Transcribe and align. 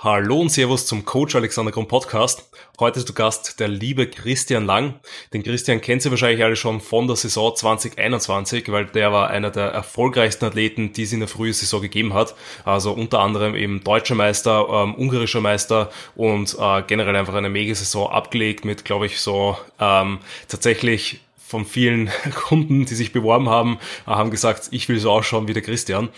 Hallo 0.00 0.42
und 0.42 0.50
Servus 0.50 0.84
zum 0.84 1.06
Coach 1.06 1.34
Alexander 1.36 1.72
Grund 1.72 1.88
Podcast. 1.88 2.50
Heute 2.78 2.98
ist 2.98 3.08
du 3.08 3.14
Gast 3.14 3.58
der 3.60 3.68
liebe 3.68 4.06
Christian 4.06 4.66
Lang. 4.66 5.00
Den 5.32 5.42
Christian 5.42 5.80
kennt 5.80 6.04
ihr 6.04 6.10
wahrscheinlich 6.10 6.44
alle 6.44 6.54
schon 6.54 6.82
von 6.82 7.06
der 7.06 7.16
Saison 7.16 7.56
2021, 7.56 8.70
weil 8.70 8.84
der 8.84 9.10
war 9.10 9.30
einer 9.30 9.50
der 9.50 9.68
erfolgreichsten 9.68 10.44
Athleten, 10.44 10.92
die 10.92 11.04
es 11.04 11.14
in 11.14 11.20
der 11.20 11.30
frühen 11.30 11.54
Saison 11.54 11.80
gegeben 11.80 12.12
hat. 12.12 12.34
Also 12.66 12.92
unter 12.92 13.20
anderem 13.20 13.54
eben 13.54 13.82
deutscher 13.84 14.14
Meister, 14.14 14.66
ähm, 14.70 14.94
ungarischer 14.96 15.40
Meister 15.40 15.90
und 16.14 16.54
äh, 16.60 16.82
generell 16.82 17.16
einfach 17.16 17.34
eine 17.34 17.48
mega 17.48 17.74
Saison 17.74 18.10
abgelegt 18.10 18.66
mit, 18.66 18.84
glaube 18.84 19.06
ich, 19.06 19.18
so 19.18 19.56
ähm, 19.80 20.18
tatsächlich 20.46 21.20
von 21.46 21.64
vielen 21.64 22.10
Kunden, 22.34 22.86
die 22.86 22.94
sich 22.94 23.12
beworben 23.12 23.48
haben, 23.48 23.78
haben 24.04 24.30
gesagt, 24.30 24.68
ich 24.72 24.88
will 24.88 24.98
so 24.98 25.10
ausschauen 25.10 25.46
wie 25.46 25.52
der 25.52 25.62
Christian. 25.62 26.08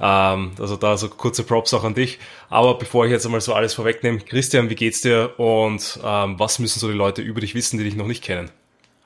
Ähm, 0.00 0.52
also 0.58 0.76
da 0.76 0.96
so 0.96 1.08
kurze 1.08 1.44
Props 1.44 1.74
auch 1.74 1.84
an 1.84 1.94
dich. 1.94 2.18
Aber 2.48 2.78
bevor 2.78 3.04
ich 3.04 3.12
jetzt 3.12 3.26
einmal 3.26 3.40
so 3.40 3.52
alles 3.52 3.74
vorwegnehme, 3.74 4.20
Christian, 4.20 4.70
wie 4.70 4.74
geht's 4.74 5.02
dir 5.02 5.34
und 5.38 6.00
ähm, 6.02 6.38
was 6.38 6.58
müssen 6.58 6.80
so 6.80 6.88
die 6.88 6.96
Leute 6.96 7.20
über 7.20 7.40
dich 7.40 7.54
wissen, 7.54 7.78
die 7.78 7.84
dich 7.84 7.96
noch 7.96 8.06
nicht 8.06 8.24
kennen? 8.24 8.50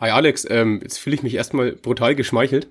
Hi 0.00 0.10
Alex, 0.10 0.46
ähm, 0.48 0.80
jetzt 0.82 0.98
fühle 0.98 1.16
ich 1.16 1.22
mich 1.22 1.34
erstmal 1.34 1.72
brutal 1.72 2.14
geschmeichelt. 2.14 2.68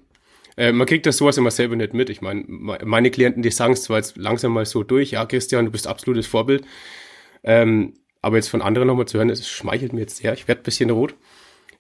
Man 0.57 0.85
kriegt 0.85 1.05
das 1.05 1.15
sowas 1.15 1.37
immer 1.37 1.49
selber 1.49 1.77
nicht 1.77 1.93
mit. 1.93 2.09
Ich 2.09 2.21
meine, 2.21 2.43
meine 2.45 3.09
Klienten, 3.09 3.41
die 3.41 3.49
sagen 3.51 3.71
es 3.71 3.83
zwar 3.83 3.97
jetzt 3.97 4.17
langsam 4.17 4.51
mal 4.51 4.65
so 4.65 4.83
durch, 4.83 5.11
ja 5.11 5.25
Christian, 5.25 5.63
du 5.63 5.71
bist 5.71 5.87
absolutes 5.87 6.27
Vorbild. 6.27 6.65
Aber 7.41 8.35
jetzt 8.35 8.49
von 8.49 8.61
anderen 8.61 8.89
nochmal 8.89 9.07
zu 9.07 9.17
hören, 9.17 9.29
es 9.29 9.47
schmeichelt 9.49 9.93
mir 9.93 10.01
jetzt 10.01 10.17
sehr. 10.17 10.33
Ich 10.33 10.49
werde 10.49 10.61
ein 10.61 10.63
bisschen 10.63 10.89
rot. 10.89 11.15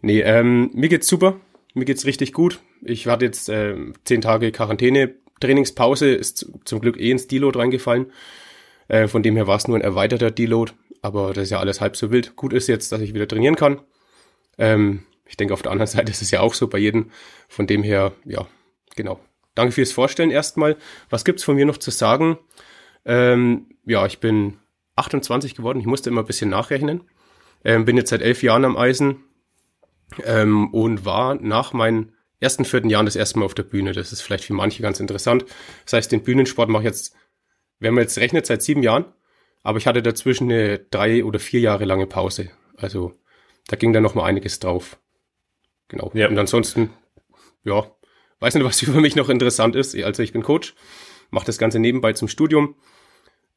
Nee, 0.01 0.21
ähm, 0.21 0.71
mir 0.73 0.89
geht's 0.89 1.07
super. 1.07 1.39
Mir 1.73 1.85
geht's 1.85 2.05
richtig 2.05 2.33
gut. 2.33 2.59
Ich 2.81 3.07
hatte 3.07 3.25
jetzt 3.25 3.49
äh, 3.49 3.75
zehn 4.03 4.21
Tage 4.21 4.51
Quarantäne. 4.51 5.15
Trainingspause 5.39 6.09
ist 6.11 6.51
zum 6.65 6.81
Glück 6.81 6.99
eh 6.99 7.11
ins 7.11 7.27
Deload 7.27 7.57
reingefallen. 7.57 8.11
Äh, 8.87 9.07
von 9.07 9.23
dem 9.23 9.35
her 9.35 9.47
war 9.47 9.57
es 9.57 9.67
nur 9.67 9.77
ein 9.77 9.83
erweiterter 9.83 10.31
Deload. 10.31 10.73
Aber 11.01 11.33
das 11.33 11.45
ist 11.45 11.49
ja 11.51 11.59
alles 11.59 11.81
halb 11.81 11.95
so 11.95 12.11
wild. 12.11 12.35
Gut 12.35 12.53
ist 12.53 12.67
jetzt, 12.67 12.91
dass 12.91 13.01
ich 13.01 13.13
wieder 13.13 13.27
trainieren 13.27 13.55
kann. 13.55 13.81
Ähm, 14.57 15.03
ich 15.25 15.37
denke, 15.37 15.53
auf 15.53 15.61
der 15.61 15.71
anderen 15.71 15.87
Seite 15.87 16.11
ist 16.11 16.21
es 16.21 16.31
ja 16.31 16.41
auch 16.41 16.53
so 16.53 16.67
bei 16.67 16.77
jedem. 16.77 17.11
Von 17.47 17.67
dem 17.67 17.83
her, 17.83 18.13
ja, 18.25 18.47
genau. 18.95 19.19
Danke 19.55 19.73
fürs 19.73 19.91
Vorstellen 19.91 20.31
erstmal. 20.31 20.77
Was 21.09 21.25
gibt's 21.25 21.43
von 21.43 21.55
mir 21.55 21.65
noch 21.65 21.77
zu 21.77 21.91
sagen? 21.91 22.37
Ähm, 23.05 23.67
ja, 23.85 24.05
ich 24.05 24.19
bin 24.19 24.57
28 24.95 25.55
geworden. 25.55 25.79
Ich 25.79 25.85
musste 25.85 26.09
immer 26.09 26.21
ein 26.21 26.27
bisschen 26.27 26.49
nachrechnen. 26.49 27.03
Ähm, 27.63 27.85
bin 27.85 27.97
jetzt 27.97 28.09
seit 28.09 28.21
elf 28.21 28.43
Jahren 28.43 28.65
am 28.65 28.77
Eisen 28.77 29.23
ähm, 30.23 30.73
und 30.73 31.05
war 31.05 31.35
nach 31.35 31.73
meinen 31.73 32.13
ersten 32.39 32.65
vierten 32.65 32.89
Jahren 32.89 33.05
das 33.05 33.15
erste 33.15 33.39
Mal 33.39 33.45
auf 33.45 33.53
der 33.53 33.63
Bühne. 33.63 33.93
Das 33.93 34.11
ist 34.11 34.21
vielleicht 34.21 34.45
für 34.45 34.53
manche 34.53 34.81
ganz 34.81 34.99
interessant. 34.99 35.45
Das 35.85 35.93
heißt, 35.93 36.11
den 36.11 36.23
Bühnensport 36.23 36.69
mache 36.69 36.83
ich 36.83 36.87
jetzt, 36.87 37.15
wenn 37.79 37.93
man 37.93 38.03
jetzt 38.03 38.17
rechnet, 38.17 38.45
seit 38.45 38.61
sieben 38.61 38.83
Jahren. 38.83 39.05
Aber 39.63 39.77
ich 39.77 39.85
hatte 39.85 40.01
dazwischen 40.01 40.51
eine 40.51 40.79
drei 40.79 41.23
oder 41.23 41.39
vier 41.39 41.59
Jahre 41.59 41.85
lange 41.85 42.07
Pause. 42.07 42.49
Also 42.75 43.13
da 43.67 43.75
ging 43.75 43.93
dann 43.93 44.03
noch 44.03 44.15
mal 44.15 44.25
einiges 44.25 44.59
drauf. 44.59 44.99
Genau. 45.87 46.11
Ja. 46.15 46.27
Und 46.27 46.37
ansonsten, 46.37 46.89
ja, 47.63 47.85
weiß 48.39 48.55
nicht, 48.55 48.63
was 48.63 48.79
für 48.83 48.99
mich 48.99 49.15
noch 49.15 49.29
interessant 49.29 49.75
ist. 49.75 49.95
Also 49.95 50.23
ich 50.23 50.33
bin 50.33 50.41
Coach, 50.41 50.73
mache 51.29 51.45
das 51.45 51.59
Ganze 51.59 51.79
nebenbei 51.79 52.13
zum 52.13 52.27
Studium. 52.27 52.75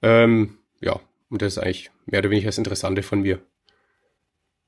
Ähm, 0.03 0.59
ja, 0.81 1.01
und 1.31 1.41
das 1.41 1.55
ist 1.55 1.59
eigentlich 1.59 1.91
mehr 2.05 2.21
oder 2.21 2.31
weniger 2.31 2.49
das 2.49 2.59
Interessante 2.59 3.03
von 3.03 3.23
mir. 3.23 3.41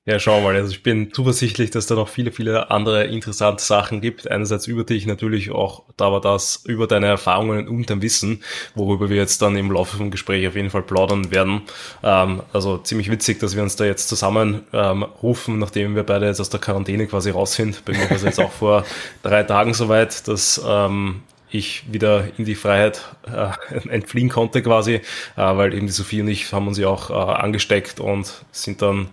Ja, 0.09 0.21
schau 0.21 0.41
mal, 0.41 0.55
also 0.55 0.71
ich 0.71 0.85
bin 0.85 1.13
zuversichtlich, 1.13 1.73
dass 1.73 1.89
da 1.89 1.97
noch 1.97 2.09
viele, 2.09 2.31
viele 2.31 2.71
andere 2.71 3.07
interessante 3.07 3.65
Sachen 3.65 4.01
gibt. 4.01 4.31
Einerseits 4.31 4.69
über 4.69 4.85
dich 4.85 5.05
natürlich 5.05 5.51
auch, 5.51 5.83
da 5.97 6.13
war 6.13 6.21
das 6.21 6.63
über 6.65 6.87
deine 6.87 7.07
Erfahrungen 7.07 7.67
und 7.67 7.91
dein 7.91 8.03
Wissen, 8.03 8.45
worüber 8.77 9.11
wir 9.11 9.17
jetzt 9.17 9.43
dann 9.43 9.57
im 9.57 9.73
Laufe 9.73 9.97
vom 9.97 10.13
Gespräch 10.13 10.47
auf 10.47 10.55
jeden 10.55 10.71
Fall 10.71 10.83
plaudern 10.83 11.33
werden. 11.33 11.63
Ähm, 12.05 12.41
also 12.53 12.79
ziemlich 12.79 13.11
witzig, 13.11 13.41
dass 13.41 13.57
wir 13.57 13.65
uns 13.65 13.75
da 13.75 13.85
jetzt 13.85 14.07
zusammen 14.07 14.63
ähm, 14.73 15.03
rufen, 15.03 15.59
nachdem 15.59 15.97
wir 15.97 16.05
beide 16.05 16.27
jetzt 16.27 16.41
aus 16.41 16.51
der 16.51 16.61
Quarantäne 16.61 17.09
quasi 17.09 17.31
raus 17.31 17.55
sind. 17.55 17.85
Bei 17.85 17.93
mir 17.93 18.09
war 18.09 18.13
es 18.17 18.23
jetzt 18.23 18.39
auch 18.39 18.53
vor 18.53 18.85
drei 19.25 19.43
Tagen 19.43 19.75
soweit, 19.75 20.29
dass 20.29 20.63
ähm, 20.65 21.23
ich 21.51 21.85
wieder 21.93 22.29
in 22.37 22.45
die 22.45 22.55
Freiheit 22.55 23.03
äh, 23.27 23.89
entfliehen 23.89 24.29
konnte 24.29 24.63
quasi, 24.63 24.95
äh, 24.95 25.03
weil 25.37 25.75
eben 25.75 25.87
die 25.87 25.93
Sophie 25.93 26.21
und 26.21 26.29
ich 26.29 26.53
haben 26.53 26.67
uns 26.67 26.79
ja 26.79 26.89
auch 26.89 27.11
äh, 27.11 27.15
angesteckt 27.15 28.01
und 28.01 28.45
sind 28.53 28.83
dann 28.83 29.09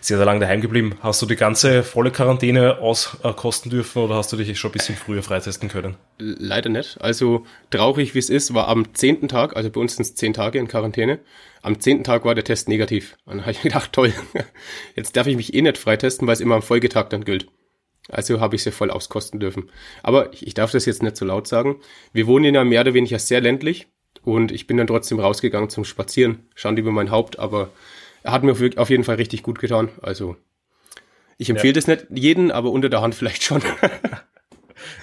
sehr, 0.00 0.16
sehr 0.16 0.26
lange 0.26 0.40
daheim 0.40 0.60
geblieben. 0.60 0.96
Hast 1.00 1.20
du 1.22 1.26
die 1.26 1.36
ganze 1.36 1.82
volle 1.82 2.10
Quarantäne 2.10 2.78
auskosten 2.78 3.70
dürfen 3.70 4.02
oder 4.02 4.16
hast 4.16 4.32
du 4.32 4.36
dich 4.36 4.58
schon 4.58 4.70
ein 4.70 4.72
bisschen 4.72 4.96
früher 4.96 5.22
freitesten 5.22 5.68
können? 5.68 5.96
Leider 6.18 6.70
nicht. 6.70 7.00
Also 7.00 7.44
traurig 7.70 8.14
wie 8.14 8.18
es 8.18 8.30
ist, 8.30 8.54
war 8.54 8.68
am 8.68 8.94
zehnten 8.94 9.28
Tag, 9.28 9.56
also 9.56 9.70
bei 9.70 9.80
uns 9.80 9.96
sind 9.96 10.04
es 10.04 10.14
zehn 10.14 10.32
Tage 10.32 10.58
in 10.58 10.68
Quarantäne, 10.68 11.20
am 11.62 11.80
zehnten 11.80 12.04
Tag 12.04 12.24
war 12.24 12.34
der 12.34 12.44
Test 12.44 12.68
negativ. 12.68 13.16
Und 13.24 13.38
dann 13.38 13.40
habe 13.42 13.52
ich 13.52 13.62
gedacht, 13.62 13.92
toll, 13.92 14.12
jetzt 14.96 15.16
darf 15.16 15.26
ich 15.26 15.36
mich 15.36 15.54
eh 15.54 15.62
nicht 15.62 15.78
freitesten, 15.78 16.26
weil 16.26 16.34
es 16.34 16.40
immer 16.40 16.56
am 16.56 16.62
Folgetag 16.62 17.08
dann 17.08 17.24
gilt. 17.24 17.46
Also 18.08 18.40
habe 18.40 18.56
ich 18.56 18.62
sie 18.62 18.70
voll 18.70 18.90
auskosten 18.90 19.40
dürfen. 19.40 19.70
Aber 20.02 20.32
ich, 20.32 20.46
ich 20.46 20.54
darf 20.54 20.70
das 20.72 20.86
jetzt 20.86 21.02
nicht 21.02 21.16
so 21.16 21.24
laut 21.24 21.46
sagen. 21.46 21.80
Wir 22.12 22.26
wohnen 22.26 22.54
ja 22.54 22.64
mehr 22.64 22.82
oder 22.82 22.94
weniger 22.94 23.18
sehr 23.18 23.40
ländlich 23.40 23.86
und 24.22 24.52
ich 24.52 24.66
bin 24.66 24.76
dann 24.76 24.86
trotzdem 24.86 25.20
rausgegangen 25.20 25.70
zum 25.70 25.84
Spazieren. 25.84 26.46
Schande 26.54 26.82
über 26.82 26.92
mein 26.92 27.10
Haupt, 27.10 27.38
aber 27.38 27.70
er 28.22 28.32
hat 28.32 28.42
mir 28.42 28.52
auf 28.52 28.90
jeden 28.90 29.04
Fall 29.04 29.16
richtig 29.16 29.42
gut 29.42 29.58
getan. 29.58 29.88
Also 30.02 30.36
ich 31.38 31.50
empfehle 31.50 31.72
ja. 31.72 31.74
das 31.74 31.86
nicht 31.86 32.06
jeden, 32.10 32.50
aber 32.50 32.70
unter 32.70 32.88
der 32.88 33.00
Hand 33.00 33.14
vielleicht 33.14 33.42
schon. 33.42 33.62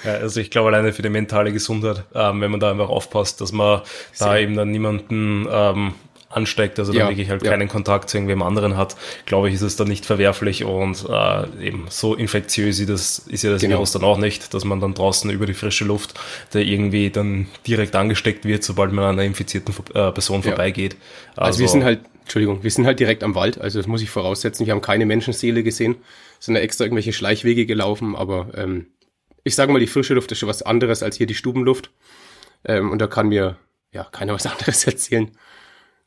Ja, 0.04 0.14
also 0.14 0.40
ich 0.40 0.52
glaube 0.52 0.68
alleine 0.70 0.94
für 0.94 1.02
die 1.02 1.10
mentale 1.10 1.52
Gesundheit, 1.52 2.06
ähm, 2.14 2.42
wenn 2.42 2.52
man 2.52 2.60
da 2.60 2.72
einfach 2.72 2.90
aufpasst, 2.90 3.42
dass 3.42 3.52
man 3.52 3.82
Sehr. 4.12 4.28
da 4.28 4.38
eben 4.38 4.56
dann 4.56 4.70
niemanden 4.70 5.48
ähm, 5.50 5.94
ansteckt, 6.32 6.80
also 6.80 6.92
dann 6.92 7.02
ja, 7.02 7.10
wirklich 7.10 7.30
halt 7.30 7.44
ja. 7.44 7.52
keinen 7.52 7.68
Kontakt 7.68 8.10
zu 8.10 8.18
irgendwem 8.18 8.42
anderen 8.42 8.78
hat, 8.78 8.96
glaube 9.26 9.50
ich, 9.50 9.56
ist 9.56 9.62
es 9.62 9.76
dann 9.76 9.88
nicht 9.88 10.06
verwerflich 10.06 10.64
und 10.64 11.06
äh, 11.10 11.66
eben 11.66 11.86
so 11.90 12.16
infektiös 12.16 12.86
das, 12.86 13.20
ist 13.20 13.44
ja 13.44 13.52
das 13.52 13.62
genau. 13.62 13.78
Virus 13.78 13.92
dann 13.92 14.04
auch 14.04 14.18
nicht, 14.18 14.54
dass 14.54 14.66
man 14.66 14.80
dann 14.80 14.94
draußen 14.94 15.30
über 15.30 15.46
die 15.46 15.54
frische 15.54 15.86
Luft 15.86 16.20
da 16.52 16.60
irgendwie 16.60 17.10
dann 17.10 17.48
direkt 17.68 17.96
angesteckt 17.96 18.46
wird, 18.46 18.64
sobald 18.64 18.92
man 18.92 19.06
an 19.06 19.12
einer 19.12 19.24
infizierten 19.24 19.74
äh, 19.94 20.12
Person 20.12 20.42
ja. 20.42 20.50
vorbeigeht. 20.50 20.96
Also, 21.36 21.42
also 21.42 21.60
wir 21.60 21.68
sind 21.68 21.84
halt, 21.84 22.02
Entschuldigung, 22.22 22.64
wir 22.64 22.72
sind 22.72 22.86
halt 22.86 23.00
direkt 23.00 23.24
am 23.24 23.36
Wald, 23.36 23.60
also 23.60 23.80
das 23.80 23.88
muss 23.88 24.02
ich 24.02 24.10
voraussetzen, 24.10 24.66
wir 24.66 24.74
haben 24.74 24.82
keine 24.82 25.06
Menschenseele 25.06 25.64
gesehen, 25.64 25.96
sind 26.40 26.56
da 26.56 26.62
extra 26.62 26.86
irgendwelche 26.86 27.14
Schleichwege 27.14 27.66
gelaufen, 27.66 28.16
aber 28.16 28.48
ähm, 28.56 28.88
ich 29.44 29.56
sage 29.56 29.72
mal, 29.72 29.80
die 29.80 29.88
frische 29.88 30.14
Luft 30.14 30.32
ist 30.32 30.40
schon 30.40 30.50
was 30.50 30.62
anderes 30.62 31.04
als 31.04 31.18
hier 31.18 31.28
die 31.28 31.36
Stubenluft 31.36 31.92
ähm, 32.66 32.92
und 32.92 33.00
da 33.00 33.08
kann 33.08 33.30
mir 33.30 33.58
ja 33.92 34.04
keiner 34.06 34.34
was 34.34 34.46
anderes 34.48 34.86
erzählen. 34.86 35.32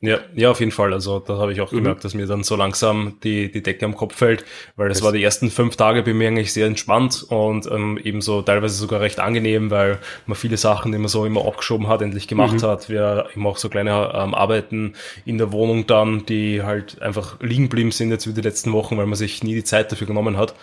Ja, 0.01 0.19
ja, 0.35 0.51
auf 0.51 0.59
jeden 0.59 0.71
Fall. 0.71 0.93
Also 0.93 1.19
da 1.19 1.37
habe 1.37 1.53
ich 1.53 1.61
auch 1.61 1.71
mhm. 1.71 1.77
gemerkt, 1.77 2.03
dass 2.03 2.13
mir 2.13 2.27
dann 2.27 2.43
so 2.43 2.55
langsam 2.55 3.17
die, 3.23 3.51
die 3.51 3.63
Decke 3.63 3.85
am 3.85 3.95
Kopf 3.95 4.15
fällt, 4.15 4.43
weil 4.75 4.89
das, 4.89 4.99
das 4.99 5.05
war 5.05 5.11
die 5.13 5.23
ersten 5.23 5.49
fünf 5.49 5.77
Tage 5.77 6.03
bei 6.03 6.13
mir 6.13 6.27
eigentlich 6.27 6.53
sehr 6.53 6.67
entspannt 6.67 7.25
und 7.29 7.65
ähm, 7.71 7.97
ebenso 8.03 8.41
teilweise 8.41 8.75
sogar 8.75 8.99
recht 8.99 9.19
angenehm, 9.19 9.71
weil 9.71 9.99
man 10.25 10.35
viele 10.35 10.57
Sachen, 10.57 10.91
die 10.91 10.97
man 10.97 11.07
so 11.07 11.25
immer 11.25 11.45
abgeschoben 11.47 11.87
hat, 11.87 12.01
endlich 12.01 12.27
gemacht 12.27 12.55
mhm. 12.55 12.63
hat. 12.63 12.89
Wir 12.89 13.27
eben 13.33 13.47
auch 13.47 13.57
so 13.57 13.69
kleine 13.69 14.11
ähm, 14.13 14.35
Arbeiten 14.35 14.93
in 15.25 15.37
der 15.37 15.51
Wohnung 15.53 15.87
dann, 15.87 16.25
die 16.25 16.61
halt 16.61 17.01
einfach 17.01 17.39
liegen 17.39 17.69
blieben 17.69 17.91
sind 17.91 18.11
jetzt 18.11 18.27
wie 18.27 18.33
die 18.33 18.41
letzten 18.41 18.73
Wochen, 18.73 18.97
weil 18.97 19.05
man 19.05 19.15
sich 19.15 19.43
nie 19.43 19.55
die 19.55 19.63
Zeit 19.63 19.91
dafür 19.91 20.07
genommen 20.07 20.35
hat. 20.37 20.55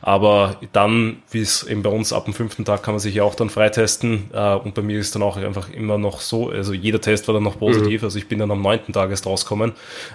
Aber 0.00 0.56
dann, 0.72 1.18
wie 1.30 1.40
es 1.40 1.62
eben 1.62 1.82
bei 1.82 1.90
uns 1.90 2.12
ab 2.12 2.24
dem 2.24 2.34
fünften 2.34 2.64
Tag 2.64 2.82
kann 2.82 2.94
man 2.94 3.00
sich 3.00 3.14
ja 3.14 3.22
auch 3.22 3.34
dann 3.34 3.50
freitesten 3.50 4.30
äh, 4.32 4.54
und 4.54 4.74
bei 4.74 4.82
mir 4.82 4.98
ist 4.98 5.14
dann 5.14 5.22
auch 5.22 5.36
einfach 5.36 5.70
immer 5.70 5.98
noch 5.98 6.20
so, 6.20 6.48
also 6.48 6.72
jeder 6.72 7.00
Test 7.00 7.28
war 7.28 7.34
dann 7.34 7.44
noch 7.44 7.58
positiv, 7.58 8.00
mhm. 8.00 8.06
also 8.06 8.18
ich 8.18 8.28
bin 8.28 8.38
dann 8.38 8.50
am 8.50 8.62
neunten 8.62 8.77
neunten 8.78 8.92
Tages 8.92 9.24
rauskommen. 9.26 9.72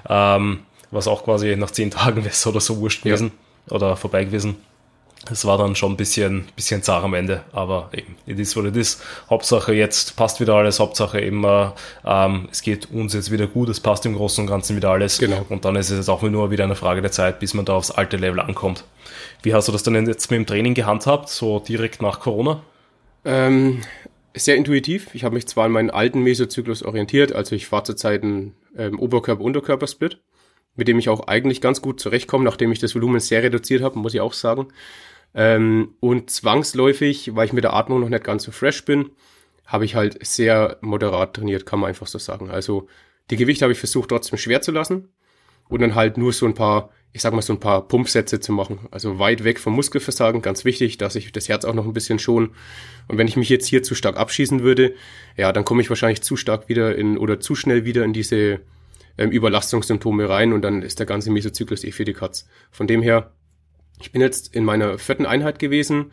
Ähm, 0.10 0.60
was 0.92 1.08
auch 1.08 1.24
quasi 1.24 1.56
nach 1.56 1.72
zehn 1.72 1.92
Tagen 1.92 2.24
wäre 2.26 2.50
oder 2.50 2.62
so 2.62 2.78
wurscht 2.78 3.04
gewesen 3.04 3.32
ja. 3.68 3.76
oder 3.76 3.96
vorbei 3.96 4.24
gewesen. 4.26 4.56
Es 5.32 5.46
war 5.46 5.58
dann 5.58 5.74
schon 5.74 5.94
ein 5.94 5.98
bisschen, 5.98 6.50
bisschen 6.54 6.84
zart 6.84 7.02
am 7.06 7.14
Ende, 7.14 7.44
aber 7.54 7.90
eben, 7.94 8.18
it 8.26 8.38
is 8.40 8.58
what 8.58 8.66
it 8.66 8.76
is. 8.76 9.02
Hauptsache 9.30 9.74
jetzt 9.74 10.18
passt 10.18 10.42
wieder 10.42 10.56
alles, 10.56 10.82
Hauptsache 10.82 11.22
immer, 11.22 11.76
ähm, 12.06 12.50
es 12.52 12.62
geht 12.62 12.92
uns 12.92 13.14
jetzt 13.14 13.32
wieder 13.32 13.48
gut, 13.48 13.70
es 13.70 13.80
passt 13.80 14.06
im 14.06 14.16
Großen 14.16 14.44
und 14.44 14.50
Ganzen 14.50 14.76
wieder 14.76 14.90
alles. 14.90 15.20
Genau. 15.20 15.46
Und 15.48 15.64
dann 15.64 15.78
ist 15.78 15.90
es 15.92 15.98
jetzt 15.98 16.10
auch 16.10 16.22
nur 16.24 16.52
wieder 16.52 16.66
eine 16.66 16.76
Frage 16.76 17.02
der 17.02 17.14
Zeit, 17.14 17.40
bis 17.40 17.54
man 17.54 17.64
da 17.64 17.74
aufs 17.74 17.90
alte 17.90 18.18
Level 18.18 18.42
ankommt. 18.42 18.84
Wie 19.44 19.54
hast 19.54 19.70
du 19.70 19.72
das 19.72 19.84
denn 19.84 20.06
jetzt 20.06 20.30
mit 20.30 20.40
dem 20.40 20.46
Training 20.46 20.74
gehandhabt, 20.74 21.30
so 21.30 21.60
direkt 21.60 22.02
nach 22.02 22.20
Corona? 22.20 22.62
Ähm, 23.24 23.82
sehr 24.36 24.56
intuitiv. 24.56 25.14
Ich 25.14 25.24
habe 25.24 25.36
mich 25.36 25.48
zwar 25.48 25.66
an 25.66 25.72
meinen 25.72 25.90
alten 25.90 26.22
Mesozyklus 26.22 26.84
orientiert, 26.84 27.34
also 27.34 27.56
ich 27.56 27.68
fahre 27.68 27.84
zurzeit 27.84 28.24
ähm, 28.24 28.54
Oberkörper-Unterkörper-Split, 29.00 30.22
mit 30.76 30.88
dem 30.88 31.00
ich 31.00 31.10
auch 31.10 31.28
eigentlich 31.28 31.62
ganz 31.62 31.82
gut 31.82 32.00
zurechtkomme, 32.00 32.44
nachdem 32.44 32.72
ich 32.72 32.80
das 32.80 32.96
Volumen 32.96 33.20
sehr 33.20 33.44
reduziert 33.44 33.82
habe, 33.82 34.00
muss 34.00 34.14
ich 34.14 34.22
auch 34.22 34.34
sagen. 34.34 34.68
Ähm, 35.36 35.96
und 36.00 36.30
zwangsläufig, 36.30 37.36
weil 37.36 37.46
ich 37.46 37.54
mit 37.54 37.64
der 37.64 37.74
Atmung 37.74 38.00
noch 38.00 38.10
nicht 38.10 38.24
ganz 38.24 38.44
so 38.44 38.52
fresh 38.52 38.86
bin, 38.86 39.12
habe 39.66 39.86
ich 39.86 39.96
halt 39.96 40.26
sehr 40.26 40.78
moderat 40.82 41.36
trainiert, 41.36 41.66
kann 41.66 41.80
man 41.80 41.90
einfach 41.90 42.08
so 42.08 42.20
sagen. 42.20 42.50
Also 42.50 42.88
die 43.30 43.38
Gewichte 43.38 43.66
habe 43.66 43.74
ich 43.74 43.80
versucht 43.80 44.10
trotzdem 44.10 44.38
schwer 44.38 44.62
zu 44.62 44.72
lassen 44.72 45.10
und 45.70 45.82
dann 45.82 45.96
halt 45.96 46.18
nur 46.18 46.34
so 46.34 46.46
ein 46.46 46.54
paar 46.54 46.90
ich 47.14 47.22
sag 47.22 47.32
mal, 47.32 47.44
so 47.44 47.54
ein 47.54 47.60
paar 47.60 47.88
Pumpsätze 47.88 48.40
zu 48.40 48.52
machen. 48.52 48.80
Also 48.90 49.20
weit 49.20 49.44
weg 49.44 49.60
vom 49.60 49.74
Muskelversagen, 49.74 50.42
ganz 50.42 50.66
wichtig, 50.66 50.98
dass 50.98 51.16
ich 51.16 51.32
das 51.32 51.48
Herz 51.48 51.64
auch 51.64 51.76
noch 51.76 51.86
ein 51.86 51.94
bisschen 51.94 52.18
schon. 52.18 52.56
Und 53.08 53.20
wenn 53.20 53.28
ich 53.28 53.38
mich 53.38 53.50
jetzt 53.50 53.68
hier 53.68 53.84
zu 53.84 53.94
stark 53.94 54.18
abschießen 54.18 54.62
würde, 54.62 54.96
ja, 55.38 55.54
dann 55.54 55.64
komme 55.64 55.84
ich 55.84 55.90
wahrscheinlich 55.90 56.24
zu 56.24 56.36
stark 56.36 56.70
wieder 56.70 56.96
in 56.96 57.20
oder 57.20 57.40
zu 57.40 57.54
schnell 57.54 57.86
wieder 57.86 58.04
in 58.04 58.14
diese 58.14 58.62
ähm, 59.20 59.30
Überlastungssymptome 59.30 60.28
rein 60.28 60.54
und 60.54 60.64
dann 60.64 60.82
ist 60.82 60.98
der 60.98 61.06
ganze 61.06 61.30
Mesozyklus 61.30 61.84
eh 61.84 61.92
für 61.92 62.04
die 62.04 62.14
Katz. 62.14 62.48
Von 62.72 62.88
dem 62.88 63.04
her, 63.04 63.32
ich 64.02 64.12
bin 64.12 64.22
jetzt 64.22 64.56
in 64.56 64.66
meiner 64.66 64.98
vierten 64.98 65.28
Einheit 65.28 65.60
gewesen, 65.60 66.12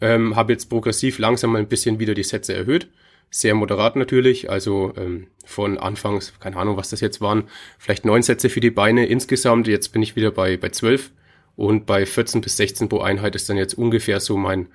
ähm, 0.00 0.34
habe 0.34 0.52
jetzt 0.52 0.68
progressiv 0.68 1.18
langsam 1.18 1.52
mal 1.52 1.60
ein 1.60 1.68
bisschen 1.68 2.00
wieder 2.00 2.14
die 2.14 2.24
Sätze 2.24 2.52
erhöht. 2.52 2.88
Sehr 3.34 3.54
moderat 3.54 3.96
natürlich, 3.96 4.50
also 4.50 4.92
ähm, 4.98 5.26
von 5.46 5.78
Anfangs, 5.78 6.34
keine 6.38 6.58
Ahnung, 6.58 6.76
was 6.76 6.90
das 6.90 7.00
jetzt 7.00 7.22
waren, 7.22 7.44
vielleicht 7.78 8.04
neun 8.04 8.22
Sätze 8.22 8.50
für 8.50 8.60
die 8.60 8.70
Beine 8.70 9.06
insgesamt. 9.06 9.66
Jetzt 9.68 9.88
bin 9.88 10.02
ich 10.02 10.16
wieder 10.16 10.30
bei, 10.30 10.58
bei 10.58 10.68
zwölf 10.68 11.12
und 11.56 11.86
bei 11.86 12.04
14 12.04 12.42
bis 12.42 12.58
16 12.58 12.90
pro 12.90 13.00
Einheit 13.00 13.34
ist 13.34 13.48
dann 13.48 13.56
jetzt 13.56 13.72
ungefähr 13.72 14.20
so 14.20 14.36
mein, 14.36 14.68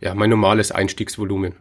ja, 0.00 0.14
mein 0.14 0.30
normales 0.30 0.70
Einstiegsvolumen. 0.70 1.56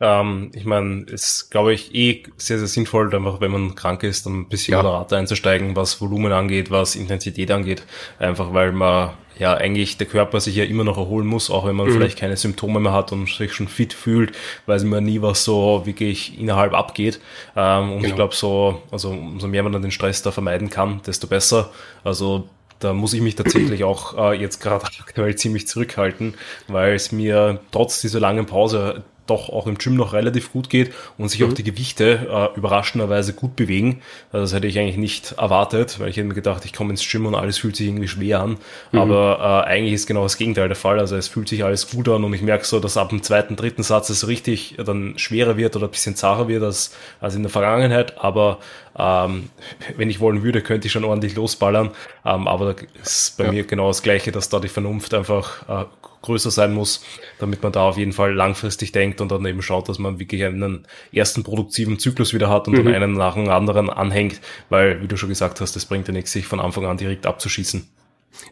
Ähm, 0.00 0.50
ich 0.54 0.64
meine, 0.64 1.02
ist, 1.04 1.50
glaube 1.50 1.72
ich, 1.72 1.94
eh 1.94 2.22
sehr, 2.36 2.58
sehr 2.58 2.68
sinnvoll, 2.68 3.12
einfach 3.14 3.40
wenn 3.40 3.50
man 3.50 3.74
krank 3.74 4.04
ist, 4.04 4.26
dann 4.26 4.40
ein 4.40 4.48
bisschen 4.48 4.72
ja. 4.72 4.82
moderater 4.82 5.16
einzusteigen, 5.16 5.74
was 5.74 6.00
Volumen 6.00 6.32
angeht, 6.32 6.70
was 6.70 6.94
Intensität 6.94 7.50
angeht. 7.50 7.82
Einfach 8.18 8.54
weil 8.54 8.72
man 8.72 9.10
ja 9.38 9.54
eigentlich 9.54 9.96
der 9.96 10.06
Körper 10.06 10.40
sich 10.40 10.56
ja 10.56 10.64
immer 10.64 10.84
noch 10.84 10.98
erholen 10.98 11.26
muss, 11.26 11.50
auch 11.50 11.66
wenn 11.66 11.76
man 11.76 11.88
mhm. 11.88 11.92
vielleicht 11.92 12.18
keine 12.18 12.36
Symptome 12.36 12.80
mehr 12.80 12.92
hat 12.92 13.12
und 13.12 13.28
sich 13.28 13.52
schon 13.52 13.68
fit 13.68 13.92
fühlt, 13.92 14.32
weiß 14.66 14.84
man 14.84 15.04
nie, 15.04 15.22
was 15.22 15.44
so 15.44 15.82
wirklich 15.84 16.38
innerhalb 16.38 16.74
abgeht. 16.74 17.20
Ähm, 17.56 17.92
und 17.92 17.98
genau. 17.98 18.08
ich 18.08 18.14
glaube 18.14 18.34
so, 18.34 18.82
also 18.90 19.10
umso 19.10 19.48
mehr 19.48 19.62
man 19.62 19.72
dann 19.72 19.82
den 19.82 19.90
Stress 19.90 20.22
da 20.22 20.30
vermeiden 20.30 20.70
kann, 20.70 21.00
desto 21.06 21.26
besser. 21.26 21.70
Also 22.04 22.48
da 22.78 22.92
muss 22.92 23.12
ich 23.12 23.20
mich 23.20 23.34
tatsächlich 23.34 23.82
auch 23.84 24.16
äh, 24.16 24.40
jetzt 24.40 24.60
gerade 24.60 24.86
aktuell 25.00 25.34
ziemlich 25.36 25.66
zurückhalten, 25.66 26.34
weil 26.68 26.94
es 26.94 27.10
mir 27.10 27.60
trotz 27.72 28.00
dieser 28.00 28.20
langen 28.20 28.46
Pause 28.46 29.02
doch 29.30 29.48
auch 29.48 29.66
im 29.66 29.78
Gym 29.78 29.94
noch 29.94 30.12
relativ 30.12 30.52
gut 30.52 30.70
geht 30.70 30.92
und 31.16 31.28
sich 31.28 31.40
mhm. 31.40 31.48
auch 31.48 31.52
die 31.52 31.64
Gewichte 31.64 32.26
äh, 32.30 32.58
überraschenderweise 32.58 33.32
gut 33.32 33.56
bewegen. 33.56 34.00
Also 34.32 34.44
das 34.44 34.54
hätte 34.54 34.66
ich 34.66 34.78
eigentlich 34.78 34.96
nicht 34.96 35.32
erwartet, 35.32 36.00
weil 36.00 36.08
ich 36.08 36.16
hätte 36.16 36.26
mir 36.26 36.34
gedacht, 36.34 36.64
ich 36.64 36.72
komme 36.72 36.90
ins 36.90 37.08
Gym 37.08 37.26
und 37.26 37.34
alles 37.34 37.58
fühlt 37.58 37.76
sich 37.76 37.86
irgendwie 37.86 38.08
schwer 38.08 38.40
an. 38.40 38.58
Mhm. 38.92 38.98
Aber 38.98 39.64
äh, 39.66 39.68
eigentlich 39.68 39.94
ist 39.94 40.06
genau 40.06 40.22
das 40.22 40.36
Gegenteil 40.36 40.68
der 40.68 40.76
Fall. 40.76 40.98
Also 40.98 41.16
es 41.16 41.28
fühlt 41.28 41.48
sich 41.48 41.64
alles 41.64 41.90
gut 41.90 42.08
an 42.08 42.24
und 42.24 42.34
ich 42.34 42.42
merke 42.42 42.64
so, 42.64 42.80
dass 42.80 42.96
ab 42.96 43.10
dem 43.10 43.22
zweiten, 43.22 43.56
dritten 43.56 43.82
Satz 43.82 44.10
es 44.10 44.28
richtig 44.28 44.76
dann 44.84 45.18
schwerer 45.18 45.56
wird 45.56 45.76
oder 45.76 45.86
ein 45.86 45.90
bisschen 45.90 46.16
zacher 46.16 46.48
wird 46.48 46.62
als, 46.62 46.94
als 47.20 47.34
in 47.34 47.42
der 47.42 47.50
Vergangenheit. 47.50 48.18
Aber 48.18 48.58
ähm, 48.98 49.50
wenn 49.96 50.10
ich 50.10 50.20
wollen 50.20 50.42
würde, 50.42 50.60
könnte 50.60 50.86
ich 50.86 50.92
schon 50.92 51.04
ordentlich 51.04 51.36
losballern. 51.36 51.90
Ähm, 52.24 52.48
aber 52.48 52.74
da 52.74 52.82
ist 53.02 53.36
bei 53.38 53.44
ja. 53.44 53.52
mir 53.52 53.64
genau 53.64 53.88
das 53.88 54.02
Gleiche, 54.02 54.32
dass 54.32 54.48
da 54.48 54.60
die 54.60 54.68
Vernunft 54.68 55.14
einfach 55.14 55.68
äh, 55.68 55.86
größer 56.22 56.50
sein 56.50 56.74
muss, 56.74 57.04
damit 57.38 57.62
man 57.62 57.72
da 57.72 57.82
auf 57.82 57.96
jeden 57.96 58.12
Fall 58.12 58.34
langfristig 58.34 58.92
denkt 58.92 59.20
und 59.20 59.30
dann 59.30 59.46
eben 59.46 59.62
schaut, 59.62 59.88
dass 59.88 59.98
man 59.98 60.18
wirklich 60.18 60.44
einen 60.44 60.86
ersten 61.12 61.44
produktiven 61.44 61.98
Zyklus 61.98 62.34
wieder 62.34 62.48
hat 62.48 62.66
und 62.66 62.74
mhm. 62.74 62.84
dann 62.84 62.94
einen 62.94 63.12
nach 63.12 63.34
dem 63.34 63.48
anderen 63.48 63.88
anhängt, 63.88 64.40
weil, 64.68 65.00
wie 65.02 65.08
du 65.08 65.16
schon 65.16 65.28
gesagt 65.28 65.60
hast, 65.60 65.76
das 65.76 65.86
bringt 65.86 66.08
ja 66.08 66.12
nichts, 66.14 66.32
sich 66.32 66.46
von 66.46 66.60
Anfang 66.60 66.86
an 66.86 66.96
direkt 66.96 67.26
abzuschießen. 67.26 67.88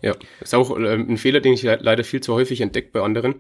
Ja, 0.02 0.14
ist 0.40 0.54
auch 0.54 0.76
ähm, 0.76 1.06
ein 1.10 1.16
Fehler, 1.16 1.40
den 1.40 1.52
ich 1.52 1.62
leider 1.62 2.04
viel 2.04 2.20
zu 2.20 2.34
häufig 2.34 2.60
entdeckt 2.60 2.92
bei 2.92 3.00
anderen. 3.00 3.36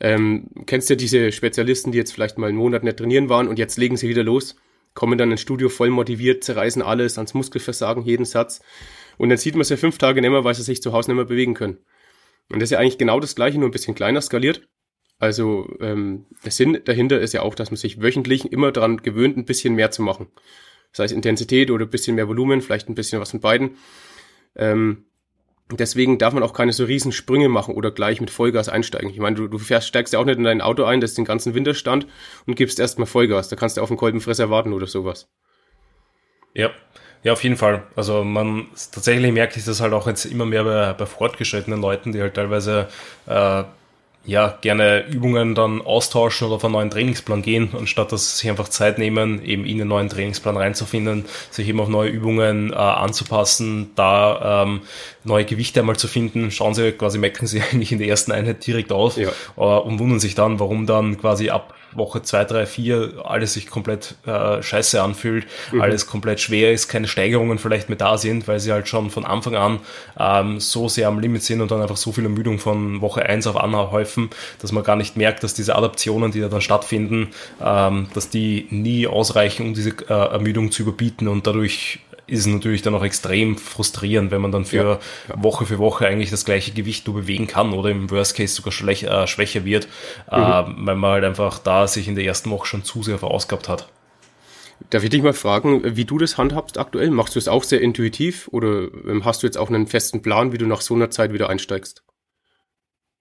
Ähm, 0.00 0.48
kennst 0.66 0.90
du 0.90 0.96
diese 0.96 1.30
Spezialisten, 1.32 1.92
die 1.92 1.98
jetzt 1.98 2.12
vielleicht 2.12 2.38
mal 2.38 2.48
einen 2.48 2.58
Monat 2.58 2.84
nicht 2.84 2.96
trainieren 2.96 3.28
waren 3.28 3.48
und 3.48 3.58
jetzt 3.58 3.78
legen 3.78 3.96
sie 3.96 4.08
wieder 4.08 4.24
los, 4.24 4.56
kommen 4.94 5.18
dann 5.18 5.30
ins 5.30 5.40
Studio 5.40 5.68
voll 5.68 5.90
motiviert, 5.90 6.44
zerreißen 6.44 6.82
alles 6.82 7.18
ans 7.18 7.34
Muskelversagen, 7.34 8.04
jeden 8.04 8.24
Satz. 8.24 8.62
Und 9.18 9.28
dann 9.28 9.38
sieht 9.38 9.54
man 9.54 9.64
sie 9.64 9.76
fünf 9.76 9.98
Tage 9.98 10.20
nicht 10.20 10.30
mehr, 10.30 10.44
weil 10.44 10.54
sie 10.54 10.62
sich 10.62 10.82
zu 10.82 10.92
Hause 10.92 11.10
nicht 11.10 11.16
mehr 11.16 11.24
bewegen 11.24 11.54
können. 11.54 11.78
Und 12.50 12.60
das 12.60 12.68
ist 12.68 12.70
ja 12.70 12.78
eigentlich 12.78 12.98
genau 12.98 13.20
das 13.20 13.34
gleiche, 13.34 13.58
nur 13.58 13.68
ein 13.68 13.72
bisschen 13.72 13.94
kleiner 13.94 14.20
skaliert. 14.20 14.68
Also 15.18 15.68
ähm, 15.80 16.26
der 16.44 16.52
Sinn 16.52 16.80
dahinter 16.84 17.20
ist 17.20 17.32
ja 17.32 17.42
auch, 17.42 17.54
dass 17.54 17.70
man 17.70 17.76
sich 17.76 18.02
wöchentlich 18.02 18.50
immer 18.52 18.72
daran 18.72 18.98
gewöhnt, 18.98 19.36
ein 19.36 19.44
bisschen 19.44 19.74
mehr 19.74 19.90
zu 19.90 20.02
machen. 20.02 20.26
Sei 20.92 21.04
es 21.04 21.12
Intensität 21.12 21.70
oder 21.70 21.86
ein 21.86 21.90
bisschen 21.90 22.16
mehr 22.16 22.28
Volumen, 22.28 22.60
vielleicht 22.60 22.88
ein 22.88 22.94
bisschen 22.94 23.20
was 23.20 23.30
von 23.30 23.40
beiden. 23.40 23.76
Ähm, 24.56 25.06
deswegen 25.70 26.18
darf 26.18 26.34
man 26.34 26.42
auch 26.42 26.52
keine 26.52 26.72
so 26.72 26.84
riesen 26.84 27.12
Sprünge 27.12 27.48
machen 27.48 27.74
oder 27.74 27.90
gleich 27.90 28.20
mit 28.20 28.30
Vollgas 28.30 28.68
einsteigen. 28.68 29.10
Ich 29.10 29.18
meine, 29.18 29.36
du, 29.36 29.48
du 29.48 29.58
fährst, 29.58 29.88
steigst 29.88 30.12
ja 30.12 30.18
auch 30.18 30.24
nicht 30.24 30.38
in 30.38 30.44
dein 30.44 30.60
Auto 30.60 30.84
ein, 30.84 31.00
das 31.00 31.14
den 31.14 31.24
ganzen 31.24 31.54
Winterstand 31.54 32.06
und 32.46 32.54
gibst 32.54 32.78
erstmal 32.78 33.06
Vollgas. 33.06 33.48
Da 33.48 33.56
kannst 33.56 33.76
du 33.76 33.80
auf 33.80 33.88
den 33.88 33.96
Kolbenfresser 33.96 34.50
warten 34.50 34.72
oder 34.72 34.86
sowas. 34.86 35.28
Ja, 36.52 36.70
ja, 37.22 37.32
auf 37.32 37.42
jeden 37.42 37.56
Fall. 37.56 37.84
Also 37.96 38.22
man 38.22 38.66
tatsächlich 38.92 39.32
merke 39.32 39.58
ich 39.58 39.64
das 39.64 39.80
halt 39.80 39.94
auch 39.94 40.06
jetzt 40.06 40.26
immer 40.26 40.44
mehr 40.44 40.64
bei, 40.64 40.92
bei 40.92 41.06
fortgeschrittenen 41.06 41.80
Leuten, 41.80 42.12
die 42.12 42.20
halt 42.20 42.34
teilweise 42.34 42.88
äh, 43.26 43.64
ja 44.26 44.56
gerne 44.60 45.06
Übungen 45.06 45.54
dann 45.54 45.82
austauschen 45.82 46.46
oder 46.46 46.56
auf 46.56 46.64
einen 46.64 46.72
neuen 46.72 46.90
Trainingsplan 46.90 47.42
gehen, 47.42 47.70
anstatt 47.78 48.12
dass 48.12 48.30
sie 48.30 48.36
sich 48.42 48.50
einfach 48.50 48.68
Zeit 48.68 48.98
nehmen, 48.98 49.44
eben 49.44 49.66
in 49.66 49.78
den 49.78 49.88
neuen 49.88 50.08
Trainingsplan 50.08 50.56
reinzufinden, 50.56 51.26
sich 51.50 51.68
eben 51.68 51.80
auf 51.80 51.88
neue 51.88 52.10
Übungen 52.10 52.72
äh, 52.72 52.76
anzupassen, 52.76 53.90
da 53.96 54.62
ähm, 54.62 54.82
neue 55.24 55.44
Gewichte 55.44 55.80
einmal 55.80 55.96
zu 55.96 56.08
finden, 56.08 56.50
schauen 56.50 56.74
sie 56.74 56.92
quasi, 56.92 57.18
mecken 57.18 57.46
sie 57.46 57.60
eigentlich 57.72 57.92
in 57.92 57.98
der 57.98 58.08
ersten 58.08 58.32
Einheit 58.32 58.66
direkt 58.66 58.92
aus 58.92 59.16
ja. 59.16 59.28
äh, 59.56 59.60
und 59.60 59.98
wundern 59.98 60.20
sich 60.20 60.34
dann, 60.34 60.58
warum 60.58 60.86
dann 60.86 61.18
quasi 61.18 61.50
ab 61.50 61.74
Woche 61.96 62.22
zwei, 62.22 62.44
drei, 62.44 62.66
vier 62.66 63.22
alles 63.24 63.54
sich 63.54 63.68
komplett 63.68 64.14
äh, 64.26 64.62
scheiße 64.62 65.02
anfühlt, 65.02 65.46
mhm. 65.72 65.80
alles 65.80 66.06
komplett 66.06 66.40
schwer 66.40 66.72
ist, 66.72 66.88
keine 66.88 67.08
Steigerungen 67.08 67.58
vielleicht 67.58 67.88
mehr 67.88 67.98
da 67.98 68.18
sind, 68.18 68.48
weil 68.48 68.60
sie 68.60 68.72
halt 68.72 68.88
schon 68.88 69.10
von 69.10 69.24
Anfang 69.24 69.56
an 69.56 69.78
ähm, 70.18 70.60
so 70.60 70.88
sehr 70.88 71.08
am 71.08 71.18
Limit 71.18 71.42
sind 71.42 71.60
und 71.60 71.70
dann 71.70 71.82
einfach 71.82 71.96
so 71.96 72.12
viel 72.12 72.24
Ermüdung 72.24 72.58
von 72.58 73.00
Woche 73.00 73.24
eins 73.24 73.46
auf 73.46 73.56
anhäufen, 73.56 74.30
dass 74.60 74.72
man 74.72 74.84
gar 74.84 74.96
nicht 74.96 75.16
merkt, 75.16 75.42
dass 75.42 75.54
diese 75.54 75.76
Adaptionen, 75.76 76.32
die 76.32 76.40
da 76.40 76.48
dann 76.48 76.60
stattfinden, 76.60 77.28
ähm, 77.62 78.08
dass 78.14 78.30
die 78.30 78.66
nie 78.70 79.06
ausreichen, 79.06 79.66
um 79.66 79.74
diese 79.74 79.90
äh, 79.90 80.12
Ermüdung 80.12 80.70
zu 80.70 80.82
überbieten 80.82 81.28
und 81.28 81.46
dadurch 81.46 82.00
ist 82.26 82.40
es 82.40 82.46
natürlich 82.46 82.82
dann 82.82 82.94
auch 82.94 83.04
extrem 83.04 83.58
frustrierend, 83.58 84.30
wenn 84.30 84.40
man 84.40 84.52
dann 84.52 84.64
für 84.64 85.00
ja. 85.28 85.42
Woche 85.42 85.66
für 85.66 85.78
Woche 85.78 86.06
eigentlich 86.06 86.30
das 86.30 86.44
gleiche 86.44 86.72
Gewicht 86.72 87.06
nur 87.06 87.16
bewegen 87.16 87.46
kann 87.46 87.72
oder 87.72 87.90
im 87.90 88.10
Worst 88.10 88.36
Case 88.36 88.54
sogar 88.54 88.72
schwäch, 88.72 89.02
äh, 89.02 89.26
schwächer 89.26 89.64
wird, 89.64 89.88
mhm. 90.30 90.38
äh, 90.38 90.86
weil 90.86 90.96
man 90.96 91.10
halt 91.10 91.24
einfach 91.24 91.58
da 91.58 91.86
sich 91.86 92.08
in 92.08 92.14
der 92.14 92.24
ersten 92.24 92.50
Woche 92.50 92.66
schon 92.66 92.84
zu 92.84 93.02
sehr 93.02 93.18
verausgabt 93.18 93.68
hat. 93.68 93.88
Darf 94.90 95.04
ich 95.04 95.10
dich 95.10 95.22
mal 95.22 95.32
fragen, 95.32 95.96
wie 95.96 96.04
du 96.04 96.18
das 96.18 96.36
handhabst 96.36 96.78
aktuell? 96.78 97.10
Machst 97.10 97.34
du 97.34 97.38
es 97.38 97.48
auch 97.48 97.62
sehr 97.62 97.80
intuitiv 97.80 98.48
oder 98.48 98.88
ähm, 99.06 99.24
hast 99.24 99.42
du 99.42 99.46
jetzt 99.46 99.56
auch 99.56 99.68
einen 99.68 99.86
festen 99.86 100.22
Plan, 100.22 100.52
wie 100.52 100.58
du 100.58 100.66
nach 100.66 100.80
so 100.80 100.94
einer 100.94 101.10
Zeit 101.10 101.32
wieder 101.32 101.48
einsteigst? 101.48 102.02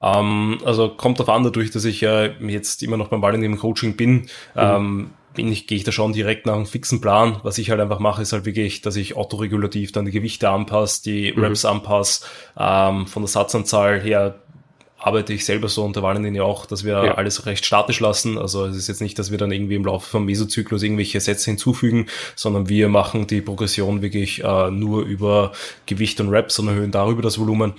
Ähm, 0.01 0.57
also 0.65 0.89
kommt 0.89 1.19
darauf 1.19 1.33
an, 1.33 1.43
dadurch, 1.43 1.71
dass 1.71 1.85
ich 1.85 2.01
ja 2.01 2.25
jetzt 2.25 2.83
immer 2.83 2.97
noch 2.97 3.07
beim 3.07 3.21
Ball 3.21 3.35
in 3.35 3.41
dem 3.41 3.57
Coaching 3.57 3.95
bin, 3.95 4.13
mhm. 4.13 4.27
ähm, 4.55 5.09
bin 5.33 5.51
ich, 5.51 5.67
gehe 5.67 5.77
ich 5.77 5.83
da 5.83 5.91
schon 5.91 6.13
direkt 6.13 6.45
nach 6.45 6.55
einem 6.55 6.65
fixen 6.65 7.01
Plan. 7.01 7.39
Was 7.43 7.57
ich 7.57 7.69
halt 7.69 7.79
einfach 7.79 7.99
mache, 7.99 8.21
ist 8.21 8.33
halt 8.33 8.45
wirklich, 8.45 8.81
dass 8.81 8.95
ich 8.95 9.15
autoregulativ 9.15 9.91
dann 9.91 10.05
die 10.05 10.11
Gewichte 10.11 10.49
anpasse, 10.49 11.03
die 11.03 11.33
mhm. 11.33 11.43
Reps 11.43 11.65
anpasse, 11.65 12.25
ähm, 12.57 13.07
von 13.07 13.23
der 13.23 13.29
Satzanzahl 13.29 14.01
her 14.01 14.35
arbeite 15.03 15.33
ich 15.33 15.43
selber 15.43 15.67
so 15.67 15.83
und 15.83 15.97
der 15.97 16.03
Valentin 16.03 16.33
ja 16.33 16.43
auch, 16.43 16.65
dass 16.65 16.85
wir 16.85 16.93
ja. 16.93 17.15
alles 17.15 17.45
recht 17.45 17.65
statisch 17.65 17.99
lassen. 17.99 18.37
Also 18.37 18.65
es 18.65 18.77
ist 18.77 18.87
jetzt 18.87 19.01
nicht, 19.01 19.19
dass 19.19 19.31
wir 19.31 19.37
dann 19.37 19.51
irgendwie 19.51 19.75
im 19.75 19.83
Laufe 19.83 20.09
vom 20.09 20.25
Mesozyklus 20.25 20.81
irgendwelche 20.81 21.19
Sätze 21.19 21.51
hinzufügen, 21.51 22.07
sondern 22.35 22.69
wir 22.69 22.87
machen 22.87 23.27
die 23.27 23.41
Progression 23.41 24.01
wirklich 24.01 24.43
äh, 24.43 24.71
nur 24.71 25.03
über 25.03 25.51
Gewicht 25.85 26.21
und 26.21 26.29
Reps 26.29 26.57
und 26.59 26.69
erhöhen 26.69 26.91
darüber 26.91 27.21
das 27.21 27.37
Volumen. 27.37 27.73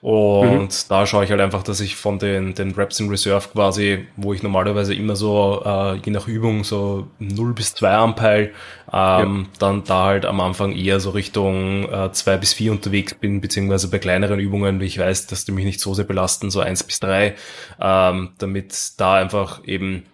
Und 0.00 0.60
mhm. 0.60 0.68
da 0.88 1.06
schaue 1.06 1.24
ich 1.24 1.30
halt 1.30 1.40
einfach, 1.40 1.64
dass 1.64 1.80
ich 1.80 1.96
von 1.96 2.20
den, 2.20 2.54
den 2.54 2.70
Reps 2.72 3.00
in 3.00 3.08
Reserve 3.08 3.48
quasi, 3.52 4.06
wo 4.16 4.32
ich 4.32 4.44
normalerweise 4.44 4.94
immer 4.94 5.16
so, 5.16 5.62
äh, 5.64 5.96
je 5.96 6.12
nach 6.12 6.28
Übung, 6.28 6.62
so 6.62 7.08
0 7.18 7.52
bis 7.54 7.74
2 7.74 7.90
anpeil, 7.90 8.52
ähm, 8.92 9.46
ja. 9.52 9.58
dann 9.58 9.82
da 9.84 10.04
halt 10.04 10.24
am 10.24 10.40
Anfang 10.40 10.72
eher 10.72 11.00
so 11.00 11.10
Richtung 11.10 11.90
äh, 11.92 12.12
2 12.12 12.36
bis 12.36 12.52
4 12.52 12.70
unterwegs 12.72 13.14
bin, 13.14 13.40
beziehungsweise 13.40 13.90
bei 13.90 13.98
kleineren 13.98 14.38
Übungen, 14.38 14.80
wie 14.80 14.86
ich 14.86 14.98
weiß, 14.98 15.26
dass 15.26 15.44
die 15.44 15.52
mich 15.52 15.64
nicht 15.64 15.80
so 15.80 15.94
sehr 15.94 16.04
belasten, 16.04 16.50
so 16.50 16.60
1 16.68 16.84
bis 16.84 17.00
3, 17.00 17.34
ähm, 17.80 18.30
damit 18.38 18.92
da 18.98 19.14
einfach 19.14 19.64
eben 19.64 20.04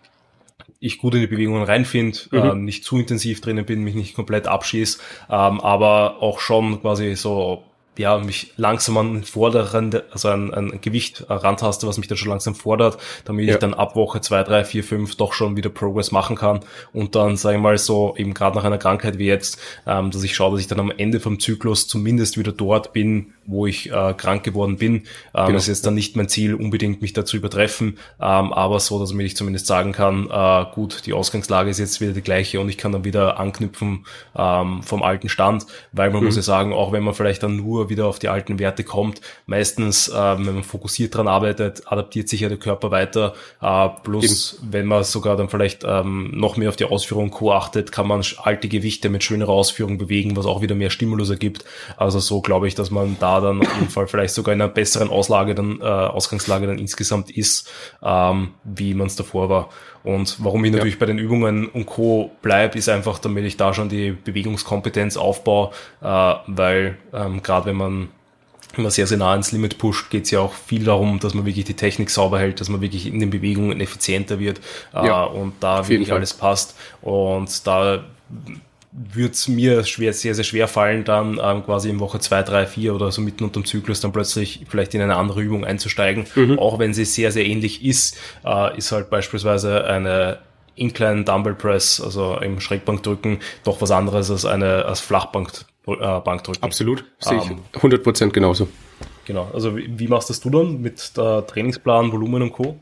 ich 0.80 0.98
gut 0.98 1.14
in 1.14 1.20
die 1.20 1.26
Bewegungen 1.26 1.64
reinfinde, 1.64 2.18
mhm. 2.30 2.38
äh, 2.38 2.54
nicht 2.54 2.84
zu 2.84 2.98
intensiv 2.98 3.40
drinnen 3.40 3.64
bin, 3.64 3.82
mich 3.82 3.94
nicht 3.94 4.14
komplett 4.14 4.46
abschieß, 4.46 5.00
ähm, 5.30 5.60
aber 5.60 6.22
auch 6.22 6.40
schon 6.40 6.80
quasi 6.80 7.14
so 7.16 7.64
ja, 7.96 8.18
mich 8.18 8.52
langsam 8.56 8.96
an 8.96 9.24
vorderen, 9.24 9.94
also 10.10 10.28
ein, 10.28 10.52
ein 10.52 10.80
Gewicht 10.80 11.24
rantaste, 11.28 11.86
was 11.86 11.98
mich 11.98 12.08
dann 12.08 12.18
schon 12.18 12.30
langsam 12.30 12.54
fordert, 12.54 12.98
damit 13.24 13.46
ja. 13.46 13.54
ich 13.54 13.60
dann 13.60 13.74
ab 13.74 13.94
Woche 13.96 14.20
zwei, 14.20 14.42
drei, 14.42 14.64
vier, 14.64 14.82
fünf 14.82 15.16
doch 15.16 15.32
schon 15.32 15.56
wieder 15.56 15.70
Progress 15.70 16.10
machen 16.10 16.36
kann 16.36 16.60
und 16.92 17.14
dann, 17.14 17.36
sage 17.36 17.56
ich 17.56 17.62
mal 17.62 17.78
so, 17.78 18.14
eben 18.16 18.34
gerade 18.34 18.56
nach 18.56 18.64
einer 18.64 18.78
Krankheit 18.78 19.18
wie 19.18 19.26
jetzt, 19.26 19.60
ähm, 19.86 20.10
dass 20.10 20.24
ich 20.24 20.34
schaue, 20.34 20.52
dass 20.52 20.60
ich 20.60 20.66
dann 20.66 20.80
am 20.80 20.90
Ende 20.96 21.20
vom 21.20 21.38
Zyklus 21.38 21.86
zumindest 21.86 22.36
wieder 22.36 22.52
dort 22.52 22.92
bin, 22.92 23.34
wo 23.46 23.66
ich 23.66 23.90
äh, 23.90 24.14
krank 24.14 24.42
geworden 24.42 24.76
bin. 24.76 24.94
Ähm, 24.94 25.02
genau. 25.34 25.52
Das 25.52 25.64
ist 25.64 25.68
jetzt 25.68 25.86
dann 25.86 25.94
nicht 25.94 26.16
mein 26.16 26.28
Ziel, 26.28 26.54
unbedingt 26.54 27.02
mich 27.02 27.12
dazu 27.12 27.36
übertreffen, 27.36 27.98
ähm, 28.20 28.52
aber 28.52 28.80
so, 28.80 28.98
dass 28.98 29.12
ich 29.12 29.36
zumindest 29.36 29.66
sagen 29.66 29.92
kann, 29.92 30.28
äh, 30.30 30.64
gut, 30.74 31.06
die 31.06 31.12
Ausgangslage 31.12 31.70
ist 31.70 31.78
jetzt 31.78 32.00
wieder 32.00 32.12
die 32.12 32.22
gleiche 32.22 32.60
und 32.60 32.68
ich 32.68 32.78
kann 32.78 32.92
dann 32.92 33.04
wieder 33.04 33.38
anknüpfen 33.38 34.06
ähm, 34.36 34.82
vom 34.82 35.02
alten 35.02 35.28
Stand, 35.28 35.66
weil 35.92 36.10
man 36.10 36.20
mhm. 36.20 36.26
muss 36.26 36.36
ja 36.36 36.42
sagen, 36.42 36.72
auch 36.72 36.92
wenn 36.92 37.02
man 37.02 37.14
vielleicht 37.14 37.42
dann 37.42 37.56
nur 37.56 37.83
Körper 37.84 37.90
wieder 37.90 38.06
auf 38.06 38.18
die 38.18 38.28
alten 38.28 38.58
Werte 38.58 38.84
kommt. 38.84 39.20
Meistens, 39.46 40.08
ähm, 40.14 40.46
wenn 40.46 40.54
man 40.54 40.64
fokussiert 40.64 41.14
dran 41.14 41.28
arbeitet, 41.28 41.82
adaptiert 41.86 42.28
sich 42.28 42.40
ja 42.40 42.48
der 42.48 42.58
Körper 42.58 42.90
weiter. 42.90 43.34
Äh, 43.60 43.88
plus, 44.02 44.54
Eben. 44.54 44.72
wenn 44.72 44.86
man 44.86 45.04
sogar 45.04 45.36
dann 45.36 45.48
vielleicht 45.48 45.84
ähm, 45.84 46.30
noch 46.34 46.56
mehr 46.56 46.68
auf 46.68 46.76
die 46.76 46.84
Ausführung 46.84 47.30
Co. 47.30 47.52
achtet, 47.52 47.92
kann 47.92 48.06
man 48.06 48.22
alte 48.42 48.68
Gewichte 48.68 49.08
mit 49.08 49.22
schönerer 49.22 49.52
Ausführung 49.52 49.98
bewegen, 49.98 50.36
was 50.36 50.46
auch 50.46 50.62
wieder 50.62 50.74
mehr 50.74 50.90
Stimulus 50.90 51.30
ergibt. 51.30 51.64
Also 51.96 52.18
so 52.18 52.40
glaube 52.40 52.68
ich, 52.68 52.74
dass 52.74 52.90
man 52.90 53.16
da 53.20 53.40
dann 53.40 53.60
auf 53.60 53.74
jeden 53.74 53.90
Fall 53.90 54.06
vielleicht 54.06 54.34
sogar 54.34 54.54
in 54.54 54.60
einer 54.60 54.72
besseren 54.72 55.10
Auslage 55.10 55.54
dann, 55.54 55.80
äh, 55.80 55.84
Ausgangslage 55.84 56.66
dann 56.66 56.78
insgesamt 56.78 57.30
ist, 57.30 57.70
ähm, 58.02 58.54
wie 58.64 58.94
man 58.94 59.06
es 59.06 59.16
davor 59.16 59.48
war. 59.48 59.68
Und 60.04 60.36
warum 60.44 60.64
ich 60.64 60.70
natürlich 60.70 60.94
ja. 60.94 61.00
bei 61.00 61.06
den 61.06 61.18
Übungen 61.18 61.66
und 61.66 61.86
Co. 61.86 62.30
bleib, 62.42 62.76
ist 62.76 62.88
einfach, 62.88 63.18
damit 63.18 63.44
ich 63.46 63.56
da 63.56 63.72
schon 63.72 63.88
die 63.88 64.12
Bewegungskompetenz 64.12 65.16
aufbaue, 65.16 65.70
äh, 66.02 66.34
weil 66.46 66.98
ähm, 67.12 67.42
gerade 67.42 67.66
wenn 67.66 67.76
man 67.76 68.08
man 68.76 68.90
sehr, 68.90 69.06
sehr 69.06 69.18
nah 69.18 69.34
ins 69.36 69.52
Limit 69.52 69.78
pusht, 69.78 70.10
geht 70.10 70.24
es 70.24 70.32
ja 70.32 70.40
auch 70.40 70.52
viel 70.52 70.84
darum, 70.84 71.20
dass 71.20 71.32
man 71.32 71.46
wirklich 71.46 71.64
die 71.64 71.74
Technik 71.74 72.10
sauber 72.10 72.40
hält, 72.40 72.60
dass 72.60 72.68
man 72.68 72.80
wirklich 72.80 73.06
in 73.06 73.20
den 73.20 73.30
Bewegungen 73.30 73.80
effizienter 73.80 74.40
wird 74.40 74.60
äh, 74.92 75.06
ja, 75.06 75.24
und 75.24 75.54
da 75.60 75.86
wirklich 75.88 76.12
alles 76.12 76.34
passt. 76.34 76.76
Und 77.00 77.66
da 77.66 78.04
würde 78.96 79.32
es 79.32 79.48
mir 79.48 79.84
schwer, 79.84 80.12
sehr, 80.12 80.34
sehr 80.34 80.44
schwer 80.44 80.68
fallen, 80.68 81.04
dann 81.04 81.40
ähm, 81.42 81.64
quasi 81.64 81.90
in 81.90 81.98
Woche 81.98 82.20
zwei, 82.20 82.42
drei, 82.42 82.66
vier 82.66 82.94
oder 82.94 83.10
so 83.10 83.20
mitten 83.20 83.42
unterm 83.42 83.64
Zyklus 83.64 84.00
dann 84.00 84.12
plötzlich 84.12 84.64
vielleicht 84.68 84.94
in 84.94 85.00
eine 85.00 85.16
andere 85.16 85.42
Übung 85.42 85.64
einzusteigen. 85.64 86.26
Mhm. 86.36 86.58
Auch 86.60 86.78
wenn 86.78 86.94
sie 86.94 87.04
sehr, 87.04 87.32
sehr 87.32 87.44
ähnlich 87.44 87.84
ist, 87.84 88.16
äh, 88.44 88.76
ist 88.78 88.92
halt 88.92 89.10
beispielsweise 89.10 89.84
eine 89.84 90.38
Incline 90.76 91.24
Dumbbell 91.24 91.54
Press, 91.54 92.00
also 92.00 92.38
im 92.38 92.60
Schrägbankdrücken, 92.60 93.40
doch 93.64 93.80
was 93.80 93.90
anderes 93.90 94.30
als 94.30 94.44
eine 94.44 94.84
als 94.84 95.00
Flachbank 95.00 95.50
äh, 95.86 96.20
Bankdrücken. 96.20 96.62
Absolut, 96.62 97.04
sehe 97.18 97.38
ich 97.38 97.80
100% 97.80 98.22
ähm, 98.22 98.32
genauso. 98.32 98.68
Genau, 99.24 99.50
also 99.52 99.76
wie, 99.76 99.98
wie 99.98 100.08
machst 100.08 100.30
das 100.30 100.40
du 100.40 100.50
dann 100.50 100.80
mit 100.80 101.16
der 101.16 101.46
Trainingsplan, 101.46 102.12
Volumen 102.12 102.42
und 102.42 102.52
Co.? 102.52 102.78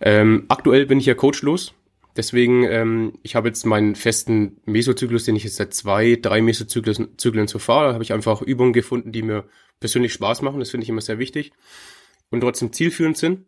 Ähm, 0.00 0.44
aktuell 0.48 0.86
bin 0.86 1.00
ich 1.00 1.06
ja 1.06 1.14
coachlos. 1.14 1.72
Deswegen, 2.16 2.64
ähm, 2.64 3.18
ich 3.22 3.36
habe 3.36 3.48
jetzt 3.48 3.66
meinen 3.66 3.94
festen 3.94 4.60
Mesozyklus, 4.64 5.24
den 5.24 5.36
ich 5.36 5.44
jetzt 5.44 5.56
seit 5.56 5.74
zwei, 5.74 6.18
drei 6.20 6.40
Mesozyklen 6.40 7.48
so 7.48 7.58
fahre. 7.58 7.88
Da 7.88 7.92
habe 7.94 8.04
ich 8.04 8.12
einfach 8.12 8.42
Übungen 8.42 8.72
gefunden, 8.72 9.12
die 9.12 9.22
mir 9.22 9.44
persönlich 9.80 10.12
Spaß 10.12 10.42
machen. 10.42 10.60
Das 10.60 10.70
finde 10.70 10.84
ich 10.84 10.88
immer 10.88 11.00
sehr 11.00 11.18
wichtig 11.18 11.52
und 12.30 12.40
trotzdem 12.40 12.72
zielführend 12.72 13.16
sind. 13.16 13.44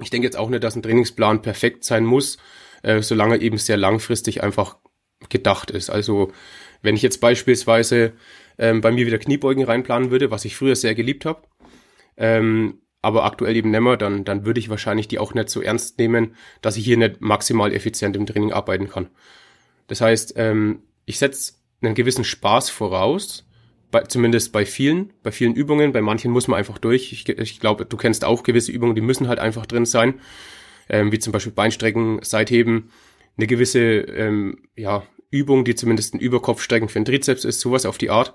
Ich 0.00 0.10
denke 0.10 0.26
jetzt 0.26 0.36
auch 0.36 0.48
nicht, 0.48 0.62
dass 0.62 0.76
ein 0.76 0.82
Trainingsplan 0.82 1.42
perfekt 1.42 1.84
sein 1.84 2.04
muss, 2.04 2.38
äh, 2.82 3.02
solange 3.02 3.40
eben 3.40 3.58
sehr 3.58 3.76
langfristig 3.76 4.42
einfach 4.42 4.76
gedacht 5.28 5.70
ist. 5.70 5.90
Also 5.90 6.32
wenn 6.82 6.94
ich 6.94 7.02
jetzt 7.02 7.20
beispielsweise 7.20 8.12
ähm, 8.58 8.80
bei 8.80 8.92
mir 8.92 9.06
wieder 9.06 9.18
Kniebeugen 9.18 9.64
reinplanen 9.64 10.10
würde, 10.10 10.30
was 10.30 10.44
ich 10.44 10.56
früher 10.56 10.76
sehr 10.76 10.94
geliebt 10.94 11.24
habe, 11.24 11.42
ähm, 12.16 12.80
aber 13.06 13.24
aktuell 13.24 13.54
eben 13.54 13.70
nimmer, 13.70 13.96
dann, 13.96 14.24
dann 14.24 14.44
würde 14.44 14.58
ich 14.58 14.68
wahrscheinlich 14.68 15.06
die 15.06 15.20
auch 15.20 15.32
nicht 15.32 15.48
so 15.48 15.62
ernst 15.62 15.96
nehmen, 16.00 16.34
dass 16.60 16.76
ich 16.76 16.84
hier 16.84 16.96
nicht 16.96 17.20
maximal 17.20 17.72
effizient 17.72 18.16
im 18.16 18.26
Training 18.26 18.52
arbeiten 18.52 18.88
kann. 18.88 19.06
Das 19.86 20.00
heißt, 20.00 20.34
ähm, 20.36 20.80
ich 21.04 21.20
setze 21.20 21.52
einen 21.80 21.94
gewissen 21.94 22.24
Spaß 22.24 22.68
voraus, 22.68 23.46
bei, 23.92 24.02
zumindest 24.02 24.50
bei 24.50 24.66
vielen, 24.66 25.12
bei 25.22 25.30
vielen 25.30 25.54
Übungen, 25.54 25.92
bei 25.92 26.02
manchen 26.02 26.32
muss 26.32 26.48
man 26.48 26.58
einfach 26.58 26.78
durch. 26.78 27.12
Ich, 27.12 27.28
ich 27.28 27.60
glaube, 27.60 27.86
du 27.86 27.96
kennst 27.96 28.24
auch 28.24 28.42
gewisse 28.42 28.72
Übungen, 28.72 28.96
die 28.96 29.02
müssen 29.02 29.28
halt 29.28 29.38
einfach 29.38 29.66
drin 29.66 29.86
sein, 29.86 30.14
ähm, 30.88 31.12
wie 31.12 31.20
zum 31.20 31.32
Beispiel 31.32 31.52
Beinstrecken, 31.52 32.18
Seitheben, 32.22 32.90
eine 33.36 33.46
gewisse 33.46 33.80
ähm, 33.80 34.64
ja, 34.74 35.04
Übung, 35.30 35.64
die 35.64 35.76
zumindest 35.76 36.12
ein 36.12 36.18
Überkopfstrecken 36.18 36.88
für 36.88 36.98
den 36.98 37.04
Trizeps 37.04 37.44
ist, 37.44 37.60
sowas 37.60 37.86
auf 37.86 37.98
die 37.98 38.10
Art, 38.10 38.34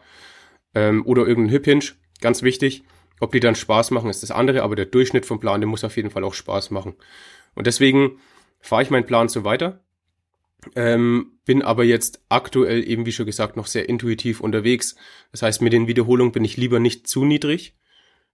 ähm, 0.74 1.06
oder 1.06 1.28
irgendein 1.28 1.52
Hip 1.52 1.66
Hinge, 1.66 1.86
ganz 2.22 2.42
wichtig. 2.42 2.86
Ob 3.22 3.32
die 3.32 3.40
dann 3.40 3.56
Spaß 3.56 3.92
machen, 3.92 4.10
ist 4.10 4.24
das 4.24 4.32
andere, 4.32 4.64
aber 4.64 4.76
der 4.76 4.88
Durchschnitt 4.88 5.28
vom 5.28 5.40
Plan, 5.40 5.62
der 5.62 5.68
muss 5.68 5.84
auf 5.84 5.96
jeden 5.96 6.10
Fall 6.10 6.24
auch 6.24 6.34
Spaß 6.34 6.72
machen. 6.72 6.96
Und 7.54 7.68
deswegen 7.68 8.20
fahre 8.60 8.82
ich 8.82 8.90
meinen 8.90 9.06
Plan 9.06 9.30
so 9.30 9.44
weiter, 9.44 9.80
ähm, 10.76 11.34
bin 11.46 11.62
aber 11.62 11.84
jetzt 11.84 12.24
aktuell 12.30 12.84
eben, 12.84 13.06
wie 13.06 13.12
schon 13.12 13.28
gesagt, 13.28 13.58
noch 13.58 13.68
sehr 13.68 13.88
intuitiv 13.88 14.42
unterwegs. 14.42 14.96
Das 15.32 15.44
heißt, 15.44 15.62
mit 15.62 15.72
den 15.72 15.88
Wiederholungen 15.88 16.32
bin 16.32 16.44
ich 16.44 16.58
lieber 16.58 16.80
nicht 16.80 17.08
zu 17.08 17.24
niedrig, 17.24 17.76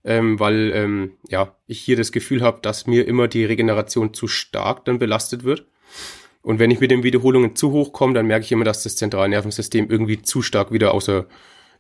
ähm, 0.06 0.40
weil 0.40 0.72
ähm, 0.74 1.18
ja 1.28 1.58
ich 1.68 1.82
hier 1.82 1.98
das 1.98 2.14
Gefühl 2.14 2.42
habe, 2.42 2.60
dass 2.62 2.88
mir 2.88 3.06
immer 3.06 3.28
die 3.28 3.44
Regeneration 3.44 4.14
zu 4.14 4.30
stark 4.30 4.86
dann 4.86 5.00
belastet 5.00 5.44
wird. 5.44 5.66
Und 6.42 6.60
wenn 6.60 6.72
ich 6.72 6.80
mit 6.80 6.92
den 6.92 7.04
Wiederholungen 7.04 7.58
zu 7.58 7.72
hoch 7.72 7.92
komme, 7.92 8.14
dann 8.14 8.28
merke 8.28 8.46
ich 8.46 8.54
immer, 8.54 8.64
dass 8.64 8.84
das 8.84 8.96
zentrale 8.96 9.28
Nervensystem 9.28 9.90
irgendwie 9.90 10.22
zu 10.22 10.42
stark 10.42 10.72
wieder 10.72 10.94
außer 10.94 11.28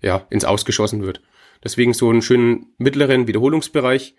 ja 0.02 0.28
ins 0.30 0.44
Ausgeschossen 0.44 1.04
wird. 1.04 1.22
Deswegen 1.64 1.94
so 1.94 2.10
einen 2.10 2.22
schönen 2.22 2.74
mittleren 2.78 3.28
Wiederholungsbereich 3.28 4.16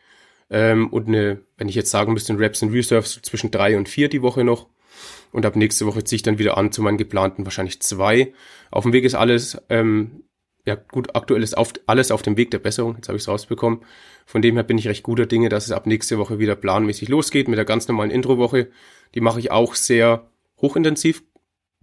ähm, 0.50 0.88
und 0.88 1.08
eine, 1.08 1.40
wenn 1.56 1.68
ich 1.68 1.74
jetzt 1.74 1.90
sagen 1.90 2.12
müsste, 2.12 2.32
ein 2.32 2.38
Reps 2.38 2.62
and 2.62 2.72
Reserves 2.72 3.20
zwischen 3.22 3.50
drei 3.50 3.76
und 3.76 3.88
vier 3.88 4.08
die 4.08 4.22
Woche 4.22 4.44
noch. 4.44 4.68
Und 5.30 5.44
ab 5.44 5.56
nächste 5.56 5.86
Woche 5.86 6.04
ziehe 6.04 6.16
ich 6.16 6.22
dann 6.22 6.38
wieder 6.38 6.56
an 6.56 6.72
zu 6.72 6.82
meinen 6.82 6.98
geplanten 6.98 7.44
wahrscheinlich 7.44 7.80
zwei. 7.80 8.32
Auf 8.70 8.84
dem 8.84 8.92
Weg 8.92 9.04
ist 9.04 9.14
alles, 9.14 9.60
ähm, 9.68 10.24
ja 10.64 10.74
gut, 10.74 11.14
aktuell 11.14 11.42
ist 11.42 11.56
auf, 11.56 11.72
alles 11.86 12.10
auf 12.10 12.22
dem 12.22 12.36
Weg 12.36 12.50
der 12.50 12.58
Besserung. 12.58 12.96
Jetzt 12.96 13.08
habe 13.08 13.16
ich 13.16 13.22
es 13.22 13.28
rausbekommen. 13.28 13.80
Von 14.26 14.42
dem 14.42 14.54
her 14.54 14.64
bin 14.64 14.78
ich 14.78 14.88
recht 14.88 15.02
guter 15.02 15.26
Dinge, 15.26 15.48
dass 15.48 15.66
es 15.66 15.72
ab 15.72 15.86
nächste 15.86 16.18
Woche 16.18 16.38
wieder 16.38 16.56
planmäßig 16.56 17.08
losgeht 17.08 17.48
mit 17.48 17.58
der 17.58 17.64
ganz 17.64 17.88
normalen 17.88 18.10
Introwoche. 18.10 18.68
Die 19.14 19.20
mache 19.20 19.38
ich 19.38 19.50
auch 19.50 19.74
sehr 19.74 20.30
hochintensiv. 20.60 21.22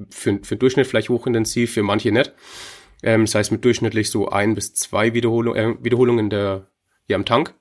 Für, 0.09 0.39
für 0.43 0.57
Durchschnitt 0.57 0.87
vielleicht 0.87 1.09
hochintensiv, 1.09 1.73
für 1.73 1.83
manche 1.83 2.11
nicht. 2.11 2.33
Ähm, 3.03 3.21
das 3.21 3.35
heißt 3.35 3.51
mit 3.51 3.63
durchschnittlich 3.63 4.09
so 4.09 4.29
ein 4.29 4.55
bis 4.55 4.73
zwei 4.73 5.13
Wiederholung, 5.13 5.55
äh, 5.55 5.75
Wiederholungen 5.83 6.29
der, 6.29 6.67
hier 7.07 7.15
am 7.15 7.25
Tank. 7.25 7.53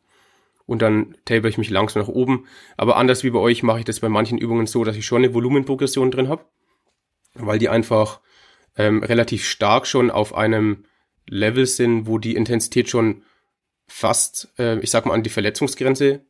Und 0.67 0.81
dann 0.81 1.17
taper 1.27 1.49
ich 1.49 1.59
mich 1.59 1.71
langsam 1.71 2.03
nach 2.03 2.09
oben. 2.09 2.47
Aber 2.77 2.97
anders 2.97 3.23
wie 3.23 3.31
bei 3.31 3.39
euch 3.39 3.63
mache 3.63 3.81
ich 3.81 3.85
das 3.85 4.01
bei 4.01 4.09
manchen 4.09 4.39
Übungen 4.39 4.67
so, 4.67 4.85
dass 4.85 4.97
ich 4.97 5.05
schon 5.05 5.23
eine 5.23 5.35
Volumenprogression 5.35 6.11
drin 6.11 6.29
habe. 6.29 6.47
Weil 7.35 7.59
die 7.59 7.69
einfach 7.69 8.21
ähm, 8.77 9.03
relativ 9.03 9.45
stark 9.45 9.87
schon 9.87 10.11
auf 10.11 10.35
einem 10.35 10.85
Level 11.29 11.67
sind, 11.67 12.07
wo 12.07 12.19
die 12.19 12.35
Intensität 12.35 12.89
schon 12.89 13.23
fast, 13.87 14.53
äh, 14.59 14.79
ich 14.81 14.91
sag 14.91 15.07
mal, 15.07 15.15
an 15.15 15.23
die 15.23 15.31
Verletzungsgrenze 15.31 16.25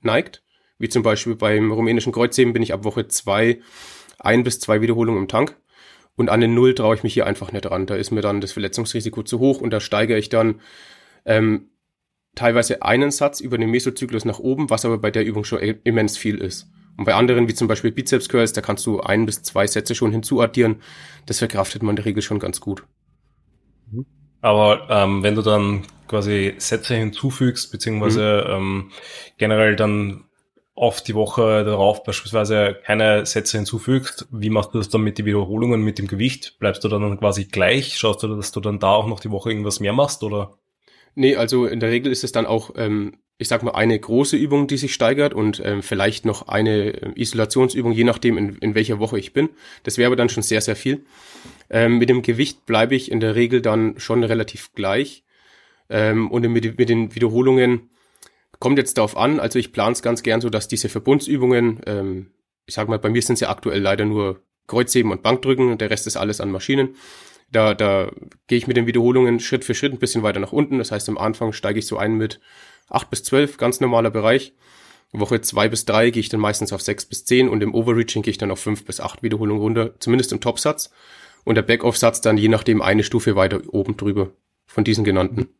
neigt. 0.00 0.42
Wie 0.78 0.88
zum 0.88 1.02
Beispiel 1.02 1.36
beim 1.36 1.70
rumänischen 1.70 2.12
Kreuzheben 2.12 2.52
bin 2.52 2.62
ich 2.62 2.72
ab 2.72 2.84
Woche 2.84 3.06
zwei 3.08 3.60
ein 4.18 4.42
bis 4.42 4.60
zwei 4.60 4.80
Wiederholungen 4.80 5.22
im 5.22 5.28
Tank. 5.28 5.56
Und 6.16 6.30
an 6.30 6.40
den 6.40 6.54
Null 6.54 6.74
traue 6.74 6.94
ich 6.94 7.02
mich 7.02 7.14
hier 7.14 7.26
einfach 7.26 7.52
nicht 7.52 7.68
ran. 7.70 7.86
Da 7.86 7.96
ist 7.96 8.10
mir 8.10 8.20
dann 8.20 8.40
das 8.40 8.52
Verletzungsrisiko 8.52 9.22
zu 9.22 9.40
hoch 9.40 9.60
und 9.60 9.70
da 9.70 9.80
steigere 9.80 10.18
ich 10.18 10.28
dann 10.28 10.60
ähm, 11.24 11.70
teilweise 12.34 12.82
einen 12.82 13.10
Satz 13.10 13.40
über 13.40 13.58
den 13.58 13.70
Mesozyklus 13.70 14.24
nach 14.24 14.38
oben, 14.38 14.70
was 14.70 14.84
aber 14.84 14.98
bei 14.98 15.10
der 15.10 15.24
Übung 15.24 15.44
schon 15.44 15.60
immens 15.60 16.16
viel 16.16 16.38
ist. 16.38 16.68
Und 16.96 17.04
bei 17.04 17.14
anderen, 17.14 17.48
wie 17.48 17.54
zum 17.54 17.66
Beispiel 17.66 17.90
Bizeps 17.90 18.28
Curls, 18.28 18.52
da 18.52 18.60
kannst 18.60 18.86
du 18.86 19.00
ein 19.00 19.26
bis 19.26 19.42
zwei 19.42 19.66
Sätze 19.66 19.94
schon 19.94 20.12
hinzuaddieren. 20.12 20.76
Das 21.26 21.40
verkraftet 21.40 21.82
man 21.82 21.90
in 21.90 21.96
der 21.96 22.04
Regel 22.04 22.22
schon 22.22 22.38
ganz 22.38 22.60
gut. 22.60 22.84
Aber 24.40 24.88
ähm, 24.90 25.22
wenn 25.22 25.34
du 25.34 25.42
dann 25.42 25.82
quasi 26.06 26.54
Sätze 26.58 26.94
hinzufügst, 26.94 27.72
beziehungsweise 27.72 28.44
mhm. 28.46 28.54
ähm, 28.54 28.90
generell 29.38 29.74
dann 29.74 30.24
auf 30.76 31.02
die 31.02 31.14
Woche 31.14 31.64
darauf 31.64 32.02
beispielsweise 32.02 32.76
keine 32.84 33.26
Sätze 33.26 33.58
hinzufügst, 33.58 34.26
wie 34.32 34.50
machst 34.50 34.74
du 34.74 34.78
das 34.78 34.88
dann 34.88 35.02
mit 35.02 35.18
den 35.18 35.26
Wiederholungen, 35.26 35.82
mit 35.82 35.98
dem 35.98 36.08
Gewicht? 36.08 36.56
Bleibst 36.58 36.82
du 36.82 36.88
dann 36.88 37.18
quasi 37.18 37.44
gleich? 37.44 37.96
Schaust 37.96 38.22
du, 38.22 38.34
dass 38.34 38.50
du 38.50 38.60
dann 38.60 38.80
da 38.80 38.90
auch 38.90 39.06
noch 39.06 39.20
die 39.20 39.30
Woche 39.30 39.50
irgendwas 39.50 39.78
mehr 39.78 39.92
machst 39.92 40.24
oder? 40.24 40.58
Nee, 41.14 41.36
also 41.36 41.66
in 41.66 41.78
der 41.78 41.90
Regel 41.90 42.10
ist 42.10 42.24
es 42.24 42.32
dann 42.32 42.44
auch, 42.44 42.72
ähm, 42.76 43.18
ich 43.38 43.46
sag 43.46 43.62
mal, 43.62 43.72
eine 43.72 43.96
große 43.98 44.36
Übung, 44.36 44.66
die 44.66 44.76
sich 44.76 44.94
steigert 44.94 45.32
und 45.32 45.62
ähm, 45.64 45.80
vielleicht 45.82 46.24
noch 46.24 46.48
eine 46.48 47.02
äh, 47.02 47.12
Isolationsübung, 47.14 47.92
je 47.92 48.02
nachdem, 48.02 48.36
in, 48.36 48.56
in 48.56 48.74
welcher 48.74 48.98
Woche 48.98 49.18
ich 49.18 49.32
bin. 49.32 49.50
Das 49.84 49.96
wäre 49.96 50.08
aber 50.08 50.16
dann 50.16 50.28
schon 50.28 50.42
sehr, 50.42 50.60
sehr 50.60 50.74
viel. 50.74 51.04
Ähm, 51.70 51.98
mit 51.98 52.08
dem 52.08 52.22
Gewicht 52.22 52.66
bleibe 52.66 52.96
ich 52.96 53.12
in 53.12 53.20
der 53.20 53.36
Regel 53.36 53.62
dann 53.62 53.94
schon 53.98 54.24
relativ 54.24 54.72
gleich. 54.74 55.22
Ähm, 55.88 56.32
und 56.32 56.42
mit, 56.48 56.78
mit 56.78 56.88
den 56.88 57.14
Wiederholungen 57.14 57.90
Kommt 58.64 58.78
jetzt 58.78 58.96
darauf 58.96 59.18
an, 59.18 59.40
also 59.40 59.58
ich 59.58 59.74
plane 59.74 59.92
es 59.92 60.00
ganz 60.00 60.22
gern 60.22 60.40
so, 60.40 60.48
dass 60.48 60.68
diese 60.68 60.88
Verbundsübungen, 60.88 61.82
ähm, 61.84 62.30
ich 62.64 62.72
sag 62.72 62.88
mal, 62.88 62.98
bei 62.98 63.10
mir 63.10 63.20
sind 63.20 63.34
es 63.34 63.40
ja 63.40 63.50
aktuell 63.50 63.78
leider 63.82 64.06
nur 64.06 64.40
Kreuzheben 64.68 65.12
und 65.12 65.22
Bankdrücken 65.22 65.76
der 65.76 65.90
Rest 65.90 66.06
ist 66.06 66.16
alles 66.16 66.40
an 66.40 66.50
Maschinen. 66.50 66.96
Da, 67.52 67.74
da 67.74 68.10
gehe 68.46 68.56
ich 68.56 68.66
mit 68.66 68.78
den 68.78 68.86
Wiederholungen 68.86 69.38
Schritt 69.38 69.66
für 69.66 69.74
Schritt 69.74 69.92
ein 69.92 69.98
bisschen 69.98 70.22
weiter 70.22 70.40
nach 70.40 70.52
unten. 70.52 70.78
Das 70.78 70.92
heißt, 70.92 71.10
am 71.10 71.18
Anfang 71.18 71.52
steige 71.52 71.78
ich 71.78 71.86
so 71.86 71.98
ein 71.98 72.14
mit 72.14 72.40
acht 72.88 73.10
bis 73.10 73.22
zwölf, 73.22 73.58
ganz 73.58 73.80
normaler 73.80 74.10
Bereich. 74.10 74.54
Woche 75.12 75.42
zwei 75.42 75.68
bis 75.68 75.84
drei 75.84 76.08
gehe 76.08 76.20
ich 76.20 76.30
dann 76.30 76.40
meistens 76.40 76.72
auf 76.72 76.80
sechs 76.80 77.04
bis 77.04 77.26
zehn 77.26 77.50
und 77.50 77.62
im 77.62 77.74
Overreaching 77.74 78.22
gehe 78.22 78.30
ich 78.30 78.38
dann 78.38 78.50
auf 78.50 78.60
fünf 78.60 78.86
bis 78.86 78.98
acht 78.98 79.22
Wiederholungen 79.22 79.60
runter, 79.60 80.00
zumindest 80.00 80.32
im 80.32 80.40
Topsatz. 80.40 80.88
Und 81.44 81.56
der 81.56 81.62
Backoff-Satz 81.62 82.22
dann 82.22 82.38
je 82.38 82.48
nachdem 82.48 82.80
eine 82.80 83.04
Stufe 83.04 83.36
weiter 83.36 83.60
oben 83.68 83.98
drüber 83.98 84.30
von 84.64 84.84
diesen 84.84 85.04
genannten. 85.04 85.50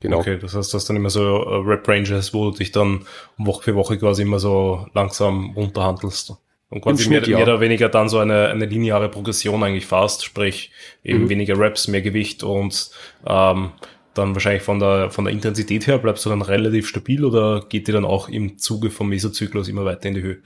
Genau. 0.00 0.18
Okay, 0.18 0.38
das 0.38 0.54
heißt, 0.54 0.72
du 0.72 0.76
hast 0.76 0.88
dann 0.88 0.96
immer 0.96 1.10
so 1.10 1.22
äh, 1.22 1.54
Rep-Ranges, 1.66 2.34
wo 2.34 2.50
du 2.50 2.58
dich 2.58 2.70
dann 2.70 3.06
Woche 3.38 3.62
für 3.62 3.74
Woche 3.74 3.98
quasi 3.98 4.22
immer 4.22 4.38
so 4.38 4.86
langsam 4.92 5.52
runterhandelst. 5.56 6.34
Und 6.68 6.80
quasi 6.80 7.08
mehr, 7.08 7.26
mehr, 7.26 7.42
oder 7.42 7.60
weniger 7.60 7.88
dann 7.88 8.08
so 8.08 8.18
eine, 8.18 8.48
eine 8.48 8.66
lineare 8.66 9.08
Progression 9.08 9.62
eigentlich 9.62 9.86
fast, 9.86 10.24
sprich 10.24 10.72
eben 11.04 11.24
mhm. 11.24 11.28
weniger 11.28 11.58
Reps, 11.58 11.86
mehr 11.86 12.02
Gewicht 12.02 12.42
und 12.42 12.90
ähm, 13.24 13.70
dann 14.14 14.34
wahrscheinlich 14.34 14.62
von 14.62 14.80
der, 14.80 15.10
von 15.10 15.24
der 15.24 15.32
Intensität 15.32 15.86
her, 15.86 15.98
bleibst 15.98 16.26
du 16.26 16.30
dann 16.30 16.42
relativ 16.42 16.88
stabil 16.88 17.24
oder 17.24 17.64
geht 17.68 17.86
die 17.86 17.92
dann 17.92 18.04
auch 18.04 18.28
im 18.28 18.58
Zuge 18.58 18.90
vom 18.90 19.08
Mesozyklus 19.08 19.68
immer 19.68 19.84
weiter 19.84 20.08
in 20.08 20.14
die 20.14 20.22
Höhe? 20.22 20.38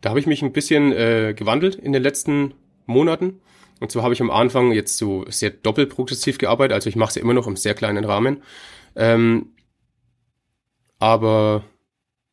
Da 0.00 0.10
habe 0.10 0.20
ich 0.20 0.26
mich 0.26 0.42
ein 0.42 0.52
bisschen 0.52 0.92
äh, 0.92 1.34
gewandelt 1.34 1.74
in 1.74 1.92
den 1.92 2.02
letzten 2.02 2.54
Monaten. 2.86 3.40
Und 3.80 3.90
zwar 3.90 4.04
habe 4.04 4.14
ich 4.14 4.20
am 4.20 4.30
Anfang 4.30 4.72
jetzt 4.72 4.96
so 4.96 5.24
sehr 5.28 5.50
doppelprogressiv 5.50 6.38
gearbeitet, 6.38 6.74
also 6.74 6.88
ich 6.88 6.96
mache 6.96 7.08
es 7.10 7.14
ja 7.16 7.22
immer 7.22 7.34
noch 7.34 7.46
im 7.46 7.56
sehr 7.56 7.74
kleinen 7.74 8.04
Rahmen. 8.04 8.42
Ähm, 8.96 9.54
aber 10.98 11.64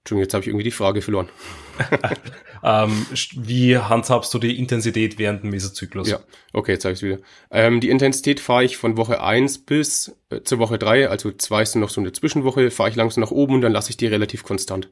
Entschuldigung, 0.02 0.24
jetzt 0.24 0.34
habe 0.34 0.42
ich 0.42 0.48
irgendwie 0.48 0.64
die 0.64 0.72
Frage 0.72 1.02
verloren. 1.02 1.30
ähm, 2.64 3.06
wie 3.36 3.78
handhabst 3.78 4.34
du 4.34 4.40
die 4.40 4.58
Intensität 4.58 5.20
während 5.20 5.44
dem 5.44 5.52
Mesozyklus? 5.52 6.10
Ja, 6.10 6.20
okay, 6.54 6.74
jetzt 6.74 6.86
habe 6.86 6.94
ich 6.94 7.00
es 7.00 7.04
wieder. 7.04 7.20
Ähm, 7.52 7.80
die 7.82 7.90
Intensität 7.90 8.40
fahre 8.40 8.64
ich 8.64 8.78
von 8.78 8.98
Woche 8.98 9.22
1 9.22 9.60
bis 9.60 10.16
äh, 10.30 10.42
zur 10.42 10.58
Woche 10.58 10.80
3, 10.80 11.10
also 11.10 11.32
zwei 11.32 11.62
ist 11.62 11.76
noch 11.76 11.90
so 11.90 12.02
eine 12.02 12.12
Zwischenwoche, 12.14 12.72
fahre 12.72 12.90
ich 12.90 12.96
langsam 12.96 13.22
nach 13.22 13.32
oben 13.32 13.56
und 13.56 13.62
dann 13.62 13.74
lasse 13.74 13.92
ich 13.92 13.98
die 13.98 14.08
relativ 14.08 14.44
konstant. 14.44 14.90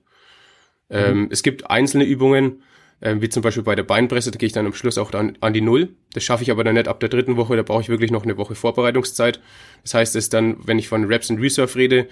Ähm, 0.92 1.22
mhm. 1.22 1.28
Es 1.32 1.42
gibt 1.42 1.70
einzelne 1.70 2.04
Übungen, 2.04 2.64
ähm, 3.02 3.22
wie 3.22 3.30
zum 3.30 3.42
Beispiel 3.42 3.64
bei 3.64 3.76
der 3.76 3.84
Beinpresse, 3.84 4.32
da 4.32 4.38
gehe 4.38 4.48
ich 4.48 4.54
dann 4.54 4.66
am 4.66 4.74
Schluss 4.74 4.98
auch 4.98 5.12
dann 5.12 5.38
an 5.42 5.54
die 5.54 5.62
Null. 5.62 5.90
Das 6.14 6.24
schaffe 6.24 6.44
ich 6.44 6.52
aber 6.52 6.64
dann 6.64 6.76
nicht 6.76 6.88
ab 6.88 7.00
der 7.00 7.10
dritten 7.10 7.38
Woche, 7.38 7.56
da 7.56 7.64
brauche 7.64 7.82
ich 7.82 7.90
wirklich 7.90 8.12
noch 8.12 8.24
eine 8.24 8.38
Woche 8.38 8.56
Vorbereitungszeit. 8.56 9.40
Das 9.84 9.94
heißt, 9.94 10.16
es 10.16 10.26
ist 10.26 10.34
dann, 10.34 10.58
wenn 10.66 10.80
ich 10.80 10.88
von 10.88 11.06
Reps 11.06 11.32
and 11.32 11.40
Reserve 11.42 11.76
rede, 11.76 12.08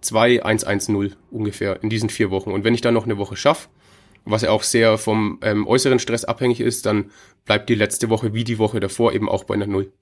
2, 0.00 0.44
1, 0.44 0.64
1, 0.64 0.88
0 0.88 1.12
ungefähr 1.30 1.82
in 1.82 1.88
diesen 1.88 2.10
vier 2.10 2.30
Wochen. 2.30 2.50
Und 2.50 2.64
wenn 2.64 2.74
ich 2.74 2.80
dann 2.80 2.94
noch 2.94 3.04
eine 3.04 3.18
Woche 3.18 3.36
schaffe, 3.36 3.68
was 4.24 4.42
ja 4.42 4.50
auch 4.50 4.62
sehr 4.62 4.98
vom 4.98 5.38
ähm, 5.42 5.66
äußeren 5.66 5.98
Stress 5.98 6.24
abhängig 6.24 6.60
ist, 6.60 6.86
dann 6.86 7.10
bleibt 7.44 7.68
die 7.68 7.74
letzte 7.74 8.10
Woche 8.10 8.34
wie 8.34 8.44
die 8.44 8.58
Woche 8.58 8.80
davor 8.80 9.12
eben 9.12 9.28
auch 9.28 9.44
bei 9.44 9.54
einer 9.54 9.66
Null. 9.66 9.92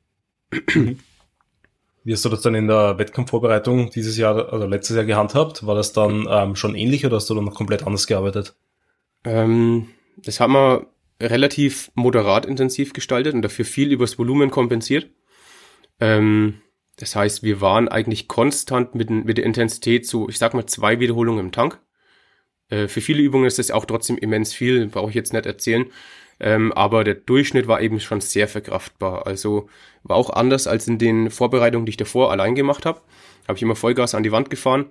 Wie 2.04 2.12
hast 2.12 2.24
du 2.24 2.28
das 2.28 2.40
dann 2.40 2.54
in 2.54 2.66
der 2.66 2.98
Wettkampfvorbereitung 2.98 3.90
dieses 3.90 4.16
Jahr, 4.16 4.52
also 4.52 4.66
letztes 4.66 4.96
Jahr 4.96 5.04
gehandhabt? 5.04 5.66
War 5.66 5.76
das 5.76 5.92
dann 5.92 6.26
ähm, 6.28 6.56
schon 6.56 6.74
ähnlich 6.74 7.06
oder 7.06 7.16
hast 7.16 7.30
du 7.30 7.34
dann 7.34 7.44
noch 7.44 7.54
komplett 7.54 7.86
anders 7.86 8.06
gearbeitet? 8.06 8.56
Ähm, 9.24 9.88
das 10.16 10.40
haben 10.40 10.52
wir 10.52 10.86
relativ 11.20 11.90
moderat 11.94 12.46
intensiv 12.46 12.92
gestaltet 12.92 13.34
und 13.34 13.42
dafür 13.42 13.64
viel 13.64 13.92
übers 13.92 14.18
Volumen 14.18 14.50
kompensiert. 14.50 15.10
Ähm, 16.00 16.60
das 16.96 17.16
heißt, 17.16 17.42
wir 17.42 17.60
waren 17.60 17.88
eigentlich 17.88 18.28
konstant 18.28 18.94
mit, 18.94 19.10
mit 19.10 19.38
der 19.38 19.44
Intensität 19.44 20.06
so, 20.06 20.28
ich 20.28 20.38
sag 20.38 20.54
mal, 20.54 20.66
zwei 20.66 21.00
Wiederholungen 21.00 21.46
im 21.46 21.52
Tank. 21.52 21.80
Äh, 22.68 22.88
für 22.88 23.00
viele 23.00 23.22
Übungen 23.22 23.46
ist 23.46 23.58
das 23.58 23.70
auch 23.70 23.84
trotzdem 23.84 24.18
immens 24.18 24.52
viel, 24.52 24.86
brauche 24.88 25.10
ich 25.10 25.14
jetzt 25.14 25.32
nicht 25.32 25.46
erzählen. 25.46 25.86
Ähm, 26.40 26.72
aber 26.72 27.04
der 27.04 27.14
Durchschnitt 27.14 27.68
war 27.68 27.80
eben 27.80 28.00
schon 28.00 28.20
sehr 28.20 28.48
verkraftbar. 28.48 29.26
Also 29.26 29.68
war 30.02 30.16
auch 30.16 30.30
anders 30.30 30.66
als 30.66 30.88
in 30.88 30.98
den 30.98 31.30
Vorbereitungen, 31.30 31.86
die 31.86 31.90
ich 31.90 31.96
davor 31.96 32.32
allein 32.32 32.54
gemacht 32.54 32.84
habe. 32.84 33.00
Habe 33.46 33.56
ich 33.56 33.62
immer 33.62 33.76
Vollgas 33.76 34.14
an 34.14 34.22
die 34.22 34.32
Wand 34.32 34.50
gefahren, 34.50 34.86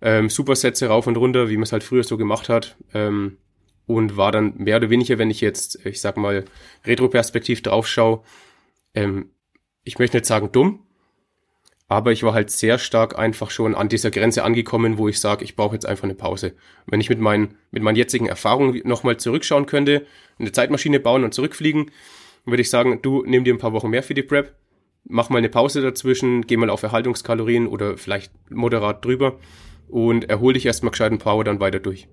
ähm, 0.00 0.30
Supersätze 0.30 0.88
rauf 0.88 1.06
und 1.06 1.16
runter, 1.16 1.48
wie 1.50 1.56
man 1.56 1.64
es 1.64 1.72
halt 1.72 1.84
früher 1.84 2.04
so 2.04 2.16
gemacht 2.16 2.48
hat. 2.48 2.76
Ähm, 2.94 3.38
und 3.86 4.16
war 4.16 4.32
dann 4.32 4.54
mehr 4.56 4.76
oder 4.76 4.90
weniger, 4.90 5.18
wenn 5.18 5.30
ich 5.30 5.40
jetzt, 5.40 5.84
ich 5.84 6.00
sag 6.00 6.16
mal, 6.16 6.44
retroperspektiv 6.84 7.62
draufschaue, 7.62 8.22
ähm, 8.94 9.30
ich 9.84 9.98
möchte 9.98 10.16
nicht 10.16 10.26
sagen 10.26 10.50
dumm, 10.52 10.80
aber 11.88 12.12
ich 12.12 12.22
war 12.22 12.32
halt 12.32 12.50
sehr 12.50 12.78
stark 12.78 13.18
einfach 13.18 13.50
schon 13.50 13.74
an 13.74 13.88
dieser 13.88 14.10
Grenze 14.10 14.42
angekommen, 14.42 14.96
wo 14.96 15.08
ich 15.08 15.20
sage, 15.20 15.44
ich 15.44 15.54
brauche 15.54 15.74
jetzt 15.74 15.86
einfach 15.86 16.04
eine 16.04 16.14
Pause. 16.14 16.54
Wenn 16.86 17.00
ich 17.00 17.10
mit 17.10 17.20
meinen, 17.20 17.58
mit 17.70 17.82
meinen 17.82 17.96
jetzigen 17.96 18.26
Erfahrungen 18.26 18.80
nochmal 18.84 19.18
zurückschauen 19.18 19.66
könnte, 19.66 20.06
eine 20.38 20.52
Zeitmaschine 20.52 20.98
bauen 20.98 21.24
und 21.24 21.34
zurückfliegen, 21.34 21.90
würde 22.46 22.62
ich 22.62 22.70
sagen, 22.70 23.00
du 23.02 23.22
nimm 23.26 23.44
dir 23.44 23.54
ein 23.54 23.58
paar 23.58 23.72
Wochen 23.72 23.90
mehr 23.90 24.02
für 24.02 24.14
die 24.14 24.22
Prep, 24.22 24.54
mach 25.04 25.28
mal 25.28 25.38
eine 25.38 25.50
Pause 25.50 25.82
dazwischen, 25.82 26.46
geh 26.46 26.56
mal 26.56 26.70
auf 26.70 26.82
Erhaltungskalorien 26.82 27.66
oder 27.66 27.98
vielleicht 27.98 28.32
moderat 28.50 29.04
drüber 29.04 29.38
und 29.88 30.30
erhol 30.30 30.54
dich 30.54 30.66
erstmal 30.66 30.90
gescheit 30.90 31.12
ein 31.12 31.18
paar 31.18 31.42
dann 31.44 31.60
weiter 31.60 31.80
durch. 31.80 32.08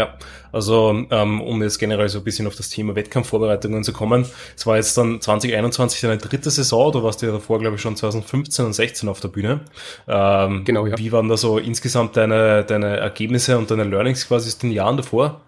Ja, 0.00 0.14
also 0.50 1.04
ähm, 1.10 1.42
um 1.42 1.62
jetzt 1.62 1.78
generell 1.78 2.08
so 2.08 2.20
ein 2.20 2.24
bisschen 2.24 2.46
auf 2.46 2.54
das 2.54 2.70
Thema 2.70 2.94
Wettkampfvorbereitungen 2.94 3.84
zu 3.84 3.92
kommen, 3.92 4.24
es 4.56 4.66
war 4.66 4.76
jetzt 4.76 4.96
dann 4.96 5.20
2021 5.20 6.00
deine 6.00 6.16
dritte 6.16 6.50
Saison, 6.50 6.90
du 6.90 7.02
warst 7.02 7.20
ja 7.20 7.30
davor, 7.30 7.58
glaube 7.58 7.76
ich, 7.76 7.82
schon 7.82 7.96
2015 7.96 8.64
und 8.64 8.72
16 8.72 9.10
auf 9.10 9.20
der 9.20 9.28
Bühne. 9.28 9.60
Ähm, 10.08 10.64
genau, 10.64 10.86
ja. 10.86 10.96
Wie 10.96 11.12
waren 11.12 11.28
da 11.28 11.36
so 11.36 11.58
insgesamt 11.58 12.16
deine, 12.16 12.64
deine 12.64 12.96
Ergebnisse 12.96 13.58
und 13.58 13.70
deine 13.70 13.84
Learnings 13.84 14.26
quasi 14.26 14.48
aus 14.48 14.56
den 14.56 14.70
Jahren 14.70 14.96
davor? 14.96 15.42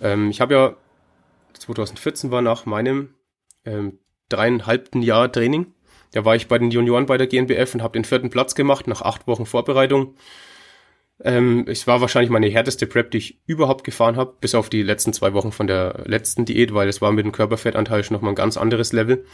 Ähm, 0.00 0.30
ich 0.30 0.40
habe 0.40 0.54
ja 0.54 0.74
2014 1.58 2.30
war 2.30 2.42
nach 2.42 2.64
meinem 2.64 3.14
ähm, 3.64 3.98
dreieinhalbten 4.28 5.02
Jahr 5.02 5.32
Training. 5.32 5.66
Da 6.12 6.24
war 6.24 6.36
ich 6.36 6.46
bei 6.46 6.60
den 6.60 6.70
Junioren 6.70 7.06
bei 7.06 7.16
der 7.16 7.26
GNBF 7.26 7.74
und 7.74 7.82
habe 7.82 7.94
den 7.94 8.04
vierten 8.04 8.30
Platz 8.30 8.54
gemacht 8.54 8.86
nach 8.86 9.02
acht 9.02 9.26
Wochen 9.26 9.46
Vorbereitung. 9.46 10.14
Ähm, 11.22 11.64
es 11.66 11.86
war 11.86 12.00
wahrscheinlich 12.00 12.30
meine 12.30 12.48
härteste 12.48 12.86
Prep, 12.86 13.10
die 13.10 13.18
ich 13.18 13.40
überhaupt 13.46 13.84
gefahren 13.84 14.16
habe, 14.16 14.34
bis 14.40 14.54
auf 14.54 14.70
die 14.70 14.82
letzten 14.82 15.12
zwei 15.12 15.34
Wochen 15.34 15.52
von 15.52 15.66
der 15.66 16.02
letzten 16.06 16.46
Diät, 16.46 16.72
weil 16.72 16.88
es 16.88 17.02
war 17.02 17.12
mit 17.12 17.26
dem 17.26 17.32
Körperfettanteil 17.32 18.02
schon 18.04 18.14
nochmal 18.14 18.32
ein 18.32 18.36
ganz 18.36 18.56
anderes 18.56 18.92
Level. 18.92 19.24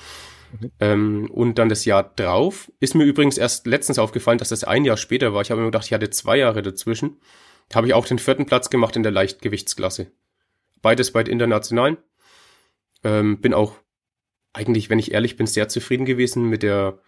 Mhm. 0.60 0.70
Ähm, 0.80 1.30
und 1.30 1.58
dann 1.58 1.68
das 1.68 1.84
Jahr 1.84 2.02
drauf 2.02 2.70
ist 2.80 2.94
mir 2.94 3.04
übrigens 3.04 3.38
erst 3.38 3.66
letztens 3.66 3.98
aufgefallen, 3.98 4.38
dass 4.38 4.48
das 4.48 4.64
ein 4.64 4.84
Jahr 4.84 4.96
später 4.96 5.32
war. 5.32 5.42
Ich 5.42 5.50
habe 5.50 5.60
mir 5.60 5.68
gedacht, 5.68 5.86
ich 5.86 5.92
hatte 5.92 6.10
zwei 6.10 6.38
Jahre 6.38 6.62
dazwischen. 6.62 7.18
Da 7.68 7.76
habe 7.76 7.86
ich 7.86 7.94
auch 7.94 8.06
den 8.06 8.18
vierten 8.18 8.46
Platz 8.46 8.70
gemacht 8.70 8.96
in 8.96 9.02
der 9.02 9.12
Leichtgewichtsklasse. 9.12 10.10
Beides 10.82 11.12
bei 11.12 11.22
den 11.22 11.32
Internationalen. 11.32 11.98
Ähm, 13.04 13.40
bin 13.40 13.54
auch 13.54 13.76
eigentlich, 14.52 14.90
wenn 14.90 14.98
ich 14.98 15.12
ehrlich 15.12 15.36
bin, 15.36 15.46
sehr 15.46 15.68
zufrieden 15.68 16.06
gewesen 16.06 16.48
mit 16.48 16.62
der, 16.62 17.00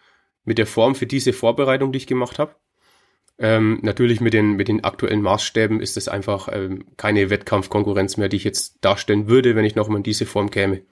mit 0.44 0.58
der 0.58 0.66
Form 0.66 0.94
für 0.94 1.06
diese 1.06 1.32
Vorbereitung, 1.32 1.92
die 1.92 1.96
ich 1.96 2.06
gemacht 2.06 2.38
habe. 2.38 2.54
Ähm, 3.40 3.78
natürlich 3.82 4.20
mit 4.20 4.34
den, 4.34 4.56
mit 4.56 4.66
den 4.66 4.82
aktuellen 4.82 5.22
Maßstäben 5.22 5.80
ist 5.80 5.96
es 5.96 6.08
einfach 6.08 6.48
ähm, 6.50 6.86
keine 6.96 7.30
Wettkampfkonkurrenz 7.30 8.16
mehr, 8.16 8.28
die 8.28 8.36
ich 8.36 8.44
jetzt 8.44 8.78
darstellen 8.80 9.28
würde, 9.28 9.54
wenn 9.54 9.64
ich 9.64 9.76
nochmal 9.76 9.98
in 9.98 10.02
diese 10.02 10.26
Form 10.26 10.50
käme. 10.50 10.82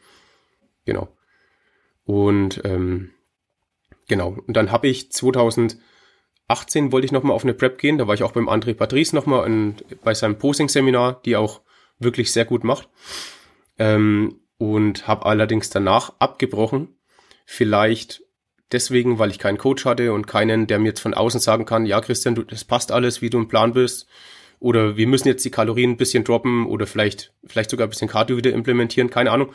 Genau. 0.85 1.09
Und 2.05 2.61
ähm, 2.65 3.11
genau. 4.09 4.37
Und 4.47 4.57
dann 4.57 4.71
habe 4.71 4.87
ich 4.87 5.11
2018 5.11 5.81
wollte 6.93 7.05
ich 7.05 7.13
nochmal 7.13 7.35
auf 7.35 7.43
eine 7.43 7.55
Prep 7.55 7.79
gehen. 7.79 7.99
Da 7.99 8.07
war 8.07 8.15
ich 8.15 8.23
auch 8.23 8.33
beim 8.33 8.49
André 8.49 8.75
Patrice 8.75 9.15
nochmal 9.15 9.45
in, 9.47 9.75
bei 10.05 10.15
seinem 10.15 10.39
Posing-Seminar, 10.39 11.21
die 11.25 11.35
auch 11.35 11.63
wirklich 11.99 12.31
sehr 12.33 12.45
gut 12.45 12.63
macht. 12.63 12.89
Ähm, 13.79 14.41
und 14.59 15.09
habe 15.09 15.27
allerdings 15.27 15.69
danach 15.69 16.15
abgebrochen. 16.21 16.97
Vielleicht 17.45 18.23
deswegen, 18.73 19.19
weil 19.19 19.31
ich 19.31 19.39
keinen 19.39 19.59
Coach 19.59 19.85
hatte 19.85 20.13
und 20.13 20.27
keinen, 20.27 20.67
der 20.67 20.79
mir 20.79 20.89
jetzt 20.89 21.01
von 21.01 21.15
außen 21.15 21.41
sagen 21.41 21.65
kann, 21.65 21.87
ja 21.87 22.01
Christian, 22.01 22.35
du, 22.35 22.43
das 22.43 22.65
passt 22.65 22.93
alles, 22.93 23.23
wie 23.23 23.31
du 23.31 23.39
im 23.39 23.49
Plan 23.49 23.73
bist. 23.73 24.07
Oder 24.59 24.97
wir 24.97 25.07
müssen 25.07 25.29
jetzt 25.29 25.45
die 25.45 25.51
Kalorien 25.51 25.93
ein 25.93 25.97
bisschen 25.97 26.25
droppen 26.25 26.67
oder 26.67 26.87
vielleicht, 26.87 27.33
vielleicht 27.45 27.71
sogar 27.71 27.87
ein 27.87 27.91
bisschen 27.91 28.09
Cardio 28.09 28.37
wieder 28.37 28.53
implementieren, 28.53 29.11
keine 29.11 29.31
Ahnung. 29.31 29.53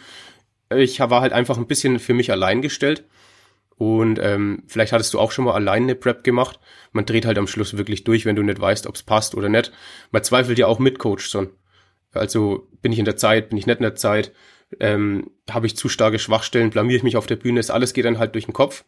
Ich 0.76 1.00
war 1.00 1.22
halt 1.22 1.34
einfach 1.34 1.58
ein 1.58 1.68
bisschen 1.68 2.00
für 2.00 2.14
mich 2.14 2.32
allein 2.32 2.62
gestellt. 2.62 3.04
Und 3.82 4.20
ähm, 4.22 4.62
vielleicht 4.68 4.94
hattest 4.94 5.12
du 5.14 5.20
auch 5.20 5.32
schon 5.32 5.46
mal 5.46 5.56
allein 5.56 5.84
eine 5.84 5.96
Prep 5.96 6.24
gemacht. 6.24 6.60
Man 6.92 7.08
dreht 7.08 7.26
halt 7.26 7.40
am 7.40 7.48
Schluss 7.48 7.78
wirklich 7.78 8.04
durch, 8.04 8.26
wenn 8.26 8.36
du 8.36 8.44
nicht 8.44 8.62
weißt, 8.62 8.86
ob 8.86 8.94
es 8.94 9.02
passt 9.02 9.34
oder 9.34 9.50
nicht. 9.50 9.72
Man 10.12 10.24
zweifelt 10.24 10.60
ja 10.60 10.68
auch 10.68 10.78
mit 10.78 11.00
Coach 11.00 11.26
schon. 11.26 11.50
Also 12.14 12.68
bin 12.84 12.92
ich 12.92 13.00
in 13.00 13.06
der 13.06 13.18
Zeit, 13.18 13.50
bin 13.50 13.58
ich 13.58 13.66
nicht 13.66 13.80
in 13.80 13.84
der 13.84 13.96
Zeit, 13.96 14.34
ähm, 14.80 15.32
habe 15.50 15.66
ich 15.66 15.76
zu 15.76 15.90
starke 15.90 16.20
Schwachstellen, 16.20 16.70
blamier 16.70 16.98
ich 16.98 17.04
mich 17.04 17.18
auf 17.18 17.26
der 17.26 17.38
Bühne, 17.38 17.60
ist 17.60 17.72
alles 17.72 17.94
geht 17.94 18.06
dann 18.06 18.20
halt 18.20 18.36
durch 18.36 18.46
den 18.46 18.54
Kopf. 18.54 18.86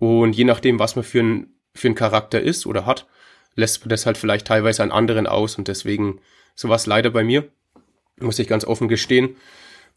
Und 0.00 0.32
je 0.32 0.44
nachdem, 0.44 0.78
was 0.78 0.96
man 0.96 1.04
für 1.04 1.20
ein, 1.20 1.54
für 1.74 1.88
ein 1.88 1.94
Charakter 1.94 2.40
ist 2.40 2.66
oder 2.66 2.86
hat, 2.86 3.06
lässt 3.54 3.82
man 3.82 3.90
das 3.90 4.06
halt 4.06 4.16
vielleicht 4.16 4.46
teilweise 4.46 4.82
an 4.82 4.90
anderen 4.90 5.26
aus 5.26 5.56
und 5.56 5.68
deswegen 5.68 6.20
sowas 6.54 6.86
leider 6.86 7.10
bei 7.10 7.22
mir, 7.22 7.48
muss 8.18 8.38
ich 8.38 8.48
ganz 8.48 8.64
offen 8.64 8.88
gestehen. 8.88 9.36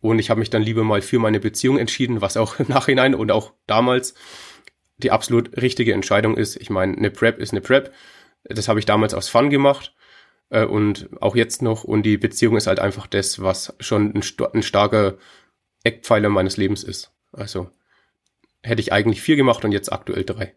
Und 0.02 0.20
ich 0.20 0.30
habe 0.30 0.42
mich 0.42 0.50
dann 0.50 0.62
lieber 0.62 0.84
mal 0.84 1.02
für 1.02 1.20
meine 1.20 1.40
Beziehung 1.40 1.78
entschieden, 1.78 2.20
was 2.20 2.36
auch 2.36 2.60
im 2.60 2.68
Nachhinein 2.68 3.16
und 3.16 3.32
auch 3.32 3.54
damals 3.66 4.14
die 4.98 5.10
absolut 5.10 5.56
richtige 5.62 5.94
Entscheidung 5.94 6.36
ist. 6.36 6.58
Ich 6.58 6.70
meine, 6.70 6.98
eine 6.98 7.10
Prep 7.10 7.40
ist 7.40 7.54
eine 7.54 7.62
Prep. 7.62 7.94
Das 8.44 8.68
habe 8.68 8.80
ich 8.80 8.86
damals 8.86 9.14
aus 9.14 9.30
Fun 9.30 9.50
gemacht 9.50 9.96
äh, 10.50 10.66
und 10.66 11.10
auch 11.22 11.38
jetzt 11.38 11.62
noch. 11.62 11.86
Und 11.86 12.04
die 12.04 12.18
Beziehung 12.18 12.58
ist 12.58 12.68
halt 12.68 12.80
einfach 12.80 13.08
das, 13.08 13.42
was 13.42 13.74
schon 13.80 14.14
ein, 14.14 14.22
ein 14.54 14.64
starker 14.64 15.18
Eckpfeiler 15.86 16.28
meines 16.28 16.58
Lebens 16.58 16.84
ist. 16.84 17.14
Also 17.32 17.70
hätte 18.64 18.82
ich 18.82 18.92
eigentlich 18.92 19.22
vier 19.22 19.36
gemacht 19.36 19.64
und 19.64 19.72
jetzt 19.72 19.92
aktuell 19.92 20.24
drei. 20.24 20.56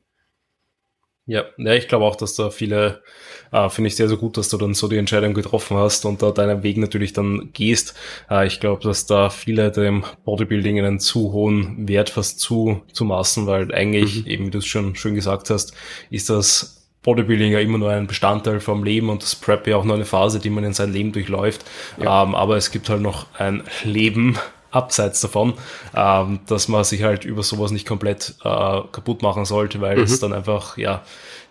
Ja, 1.28 1.44
ja, 1.58 1.74
ich 1.74 1.88
glaube 1.88 2.04
auch, 2.04 2.14
dass 2.14 2.36
da 2.36 2.50
viele, 2.50 3.02
äh, 3.50 3.68
finde 3.68 3.88
ich 3.88 3.96
sehr, 3.96 4.06
sehr 4.06 4.16
gut, 4.16 4.36
dass 4.36 4.48
du 4.48 4.58
dann 4.58 4.74
so 4.74 4.86
die 4.86 4.96
Entscheidung 4.96 5.34
getroffen 5.34 5.76
hast 5.76 6.04
und 6.04 6.22
da 6.22 6.30
deinen 6.30 6.62
Weg 6.62 6.76
natürlich 6.76 7.14
dann 7.14 7.50
gehst. 7.52 7.96
Äh, 8.30 8.46
ich 8.46 8.60
glaube, 8.60 8.80
dass 8.84 9.06
da 9.06 9.28
viele 9.28 9.72
dem 9.72 10.04
Bodybuilding 10.24 10.78
einen 10.78 11.00
zu 11.00 11.32
hohen 11.32 11.88
Wert 11.88 12.10
fast 12.10 12.38
zu, 12.38 12.82
zu 12.92 13.04
maßen, 13.04 13.48
weil 13.48 13.74
eigentlich, 13.74 14.24
mhm. 14.24 14.30
eben 14.30 14.46
wie 14.46 14.50
du 14.50 14.58
es 14.58 14.66
schon 14.66 14.94
schön 14.94 15.16
gesagt 15.16 15.50
hast, 15.50 15.74
ist 16.10 16.30
das 16.30 16.88
Bodybuilding 17.02 17.52
ja 17.52 17.58
immer 17.60 17.78
nur 17.78 17.90
ein 17.90 18.06
Bestandteil 18.06 18.60
vom 18.60 18.84
Leben 18.84 19.10
und 19.10 19.22
das 19.22 19.34
Prep 19.34 19.66
ja 19.66 19.76
auch 19.76 19.84
nur 19.84 19.96
eine 19.96 20.04
Phase, 20.04 20.38
die 20.38 20.50
man 20.50 20.62
in 20.62 20.74
seinem 20.74 20.92
Leben 20.92 21.10
durchläuft. 21.10 21.64
Ja. 22.00 22.22
Ähm, 22.22 22.36
aber 22.36 22.56
es 22.56 22.70
gibt 22.70 22.88
halt 22.88 23.00
noch 23.00 23.26
ein 23.34 23.64
Leben 23.82 24.38
abseits 24.76 25.20
davon, 25.20 25.54
ähm, 25.94 26.40
dass 26.46 26.68
man 26.68 26.84
sich 26.84 27.02
halt 27.02 27.24
über 27.24 27.42
sowas 27.42 27.70
nicht 27.70 27.86
komplett 27.86 28.34
äh, 28.44 28.80
kaputt 28.92 29.22
machen 29.22 29.44
sollte, 29.44 29.80
weil 29.80 29.96
mhm. 29.96 30.02
es 30.04 30.20
dann 30.20 30.32
einfach, 30.32 30.76
ja, 30.76 31.02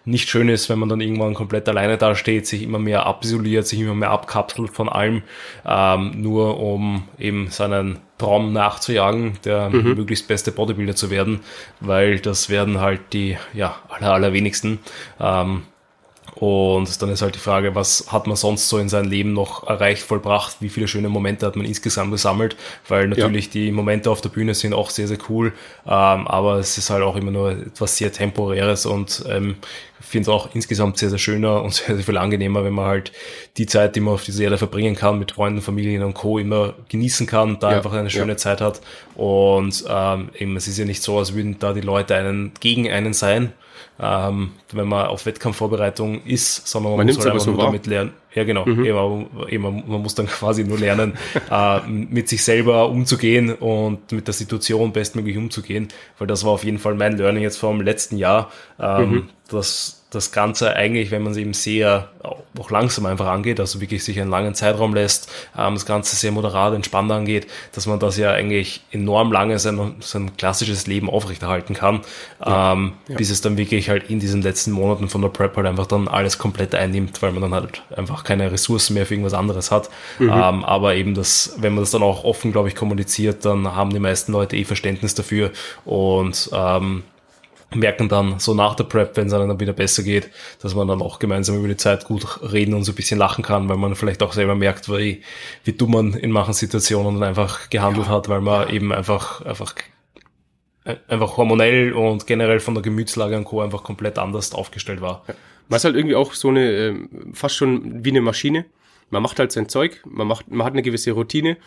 nicht 0.05 0.29
schön 0.29 0.49
ist, 0.49 0.69
wenn 0.69 0.77
man 0.79 0.87
dann 0.87 1.01
irgendwann 1.01 1.33
komplett 1.33 1.67
alleine 1.67 1.97
dasteht, 1.97 2.45
sich 2.45 2.61
immer 2.61 2.77
mehr 2.77 3.05
abisoliert, 3.07 3.65
sich 3.65 3.79
immer 3.79 3.95
mehr 3.95 4.11
abkapselt 4.11 4.69
von 4.69 4.87
allem, 4.87 5.23
ähm, 5.65 6.21
nur 6.21 6.59
um 6.59 7.07
eben 7.17 7.49
seinen 7.49 7.99
Traum 8.19 8.53
nachzujagen, 8.53 9.39
der 9.43 9.69
mhm. 9.69 9.95
möglichst 9.95 10.27
beste 10.27 10.51
Bodybuilder 10.51 10.95
zu 10.95 11.09
werden, 11.09 11.41
weil 11.79 12.19
das 12.19 12.49
werden 12.49 12.79
halt 12.79 13.01
die 13.13 13.37
ja 13.53 13.75
aller, 13.89 14.13
allerwenigsten. 14.13 14.79
Ähm, 15.19 15.63
und 16.35 17.01
dann 17.01 17.09
ist 17.09 17.21
halt 17.21 17.35
die 17.35 17.39
Frage, 17.39 17.75
was 17.75 18.11
hat 18.11 18.27
man 18.27 18.35
sonst 18.35 18.67
so 18.67 18.77
in 18.77 18.89
seinem 18.89 19.09
Leben 19.09 19.33
noch 19.33 19.67
erreicht, 19.67 20.03
vollbracht? 20.03 20.57
Wie 20.59 20.69
viele 20.69 20.87
schöne 20.87 21.07
Momente 21.07 21.45
hat 21.45 21.55
man 21.55 21.65
insgesamt 21.65 22.11
gesammelt? 22.11 22.57
Weil 22.87 23.07
natürlich 23.07 23.45
ja. 23.45 23.51
die 23.53 23.71
Momente 23.71 24.11
auf 24.11 24.19
der 24.19 24.29
Bühne 24.29 24.53
sind 24.53 24.73
auch 24.73 24.89
sehr, 24.89 25.07
sehr 25.07 25.17
cool. 25.29 25.53
Ähm, 25.85 26.27
aber 26.27 26.59
es 26.59 26.77
ist 26.77 26.89
halt 26.89 27.03
auch 27.03 27.15
immer 27.15 27.31
nur 27.31 27.51
etwas 27.51 27.95
sehr 27.97 28.11
Temporäres 28.11 28.85
und 28.85 29.23
ähm, 29.29 29.55
finde 30.01 30.29
es 30.29 30.29
auch 30.29 30.53
insgesamt 30.53 30.97
sehr, 30.97 31.09
sehr 31.09 31.19
schöner 31.19 31.61
und 31.63 31.73
sehr, 31.73 31.95
sehr 31.95 32.03
viel 32.03 32.17
angenehmer, 32.17 32.63
wenn 32.63 32.73
man 32.73 32.85
halt 32.85 33.11
die 33.57 33.65
Zeit, 33.65 33.95
die 33.95 34.01
man 34.01 34.13
auf 34.13 34.23
dieser 34.23 34.43
Erde 34.43 34.57
verbringen 34.57 34.95
kann, 34.95 35.19
mit 35.19 35.31
Freunden, 35.33 35.61
Familien 35.61 36.03
und 36.03 36.13
Co. 36.13 36.37
immer 36.37 36.73
genießen 36.89 37.27
kann, 37.27 37.59
da 37.59 37.71
ja. 37.71 37.77
einfach 37.77 37.93
eine 37.93 38.09
schöne 38.09 38.33
ja. 38.33 38.37
Zeit 38.37 38.61
hat. 38.61 38.81
Und 39.15 39.83
ähm, 39.87 40.29
eben, 40.37 40.55
es 40.57 40.67
ist 40.67 40.77
ja 40.77 40.85
nicht 40.85 41.01
so, 41.01 41.17
als 41.17 41.33
würden 41.33 41.57
da 41.59 41.73
die 41.73 41.81
Leute 41.81 42.15
einen 42.15 42.51
gegen 42.59 42.89
einen 42.89 43.13
sein, 43.13 43.53
ähm, 43.99 44.51
wenn 44.71 44.87
man 44.87 45.07
auf 45.07 45.25
Wettkampfvorbereitung 45.25 46.23
ist, 46.23 46.67
sondern 46.67 46.93
man, 46.93 47.05
man 47.05 47.07
muss 47.07 47.17
halt 47.17 47.27
einfach 47.27 47.45
so 47.45 47.51
nur 47.51 47.59
wahr. 47.59 47.67
damit 47.67 47.87
lernen. 47.87 48.13
Ja, 48.35 48.43
genau. 48.43 48.65
Mhm. 48.65 48.85
Eben, 48.85 49.25
eben, 49.49 49.63
man 49.87 50.01
muss 50.01 50.13
dann 50.13 50.27
quasi 50.27 50.63
nur 50.63 50.77
lernen, 50.77 51.17
äh, 51.49 51.79
mit 51.87 52.29
sich 52.29 52.43
selber 52.43 52.89
umzugehen 52.89 53.53
und 53.53 54.11
mit 54.11 54.27
der 54.27 54.33
Situation 54.33 54.91
bestmöglich 54.91 55.37
umzugehen, 55.37 55.87
weil 56.19 56.27
das 56.27 56.43
war 56.43 56.51
auf 56.51 56.63
jeden 56.63 56.77
Fall 56.77 56.95
mein 56.95 57.17
Learning 57.17 57.43
jetzt 57.43 57.57
vom 57.57 57.81
letzten 57.81 58.17
Jahr, 58.17 58.51
ähm, 58.79 59.09
mhm. 59.09 59.29
dass 59.49 60.05
das 60.15 60.31
Ganze 60.31 60.75
eigentlich, 60.75 61.11
wenn 61.11 61.23
man 61.23 61.33
es 61.33 61.37
eben 61.37 61.53
sehr 61.53 62.09
auch 62.57 62.71
langsam 62.71 63.05
einfach 63.05 63.27
angeht, 63.27 63.59
also 63.59 63.81
wirklich 63.81 64.03
sich 64.03 64.19
einen 64.19 64.29
langen 64.29 64.55
Zeitraum 64.55 64.93
lässt, 64.93 65.29
ähm, 65.57 65.73
das 65.73 65.85
Ganze 65.85 66.15
sehr 66.15 66.31
moderat, 66.31 66.73
entspannt 66.73 67.11
angeht, 67.11 67.47
dass 67.73 67.85
man 67.85 67.99
das 67.99 68.17
ja 68.17 68.31
eigentlich 68.31 68.81
enorm 68.91 69.31
lange 69.31 69.59
sein, 69.59 69.95
sein 69.99 70.37
klassisches 70.37 70.87
Leben 70.87 71.09
aufrechterhalten 71.09 71.73
kann, 71.73 72.01
ja. 72.43 72.73
Ähm, 72.73 72.93
ja. 73.07 73.17
bis 73.17 73.29
es 73.29 73.41
dann 73.41 73.57
wirklich 73.57 73.89
halt 73.89 74.09
in 74.09 74.19
diesen 74.19 74.41
letzten 74.41 74.71
Monaten 74.71 75.09
von 75.09 75.21
der 75.21 75.29
Prep 75.29 75.55
halt 75.57 75.67
einfach 75.67 75.87
dann 75.87 76.07
alles 76.07 76.37
komplett 76.37 76.73
einnimmt, 76.73 77.21
weil 77.21 77.31
man 77.31 77.41
dann 77.41 77.53
halt 77.53 77.83
einfach 77.95 78.23
keine 78.25 78.51
Ressourcen 78.51 78.93
mehr 78.95 79.05
für 79.05 79.13
irgendwas 79.13 79.33
anderes 79.33 79.71
hat. 79.71 79.89
Mhm. 80.19 80.29
Ähm, 80.29 80.65
aber 80.65 80.95
eben 80.95 81.13
das, 81.13 81.55
wenn 81.57 81.73
man 81.73 81.83
das 81.83 81.91
dann 81.91 82.03
auch 82.03 82.23
offen, 82.23 82.51
glaube 82.51 82.67
ich, 82.67 82.75
kommuniziert, 82.75 83.45
dann 83.45 83.75
haben 83.75 83.91
die 83.91 83.99
meisten 83.99 84.31
Leute 84.31 84.57
eh 84.57 84.65
Verständnis 84.65 85.15
dafür 85.15 85.51
und 85.85 86.49
ähm, 86.53 87.03
merken 87.73 88.09
dann 88.09 88.39
so 88.39 88.53
nach 88.53 88.75
der 88.75 88.85
Prep, 88.85 89.17
wenn 89.17 89.27
es 89.27 89.33
einem 89.33 89.49
dann 89.49 89.59
wieder 89.59 89.73
besser 89.73 90.03
geht, 90.03 90.29
dass 90.61 90.75
man 90.75 90.87
dann 90.87 91.01
auch 91.01 91.19
gemeinsam 91.19 91.57
über 91.57 91.67
die 91.67 91.77
Zeit 91.77 92.05
gut 92.05 92.39
reden 92.41 92.73
und 92.73 92.83
so 92.83 92.91
ein 92.91 92.95
bisschen 92.95 93.17
lachen 93.17 93.43
kann, 93.43 93.67
weil 93.69 93.77
man 93.77 93.95
vielleicht 93.95 94.23
auch 94.23 94.33
selber 94.33 94.55
merkt, 94.55 94.89
wie, 94.89 95.21
wie 95.63 95.73
dumm 95.73 95.91
man 95.91 96.13
in 96.13 96.31
manchen 96.31 96.53
Situationen 96.53 97.19
dann 97.19 97.23
einfach 97.23 97.69
gehandelt 97.69 98.07
ja. 98.07 98.13
hat, 98.13 98.29
weil 98.29 98.41
man 98.41 98.69
eben 98.69 98.91
einfach, 98.91 99.41
einfach, 99.41 99.75
einfach 101.07 101.37
hormonell 101.37 101.93
und 101.93 102.27
generell 102.27 102.59
von 102.59 102.75
der 102.75 102.83
Gemütslage 102.83 103.35
und 103.37 103.45
Co. 103.45 103.61
einfach 103.61 103.83
komplett 103.83 104.19
anders 104.19 104.53
aufgestellt 104.53 105.01
war. 105.01 105.23
Ja. 105.27 105.33
Man 105.67 105.77
ist 105.77 105.85
halt 105.85 105.95
irgendwie 105.95 106.15
auch 106.15 106.33
so 106.33 106.49
eine, 106.49 106.71
ähm, 106.71 107.33
fast 107.33 107.55
schon 107.55 108.03
wie 108.05 108.09
eine 108.09 108.21
Maschine. 108.21 108.65
Man 109.09 109.23
macht 109.23 109.39
halt 109.39 109.51
sein 109.51 109.69
Zeug, 109.69 110.01
man 110.05 110.27
macht, 110.27 110.49
man 110.49 110.65
hat 110.65 110.73
eine 110.73 110.81
gewisse 110.81 111.11
Routine 111.11 111.57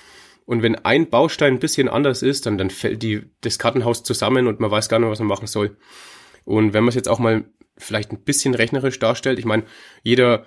und 0.49 0.63
wenn 0.63 0.77
ein 0.77 1.11
Baustein 1.11 1.55
ein 1.55 1.59
bisschen 1.59 1.91
anders 1.91 2.23
ist, 2.23 2.47
dann, 2.47 2.57
dann 2.57 2.71
fällt 2.71 3.03
die, 3.03 3.23
das 3.43 3.59
Kartenhaus 3.59 4.03
zusammen 4.03 4.47
und 4.47 4.61
man 4.61 4.71
weiß 4.71 4.89
gar 4.89 4.99
nicht, 4.99 5.11
was 5.11 5.19
man 5.19 5.29
machen 5.29 5.47
soll. 5.47 5.77
Und 6.47 6.73
wenn 6.73 6.85
man 6.85 6.89
es 6.89 6.95
jetzt 6.95 7.11
auch 7.11 7.19
mal 7.19 7.45
vielleicht 7.77 8.13
ein 8.13 8.23
bisschen 8.23 8.55
rechnerisch 8.55 8.99
darstellt, 8.99 9.39
ich 9.39 9.45
meine, 9.45 9.65
jeder, 10.03 10.47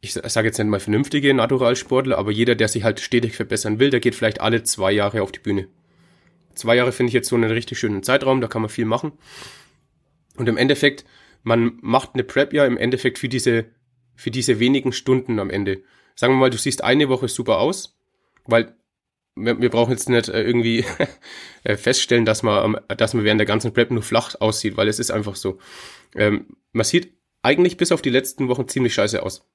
ich 0.00 0.14
sage 0.14 0.48
jetzt 0.48 0.56
nicht 0.56 0.66
mal 0.66 0.80
vernünftige 0.80 1.34
Naturalsportler, 1.34 2.16
aber 2.16 2.30
jeder, 2.30 2.54
der 2.54 2.68
sich 2.68 2.84
halt 2.84 3.00
stetig 3.00 3.36
verbessern 3.36 3.78
will, 3.78 3.90
der 3.90 4.00
geht 4.00 4.14
vielleicht 4.14 4.40
alle 4.40 4.62
zwei 4.62 4.92
Jahre 4.92 5.20
auf 5.20 5.30
die 5.30 5.40
Bühne. 5.40 5.68
Zwei 6.54 6.76
Jahre 6.76 6.92
finde 6.92 7.08
ich 7.08 7.14
jetzt 7.14 7.28
so 7.28 7.36
einen 7.36 7.50
richtig 7.50 7.78
schönen 7.78 8.02
Zeitraum, 8.02 8.40
da 8.40 8.48
kann 8.48 8.62
man 8.62 8.70
viel 8.70 8.86
machen. 8.86 9.12
Und 10.36 10.48
im 10.48 10.56
Endeffekt, 10.56 11.04
man 11.42 11.78
macht 11.80 12.10
eine 12.14 12.24
Prep 12.24 12.52
ja 12.52 12.64
im 12.66 12.76
Endeffekt 12.76 13.18
für 13.18 13.28
diese, 13.28 13.66
für 14.14 14.30
diese 14.30 14.60
wenigen 14.60 14.92
Stunden 14.92 15.38
am 15.38 15.50
Ende. 15.50 15.82
Sagen 16.14 16.34
wir 16.34 16.38
mal, 16.38 16.50
du 16.50 16.58
siehst 16.58 16.84
eine 16.84 17.08
Woche 17.08 17.28
super 17.28 17.58
aus, 17.58 17.98
weil 18.44 18.74
wir, 19.34 19.60
wir 19.60 19.70
brauchen 19.70 19.92
jetzt 19.92 20.08
nicht 20.08 20.28
äh, 20.28 20.42
irgendwie 20.42 20.84
äh, 21.64 21.76
feststellen, 21.76 22.24
dass 22.24 22.42
man, 22.42 22.76
dass 22.96 23.14
man 23.14 23.24
während 23.24 23.40
der 23.40 23.46
ganzen 23.46 23.72
Prep 23.72 23.90
nur 23.90 24.02
flach 24.02 24.34
aussieht, 24.40 24.76
weil 24.76 24.88
es 24.88 24.98
ist 24.98 25.10
einfach 25.10 25.36
so. 25.36 25.58
Ähm, 26.14 26.56
man 26.72 26.84
sieht 26.84 27.14
eigentlich 27.42 27.76
bis 27.76 27.92
auf 27.92 28.02
die 28.02 28.10
letzten 28.10 28.48
Wochen 28.48 28.68
ziemlich 28.68 28.94
scheiße 28.94 29.22
aus. 29.22 29.48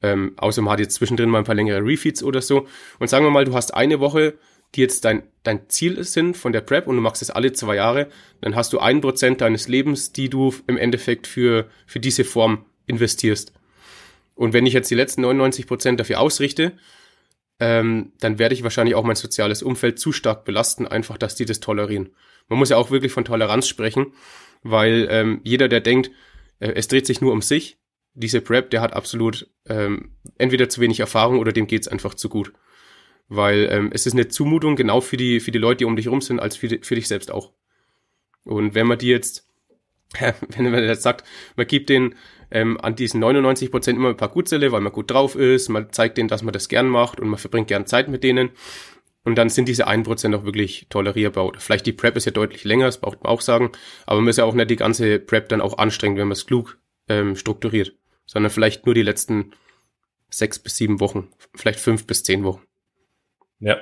Ähm, 0.00 0.34
außer 0.36 0.62
man 0.62 0.72
hat 0.72 0.80
jetzt 0.80 0.94
zwischendrin 0.94 1.28
mal 1.28 1.38
ein 1.38 1.44
paar 1.44 1.54
längere 1.54 1.84
Refeeds 1.84 2.22
oder 2.22 2.40
so. 2.40 2.66
Und 2.98 3.08
sagen 3.08 3.24
wir 3.24 3.30
mal, 3.30 3.44
du 3.44 3.54
hast 3.54 3.74
eine 3.74 4.00
Woche, 4.00 4.38
die 4.74 4.80
jetzt 4.80 5.04
dein, 5.04 5.22
dein 5.42 5.68
Ziel 5.68 6.02
sind 6.04 6.36
von 6.36 6.52
der 6.52 6.60
Prep 6.60 6.86
und 6.86 6.96
du 6.96 7.02
machst 7.02 7.22
es 7.22 7.30
alle 7.30 7.52
zwei 7.52 7.76
Jahre, 7.76 8.08
dann 8.40 8.54
hast 8.54 8.72
du 8.72 8.78
ein 8.78 9.00
Prozent 9.00 9.40
deines 9.40 9.68
Lebens, 9.68 10.12
die 10.12 10.28
du 10.28 10.54
im 10.66 10.76
Endeffekt 10.76 11.26
für, 11.26 11.68
für 11.86 12.00
diese 12.00 12.24
Form 12.24 12.66
investierst. 12.86 13.52
Und 14.34 14.52
wenn 14.52 14.66
ich 14.66 14.74
jetzt 14.74 14.90
die 14.90 14.94
letzten 14.94 15.22
99 15.22 15.66
Prozent 15.66 15.98
dafür 15.98 16.20
ausrichte, 16.20 16.72
ähm, 17.60 18.12
dann 18.20 18.38
werde 18.38 18.54
ich 18.54 18.62
wahrscheinlich 18.62 18.94
auch 18.94 19.04
mein 19.04 19.16
soziales 19.16 19.62
Umfeld 19.62 19.98
zu 19.98 20.12
stark 20.12 20.44
belasten, 20.44 20.86
einfach, 20.86 21.18
dass 21.18 21.34
die 21.34 21.44
das 21.44 21.60
tolerieren. 21.60 22.10
Man 22.48 22.58
muss 22.58 22.68
ja 22.68 22.76
auch 22.76 22.90
wirklich 22.90 23.12
von 23.12 23.24
Toleranz 23.24 23.66
sprechen, 23.66 24.12
weil 24.62 25.08
ähm, 25.10 25.40
jeder, 25.42 25.68
der 25.68 25.80
denkt, 25.80 26.10
äh, 26.60 26.72
es 26.74 26.88
dreht 26.88 27.06
sich 27.06 27.20
nur 27.20 27.32
um 27.32 27.42
sich, 27.42 27.78
diese 28.14 28.40
Prep, 28.40 28.70
der 28.70 28.80
hat 28.80 28.92
absolut 28.92 29.48
ähm, 29.66 30.12
entweder 30.38 30.68
zu 30.68 30.80
wenig 30.80 31.00
Erfahrung 31.00 31.38
oder 31.38 31.52
dem 31.52 31.66
geht's 31.66 31.88
einfach 31.88 32.14
zu 32.14 32.28
gut. 32.28 32.52
Weil 33.28 33.68
ähm, 33.70 33.90
es 33.92 34.06
ist 34.06 34.14
eine 34.14 34.28
Zumutung 34.28 34.76
genau 34.76 35.00
für 35.00 35.16
die, 35.16 35.40
für 35.40 35.50
die 35.50 35.58
Leute, 35.58 35.78
die 35.78 35.84
um 35.84 35.96
dich 35.96 36.08
rum 36.08 36.20
sind, 36.20 36.40
als 36.40 36.56
für, 36.56 36.78
für 36.80 36.94
dich 36.94 37.08
selbst 37.08 37.30
auch. 37.30 37.52
Und 38.44 38.74
wenn 38.74 38.86
man 38.86 38.98
die 38.98 39.08
jetzt, 39.08 39.46
wenn 40.18 40.70
man 40.70 40.82
jetzt 40.82 41.02
sagt, 41.02 41.24
man 41.56 41.66
gibt 41.66 41.90
den 41.90 42.14
ähm, 42.50 42.80
an 42.80 42.96
diesen 42.96 43.20
99 43.20 43.70
Prozent 43.70 43.98
immer 43.98 44.08
ein 44.08 44.16
paar 44.16 44.30
Gutzelle, 44.30 44.72
weil 44.72 44.80
man 44.80 44.92
gut 44.92 45.10
drauf 45.10 45.34
ist, 45.34 45.68
man 45.68 45.92
zeigt 45.92 46.16
denen, 46.16 46.28
dass 46.28 46.42
man 46.42 46.52
das 46.52 46.68
gern 46.68 46.88
macht 46.88 47.20
und 47.20 47.28
man 47.28 47.38
verbringt 47.38 47.68
gern 47.68 47.86
Zeit 47.86 48.08
mit 48.08 48.24
denen. 48.24 48.50
Und 49.24 49.34
dann 49.34 49.50
sind 49.50 49.68
diese 49.68 49.86
1% 49.86 50.34
auch 50.34 50.44
wirklich 50.44 50.86
tolerierbar. 50.88 51.44
Oder 51.44 51.60
vielleicht 51.60 51.84
die 51.84 51.92
Prep 51.92 52.16
ist 52.16 52.24
ja 52.24 52.32
deutlich 52.32 52.64
länger, 52.64 52.86
das 52.86 52.98
braucht 52.98 53.22
man 53.22 53.30
auch 53.30 53.42
sagen. 53.42 53.72
Aber 54.06 54.20
man 54.20 54.30
ist 54.30 54.38
ja 54.38 54.44
auch 54.44 54.54
nicht 54.54 54.70
die 54.70 54.76
ganze 54.76 55.18
Prep 55.18 55.50
dann 55.50 55.60
auch 55.60 55.76
anstrengend, 55.76 56.18
wenn 56.18 56.28
man 56.28 56.32
es 56.32 56.46
klug 56.46 56.78
ähm, 57.08 57.36
strukturiert. 57.36 57.92
Sondern 58.24 58.50
vielleicht 58.50 58.86
nur 58.86 58.94
die 58.94 59.02
letzten 59.02 59.52
sechs 60.30 60.58
bis 60.58 60.76
sieben 60.76 61.00
Wochen, 61.00 61.28
vielleicht 61.54 61.80
fünf 61.80 62.06
bis 62.06 62.22
zehn 62.22 62.44
Wochen. 62.44 62.62
Ja, 63.60 63.78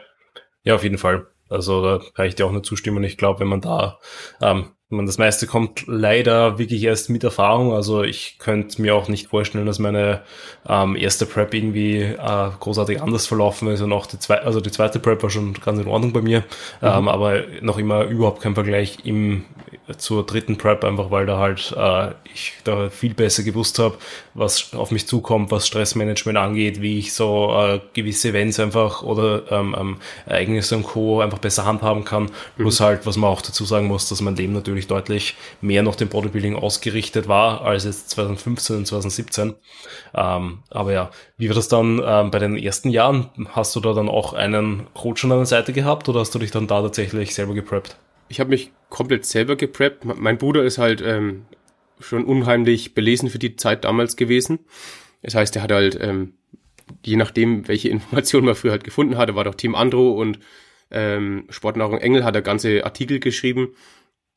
ja, 0.63 0.75
auf 0.75 0.83
jeden 0.83 0.99
Fall. 0.99 1.27
Also 1.49 1.83
da 1.83 2.05
kann 2.15 2.27
ich 2.27 2.35
dir 2.35 2.47
auch 2.47 2.53
nur 2.53 2.63
zustimmen. 2.63 3.05
Ich 3.05 3.17
glaube, 3.17 3.41
wenn 3.41 3.49
man 3.49 3.61
da 3.61 3.99
ähm, 4.41 4.73
man, 4.89 5.07
das 5.07 5.19
meiste 5.19 5.47
kommt 5.47 5.85
leider 5.87 6.59
wirklich 6.59 6.85
erst 6.85 7.11
mit 7.11 7.25
Erfahrung. 7.25 7.73
Also 7.73 8.05
ich 8.05 8.39
könnte 8.39 8.81
mir 8.81 8.95
auch 8.95 9.09
nicht 9.09 9.29
vorstellen, 9.29 9.67
dass 9.67 9.79
meine 9.79 10.23
ähm, 10.69 10.95
erste 10.95 11.27
Prep 11.27 11.55
irgendwie 11.55 12.03
äh, 12.03 12.51
großartig 12.61 13.03
anders 13.03 13.27
verlaufen 13.27 13.69
ist 13.69 13.81
und 13.81 13.93
auch 13.93 14.07
die 14.07 14.19
zweite, 14.19 14.45
also 14.45 14.61
die 14.61 14.71
zweite 14.71 15.01
Prep 15.01 15.23
war 15.23 15.31
schon 15.31 15.55
ganz 15.55 15.81
in 15.81 15.89
Ordnung 15.89 16.13
bei 16.13 16.23
mir, 16.23 16.41
mhm. 16.81 16.87
ähm, 16.87 17.09
aber 17.09 17.43
noch 17.63 17.79
immer 17.79 18.05
überhaupt 18.05 18.43
kein 18.43 18.55
Vergleich 18.55 18.99
im 19.05 19.45
zur 19.99 20.27
dritten 20.27 20.59
Prep, 20.59 20.85
einfach 20.85 21.11
weil 21.11 21.27
da 21.27 21.39
halt 21.39 21.75
äh, 21.77 22.11
ich 22.33 22.55
da 22.65 22.91
viel 22.91 23.15
besser 23.15 23.43
gewusst 23.43 23.79
habe, 23.79 23.97
was 24.35 24.75
auf 24.75 24.91
mich 24.91 25.07
zukommt, 25.07 25.51
was 25.51 25.67
Stressmanagement 25.67 26.37
angeht, 26.37 26.81
wie 26.81 26.99
ich 26.99 27.15
so 27.15 27.55
äh, 27.57 27.81
gewisse 27.95 28.31
Events 28.31 28.59
einfach 28.59 29.03
oder 29.03 29.51
ähm, 29.51 29.77
ähm, 29.79 29.97
Ereignisse 30.27 30.77
und 30.77 30.83
Co. 30.83 31.21
einfach 31.21 31.39
besser 31.39 31.65
handhaben 31.65 32.05
kann. 32.05 32.25
Mhm. 32.25 32.31
Plus 32.57 32.81
halt, 32.81 33.07
was 33.07 33.17
man 33.17 33.31
auch 33.31 33.43
dazu 33.43 33.65
sagen 33.65 33.87
muss, 33.87 34.09
dass 34.09 34.21
mein 34.21 34.37
Leben 34.37 34.53
natürlich 34.53 34.87
deutlich 34.89 35.37
mehr 35.61 35.83
noch 35.83 35.95
dem 35.95 36.09
Bodybuilding 36.09 36.57
ausgerichtet 36.57 37.29
war 37.29 37.63
als 37.63 37.85
jetzt 37.85 38.11
2015 38.11 38.77
und 38.77 38.87
2017. 38.87 39.55
Ähm, 40.15 40.59
aber 40.71 40.93
ja, 40.93 41.11
wie 41.39 41.49
war 41.49 41.55
das 41.55 41.69
dann 41.69 42.03
ähm, 42.05 42.31
bei 42.31 42.39
den 42.39 42.57
ersten 42.57 42.91
Jahren? 42.91 43.31
Hast 43.51 43.77
du 43.77 43.81
da 43.81 43.93
dann 43.93 44.09
auch 44.09 44.33
einen 44.33 44.87
Coach 44.95 45.25
an 45.25 45.31
deiner 45.31 45.47
Seite 45.47 45.73
gehabt 45.73 46.09
oder 46.09 46.21
hast 46.21 46.35
du 46.35 46.39
dich 46.39 46.51
dann 46.51 46.67
da 46.67 46.83
tatsächlich 46.83 47.35
selber 47.35 47.55
gepreppt? 47.55 47.97
Ich 48.29 48.41
habe 48.41 48.51
mich 48.51 48.73
komplett 48.91 49.25
selber 49.25 49.57
gepreppt. 49.57 50.05
Mein 50.05 50.39
Bruder 50.39 50.65
ist 50.65 50.79
halt 50.79 51.01
ähm, 51.01 51.47
schon 52.01 52.25
unheimlich 52.25 52.95
belesen 52.95 53.31
für 53.31 53.39
die 53.39 53.57
Zeit 53.57 53.85
damals 53.85 54.17
gewesen. 54.17 54.61
Das 55.23 55.35
heißt, 55.35 55.57
er 55.57 55.63
hat 55.63 55.73
halt, 55.73 55.99
ähm, 56.01 56.35
je 57.05 57.17
nachdem, 57.17 57.69
welche 57.69 57.89
Informationen 57.91 58.47
man 58.47 58.55
früher 58.55 58.73
halt 58.73 58.85
gefunden 58.85 59.17
hatte, 59.17 59.35
war 59.35 59.45
doch 59.45 59.55
Team 59.55 59.75
Andro 59.75 60.13
und 60.13 60.41
ähm, 60.91 61.47
Sportnahrung 61.51 61.99
Engel 61.99 62.25
hat 62.25 62.37
er 62.37 62.43
ganze 62.43 62.85
Artikel 62.85 63.19
geschrieben, 63.19 63.75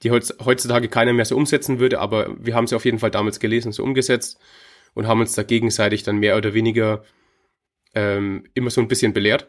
die 0.01 0.11
heutzutage 0.11 0.87
keiner 0.87 1.13
mehr 1.13 1.25
so 1.25 1.35
umsetzen 1.35 1.79
würde, 1.79 1.99
aber 1.99 2.35
wir 2.39 2.55
haben 2.55 2.67
sie 2.67 2.75
auf 2.75 2.85
jeden 2.85 2.99
Fall 2.99 3.11
damals 3.11 3.39
gelesen, 3.39 3.71
so 3.71 3.83
umgesetzt 3.83 4.39
und 4.93 5.07
haben 5.07 5.19
uns 5.19 5.33
da 5.33 5.43
gegenseitig 5.43 6.03
dann 6.03 6.17
mehr 6.17 6.37
oder 6.37 6.53
weniger 6.53 7.03
ähm, 7.93 8.45
immer 8.53 8.69
so 8.69 8.81
ein 8.81 8.87
bisschen 8.87 9.13
belehrt. 9.13 9.47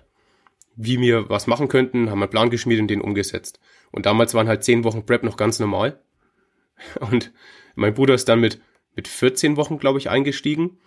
wie 0.76 0.98
wir 1.00 1.28
was 1.28 1.46
machen 1.46 1.68
könnten, 1.68 2.10
haben 2.10 2.22
einen 2.22 2.30
Plan 2.30 2.50
geschmiedet 2.50 2.82
und 2.82 2.88
den 2.88 3.00
umgesetzt. 3.00 3.60
Und 3.92 4.06
damals 4.06 4.34
waren 4.34 4.48
halt 4.48 4.64
zehn 4.64 4.84
Wochen 4.84 5.04
Prep 5.04 5.22
noch 5.22 5.36
ganz 5.36 5.58
normal. 5.58 6.00
Und 7.00 7.32
mein 7.74 7.94
Bruder 7.94 8.14
ist 8.14 8.28
dann 8.28 8.40
mit, 8.40 8.60
mit 8.94 9.08
14 9.08 9.56
Wochen, 9.56 9.78
glaube 9.78 9.98
ich, 9.98 10.10
eingestiegen. 10.10 10.78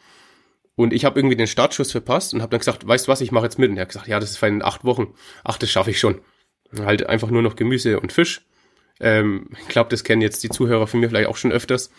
Und 0.75 0.93
ich 0.93 1.05
habe 1.05 1.19
irgendwie 1.19 1.35
den 1.35 1.47
Startschuss 1.47 1.91
verpasst 1.91 2.33
und 2.33 2.41
habe 2.41 2.49
dann 2.49 2.59
gesagt, 2.59 2.87
weißt 2.87 3.05
du 3.05 3.11
was, 3.11 3.21
ich 3.21 3.31
mache 3.31 3.45
jetzt 3.45 3.59
mit. 3.59 3.69
Und 3.69 3.77
er 3.77 3.81
hat 3.81 3.89
gesagt, 3.89 4.07
ja, 4.07 4.19
das 4.19 4.31
ist 4.31 4.41
in 4.41 4.63
acht 4.63 4.83
Wochen. 4.83 5.13
Ach, 5.43 5.57
das 5.57 5.69
schaffe 5.69 5.91
ich 5.91 5.99
schon. 5.99 6.21
Halt 6.79 7.07
einfach 7.07 7.29
nur 7.29 7.43
noch 7.43 7.55
Gemüse 7.55 7.99
und 7.99 8.11
Fisch. 8.11 8.41
Ähm, 8.99 9.49
ich 9.61 9.67
glaube, 9.67 9.91
das 9.91 10.03
kennen 10.03 10.21
jetzt 10.21 10.43
die 10.43 10.49
Zuhörer 10.49 10.87
von 10.87 10.99
mir 10.99 11.09
vielleicht 11.09 11.27
auch 11.27 11.37
schon 11.37 11.51
öfters. 11.51 11.91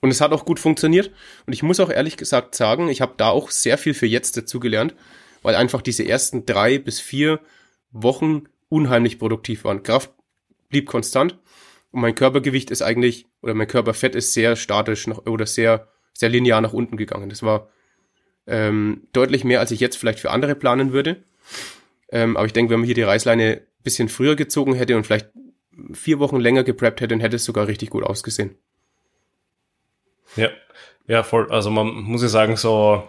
Und 0.00 0.10
es 0.10 0.20
hat 0.20 0.32
auch 0.32 0.44
gut 0.44 0.60
funktioniert. 0.60 1.10
Und 1.46 1.54
ich 1.54 1.62
muss 1.64 1.80
auch 1.80 1.90
ehrlich 1.90 2.16
gesagt 2.16 2.54
sagen, 2.54 2.88
ich 2.88 3.00
habe 3.00 3.14
da 3.16 3.30
auch 3.30 3.50
sehr 3.50 3.78
viel 3.78 3.94
für 3.94 4.06
jetzt 4.06 4.36
dazugelernt, 4.36 4.94
weil 5.42 5.56
einfach 5.56 5.82
diese 5.82 6.06
ersten 6.06 6.46
drei 6.46 6.78
bis 6.78 7.00
vier 7.00 7.40
Wochen 7.90 8.44
unheimlich 8.68 9.18
produktiv 9.18 9.64
waren. 9.64 9.82
Kraft 9.82 10.12
blieb 10.74 10.88
konstant 10.88 11.38
und 11.92 12.00
mein 12.00 12.16
Körpergewicht 12.16 12.72
ist 12.72 12.82
eigentlich, 12.82 13.26
oder 13.42 13.54
mein 13.54 13.68
Körperfett 13.68 14.16
ist 14.16 14.32
sehr 14.32 14.56
statisch 14.56 15.06
noch, 15.06 15.24
oder 15.24 15.46
sehr, 15.46 15.86
sehr 16.12 16.28
linear 16.28 16.60
nach 16.60 16.72
unten 16.72 16.96
gegangen. 16.96 17.28
Das 17.28 17.44
war 17.44 17.68
ähm, 18.48 19.06
deutlich 19.12 19.44
mehr, 19.44 19.60
als 19.60 19.70
ich 19.70 19.78
jetzt 19.78 19.96
vielleicht 19.96 20.18
für 20.18 20.32
andere 20.32 20.56
planen 20.56 20.92
würde. 20.92 21.22
Ähm, 22.10 22.36
aber 22.36 22.46
ich 22.46 22.52
denke, 22.52 22.72
wenn 22.72 22.80
man 22.80 22.86
hier 22.86 22.96
die 22.96 23.02
Reißleine 23.02 23.62
bisschen 23.84 24.08
früher 24.08 24.34
gezogen 24.34 24.74
hätte 24.74 24.96
und 24.96 25.04
vielleicht 25.04 25.28
vier 25.92 26.18
Wochen 26.18 26.40
länger 26.40 26.64
gepreppt 26.64 27.00
hätte, 27.00 27.14
dann 27.14 27.20
hätte 27.20 27.36
es 27.36 27.44
sogar 27.44 27.68
richtig 27.68 27.90
gut 27.90 28.02
ausgesehen. 28.02 28.58
Ja, 30.34 30.48
ja, 31.06 31.22
voll. 31.22 31.52
Also 31.52 31.70
man 31.70 31.86
muss 31.86 32.22
ja 32.22 32.28
sagen, 32.28 32.56
so 32.56 33.08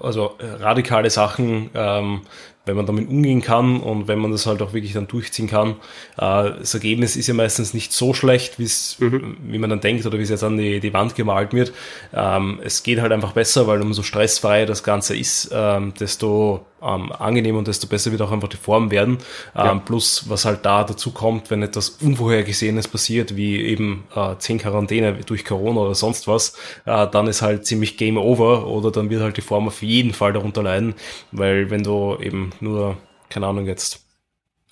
also 0.00 0.36
radikale 0.40 1.08
Sachen, 1.08 1.70
ähm, 1.74 2.22
wenn 2.66 2.76
man 2.76 2.84
damit 2.84 3.08
umgehen 3.08 3.40
kann 3.40 3.80
und 3.80 4.08
wenn 4.08 4.18
man 4.18 4.32
das 4.32 4.44
halt 4.44 4.60
auch 4.60 4.72
wirklich 4.72 4.92
dann 4.92 5.06
durchziehen 5.06 5.46
kann. 5.46 5.76
Äh, 6.18 6.58
das 6.58 6.74
Ergebnis 6.74 7.16
ist 7.16 7.28
ja 7.28 7.34
meistens 7.34 7.72
nicht 7.72 7.92
so 7.92 8.12
schlecht, 8.12 8.58
mhm. 8.58 9.36
wie 9.44 9.58
man 9.58 9.70
dann 9.70 9.80
denkt 9.80 10.04
oder 10.04 10.18
wie 10.18 10.22
es 10.22 10.28
jetzt 10.30 10.44
an 10.44 10.58
die, 10.58 10.80
die 10.80 10.92
Wand 10.92 11.14
gemalt 11.14 11.52
wird. 11.52 11.72
Ähm, 12.12 12.60
es 12.62 12.82
geht 12.82 13.00
halt 13.00 13.12
einfach 13.12 13.32
besser, 13.32 13.66
weil 13.66 13.80
umso 13.80 14.02
stressfreier 14.02 14.66
das 14.66 14.82
Ganze 14.82 15.16
ist, 15.16 15.50
ähm, 15.52 15.94
desto 15.98 16.66
ähm, 16.82 17.12
angenehmer 17.12 17.58
und 17.58 17.68
desto 17.68 17.86
besser 17.86 18.12
wird 18.12 18.22
auch 18.22 18.32
einfach 18.32 18.48
die 18.48 18.56
Form 18.56 18.90
werden. 18.90 19.18
Ja. 19.54 19.72
Ähm, 19.72 19.84
plus, 19.84 20.28
was 20.28 20.44
halt 20.44 20.64
da 20.64 20.84
dazu 20.84 21.10
kommt, 21.10 21.50
wenn 21.50 21.62
etwas 21.62 21.90
Unvorhergesehenes 21.90 22.88
passiert, 22.88 23.36
wie 23.36 23.60
eben 23.62 24.04
äh, 24.14 24.36
10 24.36 24.58
Quarantäne 24.58 25.14
durch 25.24 25.44
Corona 25.44 25.80
oder 25.80 25.94
sonst 25.94 26.28
was, 26.28 26.56
äh, 26.84 27.06
dann 27.08 27.26
ist 27.26 27.42
halt 27.42 27.66
ziemlich 27.66 27.96
Game 27.96 28.18
Over 28.18 28.66
oder 28.66 28.90
dann 28.90 29.10
wird 29.10 29.22
halt 29.22 29.36
die 29.36 29.42
Form 29.42 29.66
auf 29.68 29.82
jeden 29.82 30.12
Fall 30.12 30.32
darunter 30.32 30.62
leiden, 30.62 30.94
weil 31.32 31.70
wenn 31.70 31.82
du 31.82 32.16
eben 32.20 32.50
nur, 32.60 32.96
keine 33.28 33.46
Ahnung, 33.46 33.66
jetzt 33.66 34.04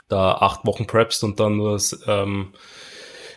da 0.09 0.33
acht 0.33 0.67
Wochen 0.67 0.87
preppst 0.87 1.25
und 1.25 1.41
dann 1.41 1.57
nur 1.57 1.81
ähm, 2.07 2.53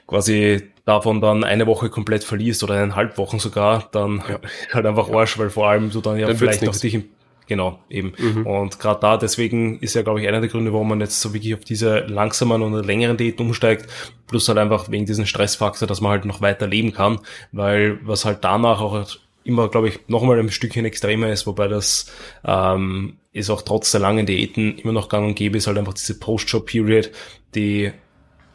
quasi 0.05 0.71
davon 0.85 1.21
dann 1.21 1.43
eine 1.43 1.67
Woche 1.67 1.89
komplett 1.89 2.23
verlierst 2.23 2.63
oder 2.63 2.75
eineinhalb 2.75 3.17
Wochen 3.17 3.39
sogar, 3.39 3.89
dann 3.91 4.23
ja. 4.27 4.39
halt 4.73 4.85
einfach 4.85 5.09
Arsch, 5.09 5.37
weil 5.37 5.49
vor 5.49 5.67
allem 5.67 5.91
du 5.91 6.01
dann 6.01 6.17
ja 6.17 6.27
dann 6.27 6.37
vielleicht 6.37 6.67
auch 6.67 6.75
dich 6.75 6.93
im 6.93 7.05
Genau, 7.47 7.79
eben. 7.89 8.13
Mhm. 8.17 8.45
Und 8.45 8.79
gerade 8.79 8.99
da, 8.99 9.17
deswegen 9.17 9.79
ist 9.79 9.93
ja, 9.93 10.01
glaube 10.01 10.21
ich, 10.21 10.27
einer 10.27 10.41
der 10.41 10.49
Gründe, 10.49 10.73
warum 10.73 10.89
man 10.89 10.99
jetzt 10.99 11.21
so 11.21 11.33
wirklich 11.33 11.53
auf 11.53 11.63
diese 11.63 11.99
langsamen 11.99 12.61
und 12.61 12.85
längeren 12.85 13.15
Diäten 13.15 13.45
umsteigt, 13.45 13.87
plus 14.27 14.47
halt 14.49 14.57
einfach 14.57 14.91
wegen 14.91 15.05
diesem 15.05 15.25
Stressfaktor, 15.25 15.87
dass 15.87 16.01
man 16.01 16.11
halt 16.11 16.25
noch 16.25 16.41
weiter 16.41 16.67
leben 16.67 16.91
kann, 16.91 17.19
weil 17.53 17.99
was 18.05 18.25
halt 18.25 18.39
danach 18.43 18.81
auch 18.81 19.05
immer, 19.45 19.69
glaube 19.69 19.87
ich, 19.87 19.99
nochmal 20.07 20.39
ein 20.39 20.51
Stückchen 20.51 20.83
extremer 20.83 21.29
ist, 21.29 21.47
wobei 21.47 21.69
das 21.69 22.11
ähm, 22.43 23.17
ist 23.31 23.49
auch 23.49 23.61
trotz 23.61 23.91
der 23.91 24.01
langen 24.01 24.25
Diäten 24.25 24.77
immer 24.77 24.91
noch 24.91 25.07
gang 25.07 25.25
und 25.25 25.35
gäbe, 25.35 25.57
ist 25.57 25.67
halt 25.67 25.77
einfach 25.77 25.93
diese 25.93 26.19
Post-Show-Period, 26.19 27.11
die 27.55 27.93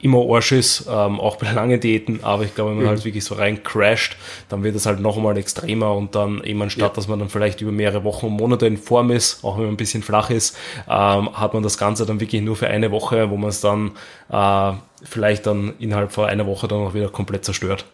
immer 0.03 0.19
Arsch 0.29 0.53
ist, 0.53 0.87
ähm, 0.91 1.21
auch 1.21 1.37
bei 1.37 1.51
langen 1.53 1.81
Diäten, 1.81 2.23
aber 2.23 2.43
ich 2.45 2.55
glaube, 2.55 2.71
wenn 2.71 2.79
man 2.79 2.87
mhm. 2.87 2.91
halt 2.91 3.05
wirklich 3.05 3.25
so 3.25 3.37
rein 3.37 3.63
crasht, 3.63 4.17
dann 4.49 4.63
wird 4.65 4.77
es 4.77 4.85
halt 4.85 5.01
noch 5.01 5.17
einmal 5.17 5.39
extremer 5.39 5.95
und 5.95 6.15
dann 6.15 6.43
eben 6.45 6.61
anstatt, 6.61 6.91
ja. 6.91 6.95
dass 6.95 7.09
man 7.09 7.19
dann 7.19 7.29
vielleicht 7.29 7.61
über 7.61 7.73
mehrere 7.73 8.05
Wochen 8.05 8.27
und 8.27 8.33
Monate 8.33 8.67
in 8.67 8.77
Form 8.77 9.11
ist, 9.11 9.45
auch 9.45 9.57
wenn 9.57 9.65
man 9.65 9.75
ein 9.75 9.77
bisschen 9.79 10.03
flach 10.03 10.31
ist, 10.31 10.57
ähm, 10.89 11.33
hat 11.33 11.55
man 11.55 11.63
das 11.63 11.79
Ganze 11.79 12.05
dann 12.05 12.21
wirklich 12.21 12.43
nur 12.43 12.57
für 12.57 12.67
eine 12.67 12.91
Woche, 12.91 13.31
wo 13.31 13.37
man 13.37 13.51
es 13.51 13.61
dann 13.61 13.93
äh, 14.31 14.73
vielleicht 15.05 15.47
dann 15.47 15.75
innerhalb 15.79 16.13
von 16.13 16.27
einer 16.27 16.47
Woche 16.47 16.69
dann 16.69 16.81
auch 16.81 16.95
wieder 16.95 17.09
komplett 17.09 17.45
zerstört. 17.45 17.85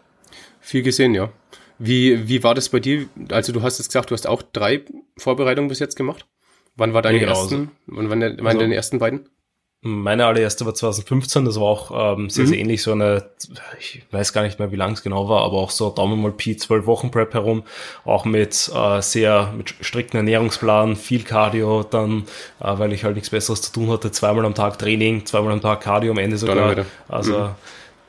Viel 0.61 0.83
gesehen, 0.83 1.15
ja. 1.15 1.31
Wie, 1.79 2.29
wie 2.29 2.43
war 2.43 2.55
das 2.55 2.71
bei 2.71 2.81
dir? 2.81 3.07
Also 3.31 3.53
du 3.53 3.63
hast 3.63 3.79
jetzt 3.79 3.89
gesagt, 3.89 4.11
du 4.11 4.15
hast 4.15 4.27
auch 4.27 4.43
drei 4.43 4.83
Vorbereitungen 5.17 5.69
bis 5.69 5.79
jetzt 5.79 5.95
gemacht. 5.95 6.27
Wann 6.77 6.95
war 6.95 7.03
deine 7.03 7.19
ja, 7.19 7.25
genau. 7.25 7.39
ersten? 7.39 7.71
Wann 7.87 8.09
waren, 8.09 8.21
der, 8.21 8.37
waren 8.39 8.47
also, 8.47 8.61
deine 8.61 8.75
ersten 8.75 8.99
beiden? 8.99 9.29
Meine 9.81 10.27
allererste 10.27 10.67
war 10.67 10.75
2015, 10.75 11.45
das 11.45 11.55
war 11.57 11.67
auch 11.67 12.17
ähm, 12.17 12.31
sehr, 12.31 12.45
mhm. 12.45 12.49
sehr 12.49 12.59
ähnlich, 12.59 12.83
so 12.83 12.93
eine, 12.93 13.31
ich 13.79 14.03
weiß 14.11 14.33
gar 14.33 14.43
nicht 14.43 14.59
mehr, 14.59 14.73
wie 14.73 14.77
lang 14.77 14.93
es 14.93 15.05
genau 15.05 15.29
war, 15.29 15.45
aber 15.45 15.59
auch 15.59 15.71
so 15.71 15.91
Daumen 15.91 16.21
mal 16.21 16.33
Pi, 16.33 16.57
zwölf 16.57 16.87
Wochen 16.87 17.13
Prep 17.13 17.33
herum, 17.33 17.63
auch 18.05 18.25
mit 18.25 18.71
äh, 18.75 19.01
sehr, 19.01 19.55
mit 19.57 19.77
strikten 19.81 20.17
Ernährungsplan, 20.17 20.97
viel 20.97 21.23
Cardio, 21.23 21.85
dann, 21.85 22.25
äh, 22.61 22.77
weil 22.77 22.93
ich 22.93 23.05
halt 23.05 23.15
nichts 23.15 23.31
Besseres 23.31 23.63
zu 23.63 23.73
tun 23.73 23.91
hatte, 23.91 24.11
zweimal 24.11 24.45
am 24.47 24.55
Tag 24.57 24.81
Training, 24.81 25.27
zweimal 25.27 25.53
am 25.53 25.61
Tag 25.61 25.81
Cardio 25.81 26.11
am 26.11 26.19
Ende 26.19 26.39
sogar. 26.39 26.85
Also 27.09 27.39
mhm 27.39 27.49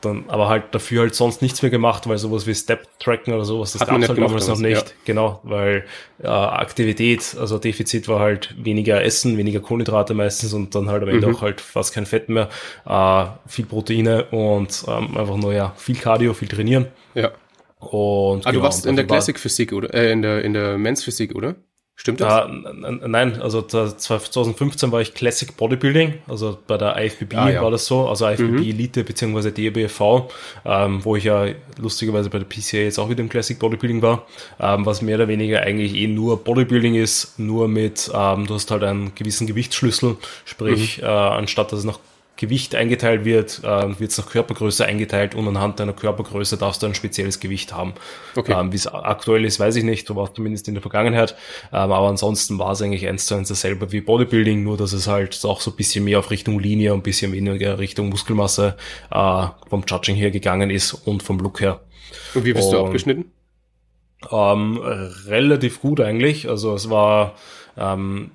dann 0.02 0.26
aber 0.28 0.50
halt 0.50 0.66
dafür 0.72 1.02
halt 1.02 1.16
sonst 1.16 1.42
nichts 1.42 1.62
mehr 1.62 1.72
gemacht, 1.72 2.08
weil 2.08 2.18
sowas 2.18 2.48
wie 2.48 2.56
Step-Tracken 2.56 3.34
oder 3.34 3.46
sowas, 3.46 3.74
das 3.74 3.86
gab 3.86 4.00
es 4.00 4.08
halt 4.08 4.18
damals 4.18 4.48
noch 4.48 4.60
nicht. 4.60 4.88
Ja. 4.88 4.94
Genau, 5.06 5.40
weil 5.44 5.86
äh, 6.22 6.28
Aktivität, 6.28 7.36
also 7.40 7.58
Defizit 7.58 8.08
war 8.08 8.20
halt 8.20 8.56
weniger 8.58 9.04
Essen, 9.04 9.38
weniger 9.38 9.60
Kohlenhydrate 9.60 10.14
meistens 10.14 10.54
und 10.54 10.74
dann 10.76 10.90
halt 10.90 11.04
am 11.04 11.10
Ende 11.10 11.28
mhm. 11.28 11.36
auch 11.36 11.42
halt 11.42 11.62
fast 11.62 11.94
kein 11.94 12.06
Fett 12.06 12.30
mehr, 12.30 12.50
äh, 12.86 13.26
viel 13.48 13.66
Proteine 13.66 14.26
und 14.26 14.84
ähm, 14.88 15.18
einfach 15.18 15.38
nur 15.38 15.54
ja 15.54 15.74
viel 15.78 15.96
Cardio, 15.96 16.34
viel 16.34 16.48
trainieren. 16.48 16.88
Ja. 17.14 17.32
Und 17.80 18.46
ah, 18.46 18.52
genau, 18.52 18.60
du 18.60 18.62
warst 18.62 18.86
in 18.86 18.96
der 18.96 19.08
Classic 19.08 19.40
Physik 19.40 19.72
oder 19.72 19.94
äh, 19.94 20.12
in 20.12 20.22
der 20.22 20.44
in 20.44 20.54
der 20.54 20.78
Men's 20.78 21.04
Physik, 21.04 21.34
oder? 21.36 21.56
Stimmt 22.00 22.22
das? 22.22 22.48
Uh, 22.48 23.08
nein, 23.08 23.42
also 23.42 23.62
2015 23.62 24.90
war 24.94 25.02
ich 25.02 25.14
Classic 25.14 25.58
Bodybuilding, 25.58 26.14
also 26.30 26.58
bei 26.66 26.78
der 26.78 26.96
IFBB 26.96 27.34
ah, 27.36 27.50
ja. 27.50 27.62
war 27.62 27.72
das 27.72 27.88
so, 27.88 28.08
also 28.08 28.26
IFBB 28.26 28.52
mhm. 28.52 28.58
Elite 28.60 29.04
beziehungsweise 29.04 29.52
DBFV, 29.52 30.30
ähm, 30.64 31.04
wo 31.04 31.18
ich 31.18 31.26
ja 31.26 31.48
lustigerweise 31.78 32.30
bei 32.30 32.40
der 32.40 32.46
PCA 32.46 32.78
jetzt 32.78 33.00
auch 33.00 33.10
wieder 33.10 33.20
im 33.20 33.28
Classic 33.28 33.60
Bodybuilding 33.60 34.02
war, 34.02 34.26
ähm, 34.62 34.86
was 34.86 35.02
mehr 35.02 35.18
oder 35.18 35.28
weniger 35.28 35.60
eigentlich 35.60 35.94
eh 35.94 36.08
nur 36.08 36.42
Bodybuilding 36.42 36.96
ist, 36.96 37.38
nur 37.38 37.68
mit, 37.68 38.10
ähm, 38.14 38.48
du 38.48 38.54
hast 38.54 38.72
halt 38.72 38.84
einen 38.84 39.14
gewissen 39.16 39.46
Gewichtsschlüssel, 39.46 40.16
sprich, 40.46 41.00
mhm. 41.00 41.04
äh, 41.04 41.08
anstatt 41.08 41.74
dass 41.74 41.80
es 41.80 41.86
nach 41.86 42.00
Gewicht 42.40 42.74
eingeteilt 42.74 43.26
wird, 43.26 43.60
äh, 43.66 44.00
wird 44.00 44.12
es 44.12 44.18
nach 44.18 44.30
Körpergröße 44.30 44.86
eingeteilt 44.86 45.36
und 45.36 45.46
anhand 45.46 45.82
deiner 45.82 45.92
Körpergröße 45.92 46.56
darfst 46.56 46.82
du 46.82 46.88
ein 46.88 46.96
spezielles 46.96 47.42
Gewicht 47.42 47.74
haben. 47.74 47.94
Okay. 48.34 48.56
Ähm, 48.58 48.72
Wie 48.72 48.78
es 48.78 48.88
aktuell 48.88 49.44
ist, 49.44 49.60
weiß 49.60 49.76
ich 49.76 49.84
nicht, 49.84 50.08
so 50.08 50.16
war 50.16 50.24
es 50.24 50.34
zumindest 50.34 50.70
in 50.70 50.74
der 50.74 50.82
Vergangenheit. 50.82 51.36
Ähm, 51.74 51.92
aber 51.92 52.08
ansonsten 52.08 52.58
war 52.58 52.72
es 52.72 52.82
eigentlich 52.82 53.06
eins 53.10 53.26
zu 53.26 53.36
eins 53.36 53.50
dasselbe 53.50 53.92
wie 53.92 54.00
Bodybuilding, 54.00 54.64
nur 54.64 54.78
dass 54.78 54.94
es 54.94 55.08
halt 55.08 55.38
auch 55.44 55.60
so 55.60 55.72
ein 55.72 55.76
bisschen 55.76 56.06
mehr 56.06 56.20
auf 56.20 56.32
Richtung 56.32 56.60
Linie 56.60 56.94
und 56.94 57.02
ein 57.02 57.04
bisschen 57.04 57.34
weniger 57.34 57.78
Richtung 57.78 58.08
Muskelmasse 58.08 58.78
äh, 59.12 59.48
vom 59.70 59.84
Judging 59.86 60.16
her 60.16 60.32
gegangen 60.32 60.70
ist 60.70 60.94
und 60.94 61.22
vom 61.22 61.40
Look 61.40 61.60
her. 61.60 61.82
Und 62.34 62.46
wie 62.46 62.54
bist 62.54 62.70
und, 62.70 62.74
du 62.74 62.86
abgeschnitten? 62.86 63.26
Ähm, 64.32 64.78
relativ 65.28 65.82
gut 65.82 66.00
eigentlich. 66.00 66.48
Also 66.48 66.74
es 66.74 66.90
war 66.90 67.36
ähm, 67.78 68.32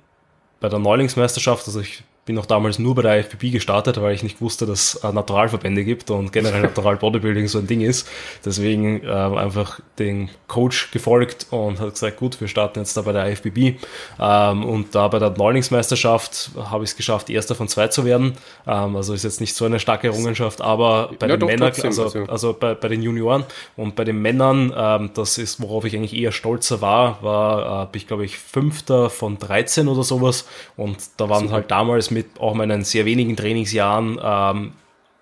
bei 0.59 0.69
der 0.69 0.77
Neulingsmeisterschaft, 0.77 1.65
also 1.65 1.79
ich 1.79 2.03
bin 2.25 2.39
auch 2.39 2.47
damals 2.47 2.79
nur 2.79 2.95
bei 2.95 3.03
der 3.03 3.19
IFBB 3.19 3.51
gestartet, 3.51 4.01
weil 4.01 4.15
ich 4.15 4.23
nicht 4.23 4.41
wusste, 4.41 4.65
dass 4.65 4.95
es 4.95 5.03
Naturalverbände 5.03 5.83
gibt 5.83 6.09
und 6.09 6.33
generell 6.33 6.61
Natural 6.63 6.97
Bodybuilding 6.97 7.47
so 7.47 7.59
ein 7.59 7.67
Ding 7.67 7.81
ist. 7.81 8.07
Deswegen 8.43 9.03
äh, 9.03 9.09
einfach 9.09 9.79
den 9.99 10.29
Coach 10.47 10.89
gefolgt 10.89 11.45
und 11.51 11.79
hat 11.79 11.91
gesagt, 11.91 12.17
gut, 12.17 12.41
wir 12.41 12.47
starten 12.47 12.79
jetzt 12.79 12.97
da 12.97 13.03
bei 13.03 13.11
der 13.11 13.31
IFBB. 13.31 13.79
Ähm, 14.19 14.65
und 14.65 14.95
da 14.95 15.07
bei 15.07 15.19
der 15.19 15.29
Neulingsmeisterschaft 15.37 16.49
habe 16.57 16.83
ich 16.83 16.91
es 16.91 16.97
geschafft, 16.97 17.29
erster 17.29 17.53
von 17.53 17.67
zwei 17.67 17.89
zu 17.89 18.05
werden. 18.05 18.33
Ähm, 18.65 18.95
also 18.95 19.13
ist 19.13 19.23
jetzt 19.23 19.39
nicht 19.39 19.53
so 19.53 19.65
eine 19.65 19.79
starke 19.79 20.07
Errungenschaft, 20.07 20.61
aber 20.61 21.11
bei 21.19 21.27
ja, 21.27 21.37
den 21.37 21.45
Männern, 21.45 21.73
also, 21.83 22.03
also, 22.03 22.23
also 22.23 22.53
bei, 22.59 22.73
bei 22.73 22.87
den 22.87 23.03
Junioren 23.03 23.43
und 23.77 23.95
bei 23.95 24.03
den 24.03 24.19
Männern, 24.19 24.73
ähm, 24.75 25.11
das 25.13 25.37
ist, 25.37 25.61
worauf 25.61 25.85
ich 25.85 25.95
eigentlich 25.95 26.15
eher 26.15 26.31
stolzer 26.31 26.81
war, 26.81 27.21
war, 27.21 27.83
äh, 27.93 27.97
ich 27.97 28.07
glaube 28.07 28.25
ich, 28.25 28.39
fünfter 28.39 29.11
von 29.11 29.37
13 29.37 29.87
oder 29.87 30.01
sowas. 30.01 30.47
Und 30.75 30.97
da 31.17 31.29
waren 31.29 31.43
Super. 31.43 31.53
halt 31.53 31.69
damals 31.69 32.14
mit 32.15 32.39
auch 32.39 32.55
meinen 32.55 32.83
sehr 32.83 33.05
wenigen 33.05 33.35
Trainingsjahren 33.35 34.19
ähm, 34.23 34.71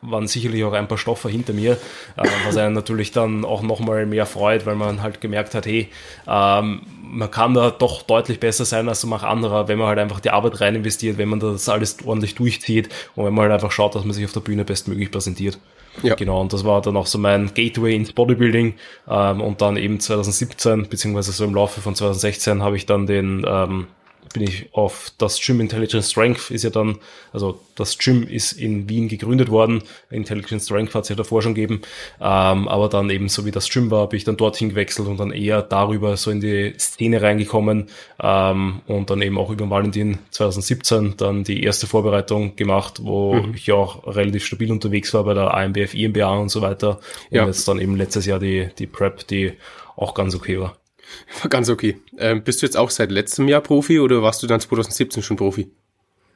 waren 0.01 0.27
sicherlich 0.27 0.63
auch 0.63 0.73
ein 0.73 0.87
paar 0.87 0.97
Stoffe 0.97 1.29
hinter 1.29 1.53
mir, 1.53 1.73
äh, 2.17 2.27
was 2.45 2.57
einen 2.57 2.73
natürlich 2.73 3.11
dann 3.11 3.45
auch 3.45 3.61
nochmal 3.61 4.05
mehr 4.05 4.25
freut, 4.25 4.65
weil 4.65 4.75
man 4.75 5.01
halt 5.01 5.21
gemerkt 5.21 5.55
hat, 5.55 5.65
hey, 5.65 5.89
ähm, 6.27 6.81
man 7.01 7.31
kann 7.31 7.53
da 7.53 7.71
doch 7.71 8.01
deutlich 8.01 8.39
besser 8.39 8.65
sein 8.65 8.89
als 8.89 9.01
so 9.01 9.07
manch 9.07 9.23
anderer, 9.23 9.67
wenn 9.67 9.77
man 9.77 9.87
halt 9.87 9.99
einfach 9.99 10.19
die 10.19 10.31
Arbeit 10.31 10.61
rein 10.61 10.75
investiert, 10.75 11.17
wenn 11.17 11.29
man 11.29 11.39
das 11.39 11.69
alles 11.69 11.97
ordentlich 12.05 12.35
durchzieht 12.35 12.89
und 13.15 13.25
wenn 13.25 13.33
man 13.33 13.43
halt 13.43 13.53
einfach 13.53 13.71
schaut, 13.71 13.95
dass 13.95 14.03
man 14.03 14.13
sich 14.13 14.25
auf 14.25 14.33
der 14.33 14.41
Bühne 14.41 14.65
bestmöglich 14.65 15.11
präsentiert. 15.11 15.57
Ja. 16.01 16.15
Genau, 16.15 16.41
und 16.41 16.51
das 16.53 16.65
war 16.65 16.81
dann 16.81 16.97
auch 16.97 17.05
so 17.05 17.19
mein 17.19 17.53
Gateway 17.53 17.95
ins 17.95 18.13
Bodybuilding. 18.13 18.73
Ähm, 19.07 19.41
und 19.41 19.61
dann 19.61 19.77
eben 19.77 19.99
2017, 19.99 20.89
beziehungsweise 20.89 21.31
so 21.31 21.43
im 21.43 21.53
Laufe 21.53 21.81
von 21.81 21.93
2016, 21.93 22.63
habe 22.63 22.77
ich 22.77 22.87
dann 22.87 23.05
den 23.05 23.45
ähm, 23.47 23.87
bin 24.33 24.43
ich 24.43 24.69
auf 24.73 25.11
das 25.17 25.39
Gym 25.39 25.59
Intelligent 25.59 26.03
Strength 26.03 26.51
ist 26.51 26.63
ja 26.63 26.69
dann, 26.69 26.97
also 27.31 27.59
das 27.75 27.97
Gym 27.97 28.23
ist 28.27 28.53
in 28.53 28.89
Wien 28.89 29.07
gegründet 29.07 29.49
worden. 29.49 29.83
Intelligent 30.09 30.61
Strength 30.61 30.95
hat 30.95 31.03
es 31.03 31.09
ja 31.09 31.15
davor 31.15 31.41
schon 31.41 31.55
gegeben. 31.55 31.81
Ähm, 32.19 32.67
aber 32.67 32.89
dann 32.89 33.09
eben 33.09 33.29
so 33.29 33.45
wie 33.45 33.51
das 33.51 33.69
Gym 33.69 33.91
war, 33.91 34.09
bin 34.09 34.17
ich 34.17 34.23
dann 34.23 34.37
dorthin 34.37 34.69
gewechselt 34.69 35.07
und 35.07 35.19
dann 35.19 35.31
eher 35.31 35.61
darüber 35.61 36.17
so 36.17 36.31
in 36.31 36.41
die 36.41 36.73
Szene 36.77 37.21
reingekommen 37.21 37.87
ähm, 38.21 38.81
und 38.87 39.09
dann 39.09 39.21
eben 39.21 39.37
auch 39.37 39.49
über 39.49 39.69
Valentin 39.69 40.19
2017 40.31 41.15
dann 41.17 41.43
die 41.43 41.63
erste 41.63 41.87
Vorbereitung 41.87 42.55
gemacht, 42.55 42.99
wo 43.03 43.35
mhm. 43.35 43.53
ich 43.55 43.71
auch 43.71 44.05
relativ 44.07 44.45
stabil 44.45 44.71
unterwegs 44.71 45.13
war 45.13 45.23
bei 45.23 45.33
der 45.33 45.53
AMBF, 45.53 45.93
IMBA 45.93 46.37
und 46.37 46.49
so 46.49 46.61
weiter. 46.61 46.99
Und 47.29 47.37
ja. 47.37 47.45
jetzt 47.45 47.67
dann 47.67 47.79
eben 47.79 47.95
letztes 47.95 48.25
Jahr 48.25 48.39
die, 48.39 48.69
die 48.77 48.87
Prep, 48.87 49.27
die 49.27 49.53
auch 49.95 50.13
ganz 50.13 50.35
okay 50.35 50.59
war. 50.59 50.75
War 51.41 51.49
ganz 51.49 51.69
okay. 51.69 51.97
Ähm, 52.17 52.43
bist 52.43 52.61
du 52.61 52.65
jetzt 52.65 52.77
auch 52.77 52.89
seit 52.89 53.11
letztem 53.11 53.47
Jahr 53.47 53.61
Profi 53.61 53.99
oder 53.99 54.21
warst 54.21 54.43
du 54.43 54.47
dann 54.47 54.59
2017 54.59 55.23
schon 55.23 55.37
Profi? 55.37 55.71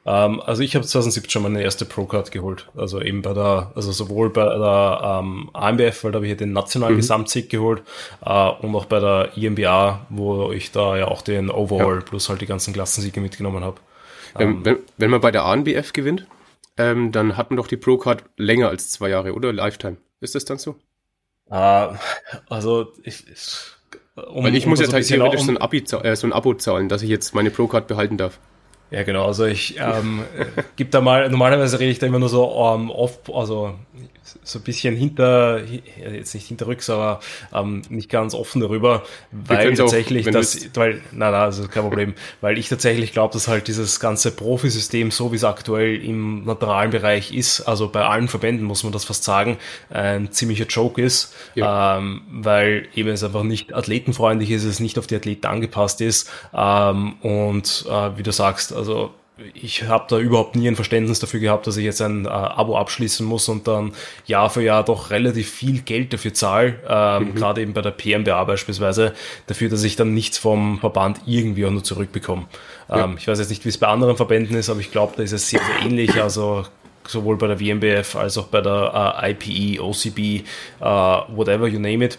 Ähm, 0.08 0.40
also 0.40 0.62
ich 0.62 0.74
habe 0.74 0.86
2017 0.86 1.30
schon 1.30 1.42
meine 1.42 1.62
erste 1.62 1.84
Pro-Card 1.84 2.30
geholt. 2.30 2.68
Also 2.74 3.00
eben 3.00 3.20
bei 3.20 3.34
der, 3.34 3.72
also 3.74 3.92
sowohl 3.92 4.30
bei 4.30 4.44
der 4.44 5.20
ähm, 5.22 5.50
AMBF, 5.52 6.04
weil 6.04 6.12
da 6.12 6.16
habe 6.16 6.26
ich 6.26 6.36
den 6.36 6.52
nationalen 6.52 6.94
mhm. 6.94 7.00
Gesamtsieg 7.00 7.50
geholt, 7.50 7.82
äh, 8.24 8.48
und 8.48 8.74
auch 8.74 8.86
bei 8.86 9.00
der 9.00 9.36
IMBA, 9.36 10.06
wo 10.08 10.50
ich 10.52 10.72
da 10.72 10.96
ja 10.96 11.08
auch 11.08 11.20
den 11.20 11.50
Overall 11.50 11.96
ja. 11.96 12.00
plus 12.00 12.30
halt 12.30 12.40
die 12.40 12.46
ganzen 12.46 12.72
Klassensiege 12.72 13.20
mitgenommen 13.20 13.62
habe. 13.62 13.80
Ähm, 14.38 14.48
ähm, 14.48 14.64
wenn, 14.64 14.76
wenn 14.96 15.10
man 15.10 15.20
bei 15.20 15.30
der 15.30 15.44
ANBF 15.44 15.92
gewinnt, 15.92 16.26
ähm, 16.78 17.12
dann 17.12 17.36
hat 17.36 17.50
man 17.50 17.58
doch 17.58 17.66
die 17.66 17.76
Pro-Card 17.76 18.24
länger 18.38 18.68
als 18.68 18.90
zwei 18.90 19.10
Jahre, 19.10 19.34
oder? 19.34 19.52
Lifetime. 19.52 19.98
Ist 20.20 20.34
das 20.34 20.46
dann 20.46 20.58
so? 20.58 20.76
Äh, 21.50 21.88
also 22.48 22.92
ich, 23.02 23.28
ich 23.28 23.72
um, 24.26 24.44
Weil 24.44 24.54
ich 24.54 24.66
muss 24.66 24.80
jetzt 24.80 24.92
halt 24.92 25.06
theoretisch 25.06 25.42
so 25.42 25.52
ein, 25.52 25.58
Abi, 25.58 25.78
äh, 26.02 26.16
so 26.16 26.26
ein 26.26 26.32
Abo 26.32 26.54
zahlen, 26.54 26.88
dass 26.88 27.02
ich 27.02 27.08
jetzt 27.08 27.34
meine 27.34 27.50
Pro-Card 27.50 27.86
behalten 27.86 28.16
darf. 28.16 28.38
Ja, 28.90 29.02
genau. 29.02 29.26
Also 29.26 29.44
ich 29.44 29.76
ähm, 29.78 30.22
gibt 30.76 30.94
da 30.94 31.00
mal, 31.00 31.28
normalerweise 31.28 31.78
rede 31.78 31.90
ich 31.90 31.98
da 31.98 32.06
immer 32.06 32.18
nur 32.18 32.28
so 32.28 32.44
um, 32.44 32.82
ähm, 32.82 32.90
off, 32.90 33.18
also 33.32 33.74
so 34.48 34.58
ein 34.58 34.62
bisschen 34.62 34.96
hinter, 34.96 35.60
jetzt 35.98 36.34
nicht 36.34 36.48
hinterrücks, 36.48 36.88
aber 36.88 37.20
ähm, 37.52 37.82
nicht 37.90 38.08
ganz 38.08 38.34
offen 38.34 38.60
darüber, 38.60 39.02
weil 39.30 39.74
tatsächlich 39.74 40.26
auch, 40.28 40.32
das, 40.32 40.70
weil, 40.74 41.02
na, 41.12 41.30
na, 41.30 41.44
also 41.44 41.68
kein 41.68 41.82
Problem, 41.82 42.14
weil 42.40 42.58
ich 42.58 42.68
tatsächlich 42.68 43.12
glaube, 43.12 43.34
dass 43.34 43.46
halt 43.46 43.68
dieses 43.68 44.00
ganze 44.00 44.30
Profisystem, 44.30 45.10
so 45.10 45.32
wie 45.32 45.36
es 45.36 45.44
aktuell 45.44 46.02
im 46.02 46.44
naturalen 46.44 46.90
Bereich 46.90 47.32
ist, 47.34 47.60
also 47.62 47.88
bei 47.88 48.04
allen 48.04 48.28
Verbänden 48.28 48.66
muss 48.66 48.84
man 48.84 48.92
das 48.92 49.04
fast 49.04 49.24
sagen, 49.24 49.58
ein 49.90 50.32
ziemlicher 50.32 50.66
Joke 50.66 51.00
ist, 51.00 51.34
ja. 51.54 51.98
ähm, 51.98 52.22
weil 52.30 52.88
eben 52.94 53.10
es 53.10 53.22
einfach 53.22 53.42
nicht 53.42 53.74
athletenfreundlich 53.74 54.50
ist, 54.50 54.64
es 54.64 54.80
nicht 54.80 54.98
auf 54.98 55.06
die 55.06 55.16
Athleten 55.16 55.46
angepasst 55.46 56.00
ist. 56.00 56.30
Ähm, 56.54 57.14
und 57.20 57.84
äh, 57.88 58.16
wie 58.16 58.22
du 58.22 58.32
sagst, 58.32 58.72
also 58.72 59.12
ich 59.54 59.84
habe 59.84 60.06
da 60.08 60.18
überhaupt 60.18 60.56
nie 60.56 60.68
ein 60.68 60.76
Verständnis 60.76 61.20
dafür 61.20 61.40
gehabt, 61.40 61.66
dass 61.66 61.76
ich 61.76 61.84
jetzt 61.84 62.02
ein 62.02 62.26
äh, 62.26 62.28
Abo 62.28 62.76
abschließen 62.76 63.24
muss 63.24 63.48
und 63.48 63.68
dann 63.68 63.92
Jahr 64.26 64.50
für 64.50 64.62
Jahr 64.62 64.84
doch 64.84 65.10
relativ 65.10 65.50
viel 65.50 65.80
Geld 65.82 66.12
dafür 66.12 66.34
zahle, 66.34 66.80
ähm, 66.88 67.28
mhm. 67.28 67.34
gerade 67.34 67.62
eben 67.62 67.72
bei 67.72 67.82
der 67.82 67.92
PMBA 67.92 68.42
beispielsweise, 68.44 69.14
dafür, 69.46 69.68
dass 69.68 69.84
ich 69.84 69.96
dann 69.96 70.14
nichts 70.14 70.38
vom 70.38 70.80
Verband 70.80 71.20
irgendwie 71.26 71.66
auch 71.66 71.70
nur 71.70 71.84
zurückbekomme. 71.84 72.46
Ja. 72.88 73.04
Ähm, 73.04 73.16
ich 73.18 73.28
weiß 73.28 73.38
jetzt 73.38 73.50
nicht, 73.50 73.64
wie 73.64 73.68
es 73.68 73.78
bei 73.78 73.86
anderen 73.86 74.16
Verbänden 74.16 74.56
ist, 74.56 74.70
aber 74.70 74.80
ich 74.80 74.90
glaube, 74.90 75.14
da 75.16 75.22
ist 75.22 75.32
es 75.32 75.48
sehr, 75.48 75.60
sehr 75.60 75.86
ähnlich. 75.86 76.20
Also 76.20 76.64
sowohl 77.06 77.36
bei 77.36 77.46
der 77.46 77.60
WMBF 77.60 78.16
als 78.16 78.36
auch 78.38 78.48
bei 78.48 78.60
der 78.60 79.14
äh, 79.22 79.30
IPE, 79.30 79.82
OCB, 79.82 80.18
äh, 80.18 80.44
whatever 80.80 81.66
you 81.66 81.78
name 81.78 82.04
it, 82.04 82.18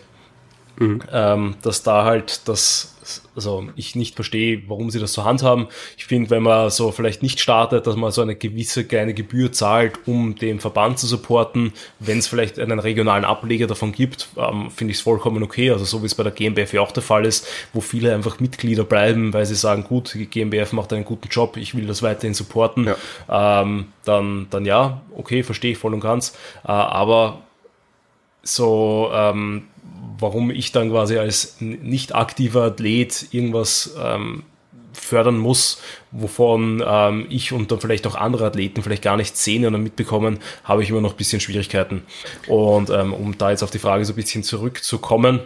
mhm. 0.79 1.01
ähm, 1.11 1.55
dass 1.61 1.83
da 1.83 2.03
halt 2.03 2.47
das 2.47 2.95
also 3.35 3.67
ich 3.75 3.95
nicht 3.95 4.15
verstehe, 4.15 4.63
warum 4.67 4.89
sie 4.89 4.99
das 4.99 5.13
so 5.13 5.23
handhaben. 5.23 5.67
Ich 5.97 6.05
finde, 6.05 6.29
wenn 6.29 6.43
man 6.43 6.69
so 6.69 6.91
vielleicht 6.91 7.23
nicht 7.23 7.39
startet, 7.39 7.87
dass 7.87 7.95
man 7.95 8.11
so 8.11 8.21
eine 8.21 8.35
gewisse 8.35 8.83
kleine 8.85 9.13
Gebühr 9.13 9.51
zahlt, 9.51 9.99
um 10.05 10.35
den 10.35 10.59
Verband 10.59 10.99
zu 10.99 11.07
supporten, 11.07 11.73
wenn 11.99 12.19
es 12.19 12.27
vielleicht 12.27 12.59
einen 12.59 12.79
regionalen 12.79 13.25
Ableger 13.25 13.67
davon 13.67 13.91
gibt, 13.91 14.29
ähm, 14.37 14.69
finde 14.69 14.91
ich 14.91 14.97
es 14.97 15.03
vollkommen 15.03 15.43
okay. 15.43 15.71
Also 15.71 15.85
so 15.85 16.01
wie 16.01 16.07
es 16.07 16.15
bei 16.15 16.23
der 16.23 16.31
GmbF 16.31 16.73
ja 16.73 16.81
auch 16.81 16.91
der 16.91 17.03
Fall 17.03 17.25
ist, 17.25 17.47
wo 17.73 17.81
viele 17.81 18.13
einfach 18.13 18.39
Mitglieder 18.39 18.83
bleiben, 18.83 19.33
weil 19.33 19.45
sie 19.45 19.55
sagen, 19.55 19.83
gut, 19.83 20.13
die 20.13 20.25
GmbF 20.25 20.73
macht 20.73 20.93
einen 20.93 21.05
guten 21.05 21.29
Job, 21.29 21.57
ich 21.57 21.75
will 21.75 21.87
das 21.87 22.03
weiterhin 22.03 22.33
supporten, 22.33 22.85
ja. 22.85 23.61
Ähm, 23.61 23.87
dann, 24.05 24.47
dann 24.49 24.65
ja, 24.65 25.01
okay, 25.15 25.43
verstehe 25.43 25.71
ich 25.71 25.77
voll 25.77 25.93
und 25.93 26.01
ganz. 26.01 26.35
Äh, 26.63 26.71
aber 26.71 27.41
so 28.43 29.11
ähm, 29.13 29.67
warum 30.19 30.51
ich 30.51 30.71
dann 30.71 30.89
quasi 30.89 31.17
als 31.17 31.57
nicht 31.59 32.15
aktiver 32.15 32.63
Athlet 32.63 33.27
irgendwas 33.31 33.95
ähm, 34.01 34.43
fördern 34.93 35.37
muss, 35.37 35.81
wovon 36.11 36.83
ähm, 36.85 37.25
ich 37.29 37.53
und 37.53 37.71
dann 37.71 37.79
vielleicht 37.79 38.05
auch 38.07 38.15
andere 38.15 38.45
Athleten 38.45 38.83
vielleicht 38.83 39.03
gar 39.03 39.17
nicht 39.17 39.37
sehen 39.37 39.65
oder 39.65 39.77
mitbekommen, 39.77 40.39
habe 40.63 40.83
ich 40.83 40.89
immer 40.89 41.01
noch 41.01 41.11
ein 41.11 41.17
bisschen 41.17 41.39
Schwierigkeiten. 41.39 42.03
Und 42.47 42.89
ähm, 42.89 43.13
um 43.13 43.37
da 43.37 43.51
jetzt 43.51 43.63
auf 43.63 43.71
die 43.71 43.79
Frage 43.79 44.05
so 44.05 44.13
ein 44.13 44.17
bisschen 44.17 44.43
zurückzukommen, 44.43 45.41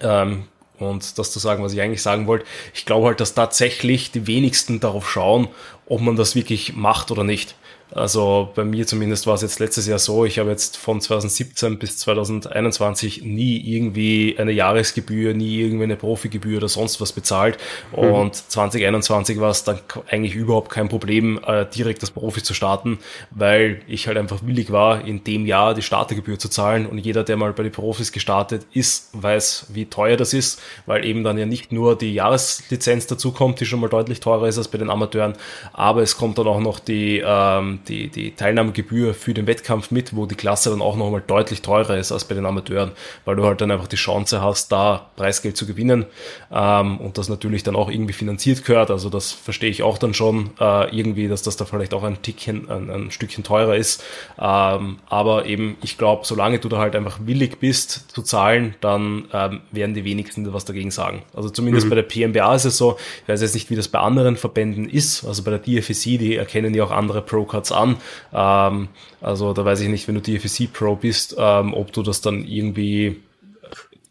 ähm, 0.00 0.44
und 0.78 1.18
das 1.18 1.30
zu 1.30 1.38
sagen, 1.38 1.62
was 1.62 1.72
ich 1.72 1.80
eigentlich 1.80 2.02
sagen 2.02 2.26
wollte, 2.26 2.44
ich 2.74 2.84
glaube 2.86 3.06
halt, 3.06 3.20
dass 3.20 3.34
tatsächlich 3.34 4.10
die 4.10 4.26
wenigsten 4.26 4.80
darauf 4.80 5.08
schauen, 5.08 5.48
ob 5.86 6.00
man 6.00 6.16
das 6.16 6.34
wirklich 6.34 6.74
macht 6.74 7.10
oder 7.10 7.24
nicht. 7.24 7.54
Also 7.94 8.50
bei 8.54 8.64
mir 8.64 8.86
zumindest 8.86 9.26
war 9.26 9.34
es 9.34 9.42
jetzt 9.42 9.58
letztes 9.58 9.86
Jahr 9.86 9.98
so, 9.98 10.24
ich 10.24 10.38
habe 10.38 10.50
jetzt 10.50 10.76
von 10.76 11.00
2017 11.00 11.78
bis 11.78 11.98
2021 11.98 13.22
nie 13.22 13.58
irgendwie 13.58 14.36
eine 14.38 14.52
Jahresgebühr, 14.52 15.34
nie 15.34 15.60
irgendwie 15.60 15.84
eine 15.84 15.96
Profigebühr 15.96 16.58
oder 16.58 16.68
sonst 16.68 17.00
was 17.00 17.12
bezahlt. 17.12 17.58
Mhm. 17.92 17.98
Und 17.98 18.34
2021 18.34 19.40
war 19.40 19.50
es 19.50 19.64
dann 19.64 19.80
eigentlich 20.10 20.34
überhaupt 20.34 20.70
kein 20.70 20.88
Problem, 20.88 21.38
äh, 21.46 21.66
direkt 21.66 22.02
das 22.02 22.10
Profi 22.10 22.42
zu 22.42 22.54
starten, 22.54 22.98
weil 23.30 23.82
ich 23.86 24.06
halt 24.06 24.16
einfach 24.16 24.40
willig 24.44 24.72
war, 24.72 25.04
in 25.04 25.22
dem 25.24 25.46
Jahr 25.46 25.74
die 25.74 25.82
Startergebühr 25.82 26.38
zu 26.38 26.48
zahlen. 26.48 26.86
Und 26.86 26.98
jeder, 26.98 27.24
der 27.24 27.36
mal 27.36 27.52
bei 27.52 27.62
den 27.62 27.72
Profis 27.72 28.12
gestartet 28.12 28.66
ist, 28.72 29.10
weiß, 29.12 29.66
wie 29.72 29.86
teuer 29.86 30.16
das 30.16 30.32
ist, 30.32 30.60
weil 30.86 31.04
eben 31.04 31.24
dann 31.24 31.36
ja 31.36 31.46
nicht 31.46 31.72
nur 31.72 31.96
die 31.96 32.14
Jahreslizenz 32.14 33.06
dazu 33.06 33.32
kommt, 33.32 33.60
die 33.60 33.66
schon 33.66 33.80
mal 33.80 33.88
deutlich 33.88 34.20
teurer 34.20 34.48
ist 34.48 34.56
als 34.56 34.68
bei 34.68 34.78
den 34.78 34.88
Amateuren, 34.88 35.34
aber 35.72 36.02
es 36.02 36.16
kommt 36.16 36.38
dann 36.38 36.46
auch 36.46 36.60
noch 36.60 36.78
die 36.78 37.22
ähm, 37.24 37.80
die, 37.88 38.08
die 38.08 38.34
Teilnahmegebühr 38.34 39.14
für 39.14 39.34
den 39.34 39.46
Wettkampf 39.46 39.90
mit, 39.90 40.14
wo 40.14 40.26
die 40.26 40.34
Klasse 40.34 40.70
dann 40.70 40.82
auch 40.82 40.96
nochmal 40.96 41.22
deutlich 41.26 41.62
teurer 41.62 41.96
ist 41.96 42.12
als 42.12 42.24
bei 42.24 42.34
den 42.34 42.46
Amateuren, 42.46 42.92
weil 43.24 43.36
du 43.36 43.44
halt 43.44 43.60
dann 43.60 43.70
einfach 43.70 43.86
die 43.86 43.96
Chance 43.96 44.42
hast, 44.42 44.72
da 44.72 45.10
Preisgeld 45.16 45.56
zu 45.56 45.66
gewinnen 45.66 46.06
ähm, 46.50 46.98
und 46.98 47.18
das 47.18 47.28
natürlich 47.28 47.62
dann 47.62 47.76
auch 47.76 47.90
irgendwie 47.90 48.12
finanziert 48.12 48.64
gehört. 48.64 48.90
Also 48.90 49.10
das 49.10 49.32
verstehe 49.32 49.70
ich 49.70 49.82
auch 49.82 49.98
dann 49.98 50.14
schon 50.14 50.50
äh, 50.60 50.96
irgendwie, 50.96 51.28
dass 51.28 51.42
das 51.42 51.56
da 51.56 51.64
vielleicht 51.64 51.94
auch 51.94 52.04
ein 52.04 52.22
Tickchen, 52.22 52.70
ein, 52.70 52.90
ein 52.90 53.10
Stückchen 53.10 53.44
teurer 53.44 53.76
ist. 53.76 54.02
Ähm, 54.38 54.98
aber 55.08 55.46
eben, 55.46 55.76
ich 55.82 55.98
glaube, 55.98 56.26
solange 56.26 56.58
du 56.58 56.68
da 56.68 56.78
halt 56.78 56.96
einfach 56.96 57.20
willig 57.24 57.58
bist 57.58 58.12
zu 58.12 58.22
zahlen, 58.22 58.74
dann 58.80 59.26
ähm, 59.32 59.60
werden 59.70 59.94
die 59.94 60.04
wenigsten 60.04 60.52
was 60.52 60.64
dagegen 60.64 60.90
sagen. 60.90 61.22
Also 61.34 61.50
zumindest 61.50 61.86
mhm. 61.86 61.90
bei 61.90 61.96
der 61.96 62.02
PMBA 62.02 62.54
ist 62.54 62.64
es 62.64 62.76
so, 62.76 62.96
ich 63.22 63.28
weiß 63.28 63.42
jetzt 63.42 63.54
nicht, 63.54 63.70
wie 63.70 63.76
das 63.76 63.88
bei 63.88 63.98
anderen 63.98 64.36
Verbänden 64.36 64.88
ist, 64.88 65.24
also 65.24 65.42
bei 65.42 65.50
der 65.50 65.60
DFSC, 65.60 66.18
die 66.18 66.36
erkennen 66.36 66.74
ja 66.74 66.84
auch 66.84 66.90
andere 66.90 67.22
Pro-Cards 67.22 67.71
an. 67.72 67.96
Ähm, 68.32 68.88
also 69.20 69.52
da 69.52 69.64
weiß 69.64 69.80
ich 69.80 69.88
nicht, 69.88 70.08
wenn 70.08 70.14
du 70.14 70.20
DFC 70.20 70.72
Pro 70.72 70.96
bist, 70.96 71.36
ähm, 71.38 71.74
ob 71.74 71.92
du 71.92 72.02
das 72.02 72.20
dann 72.20 72.46
irgendwie 72.46 73.16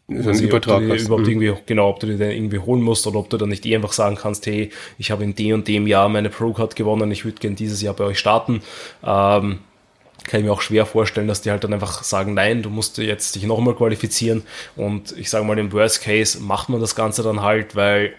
so 0.08 0.30
ein 0.30 0.38
Übertrag 0.38 0.82
hast. 0.88 1.06
überhaupt 1.06 1.26
mhm. 1.26 1.42
irgendwie, 1.42 1.54
genau, 1.66 1.88
ob 1.88 2.00
du 2.00 2.06
dir 2.06 2.18
den 2.18 2.30
irgendwie 2.30 2.58
holen 2.58 2.82
musst 2.82 3.06
oder 3.06 3.18
ob 3.18 3.30
du 3.30 3.36
dann 3.36 3.48
nicht 3.48 3.64
eh 3.66 3.74
einfach 3.74 3.92
sagen 3.92 4.16
kannst, 4.16 4.46
hey, 4.46 4.70
ich 4.98 5.10
habe 5.10 5.24
in 5.24 5.34
dem 5.34 5.54
und 5.54 5.68
dem 5.68 5.86
Jahr 5.86 6.08
meine 6.08 6.28
Pro-Card 6.28 6.76
gewonnen, 6.76 7.10
ich 7.10 7.24
würde 7.24 7.38
gerne 7.38 7.56
dieses 7.56 7.80
Jahr 7.82 7.94
bei 7.94 8.04
euch 8.04 8.18
starten. 8.18 8.62
Ähm, 9.04 9.60
kann 10.24 10.40
ich 10.40 10.46
mir 10.46 10.52
auch 10.52 10.60
schwer 10.60 10.86
vorstellen, 10.86 11.26
dass 11.26 11.42
die 11.42 11.50
halt 11.50 11.64
dann 11.64 11.72
einfach 11.72 12.02
sagen, 12.04 12.34
nein, 12.34 12.62
du 12.62 12.70
musst 12.70 12.98
jetzt 12.98 13.34
dich 13.34 13.44
nochmal 13.44 13.74
qualifizieren. 13.74 14.44
Und 14.76 15.16
ich 15.18 15.30
sage 15.30 15.44
mal, 15.44 15.58
im 15.58 15.72
Worst 15.72 16.02
Case 16.02 16.40
macht 16.40 16.68
man 16.68 16.80
das 16.80 16.94
Ganze 16.94 17.22
dann 17.22 17.42
halt, 17.42 17.74
weil 17.74 18.14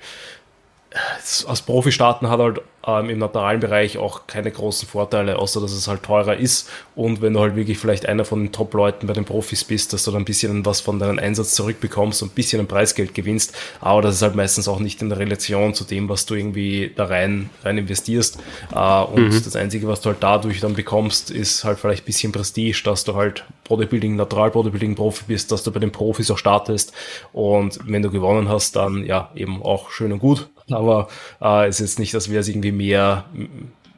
als 1.48 1.62
Profi 1.62 1.92
starten 1.92 2.30
hat 2.30 2.40
halt 2.40 2.62
ähm, 2.86 3.10
im 3.10 3.20
naturalen 3.20 3.60
Bereich 3.60 3.98
auch 3.98 4.28
keine 4.28 4.52
großen 4.52 4.88
Vorteile, 4.88 5.40
außer 5.40 5.62
dass 5.62 5.72
es 5.72 5.88
halt 5.88 6.04
teurer 6.04 6.36
ist. 6.36 6.70
Und 6.96 7.22
wenn 7.22 7.34
du 7.34 7.40
halt 7.40 7.56
wirklich 7.56 7.78
vielleicht 7.78 8.06
einer 8.06 8.26
von 8.26 8.42
den 8.42 8.52
Top-Leuten 8.52 9.08
bei 9.08 9.14
den 9.14 9.26
Profis 9.26 9.64
bist, 9.64 9.94
dass 9.94 10.04
du 10.04 10.12
dann 10.12 10.22
ein 10.22 10.26
bisschen 10.26 10.66
was 10.66 10.82
von 10.82 11.00
deinem 11.00 11.18
Einsatz 11.18 11.56
zurückbekommst 11.56 12.22
und 12.22 12.32
ein 12.32 12.36
bisschen 12.36 12.60
ein 12.60 12.68
Preisgeld 12.68 13.14
gewinnst. 13.14 13.56
Aber 13.80 14.02
das 14.02 14.16
ist 14.16 14.22
halt 14.22 14.36
meistens 14.36 14.68
auch 14.68 14.80
nicht 14.80 15.02
in 15.02 15.10
der 15.10 15.20
Relation 15.20 15.74
zu 15.74 15.84
dem, 15.84 16.10
was 16.10 16.26
du 16.26 16.36
irgendwie 16.36 16.92
da 16.96 17.06
rein, 17.06 17.50
rein 17.64 17.78
investierst. 17.78 18.38
Äh, 18.74 19.04
und 19.04 19.30
mhm. 19.30 19.44
das 19.44 19.56
Einzige, 19.56 19.88
was 19.88 20.02
du 20.02 20.10
halt 20.10 20.22
dadurch 20.22 20.60
dann 20.60 20.74
bekommst, 20.74 21.32
ist 21.32 21.64
halt 21.64 21.80
vielleicht 21.80 22.04
ein 22.04 22.06
bisschen 22.06 22.32
Prestige, 22.32 22.82
dass 22.84 23.04
du 23.04 23.16
halt 23.16 23.46
Bodybuilding, 23.68 24.16
Natural 24.16 24.52
Bodybuilding 24.52 24.96
Profi 24.96 25.24
bist, 25.28 25.52
dass 25.52 25.64
du 25.64 25.72
bei 25.72 25.80
den 25.80 25.92
Profis 25.92 26.30
auch 26.30 26.38
startest. 26.38 26.92
Und 27.32 27.80
wenn 27.86 28.02
du 28.02 28.12
gewonnen 28.12 28.50
hast, 28.50 28.76
dann 28.76 29.06
ja 29.06 29.32
eben 29.36 29.64
auch 29.64 29.90
schön 29.90 30.12
und 30.12 30.20
gut. 30.20 30.50
Aber 30.70 31.10
äh, 31.42 31.68
es 31.68 31.80
ist 31.80 32.00
nicht, 32.00 32.14
dass 32.14 32.32
wir 32.32 32.40
es 32.40 32.48
irgendwie 32.48 32.72
mehr, 32.72 33.26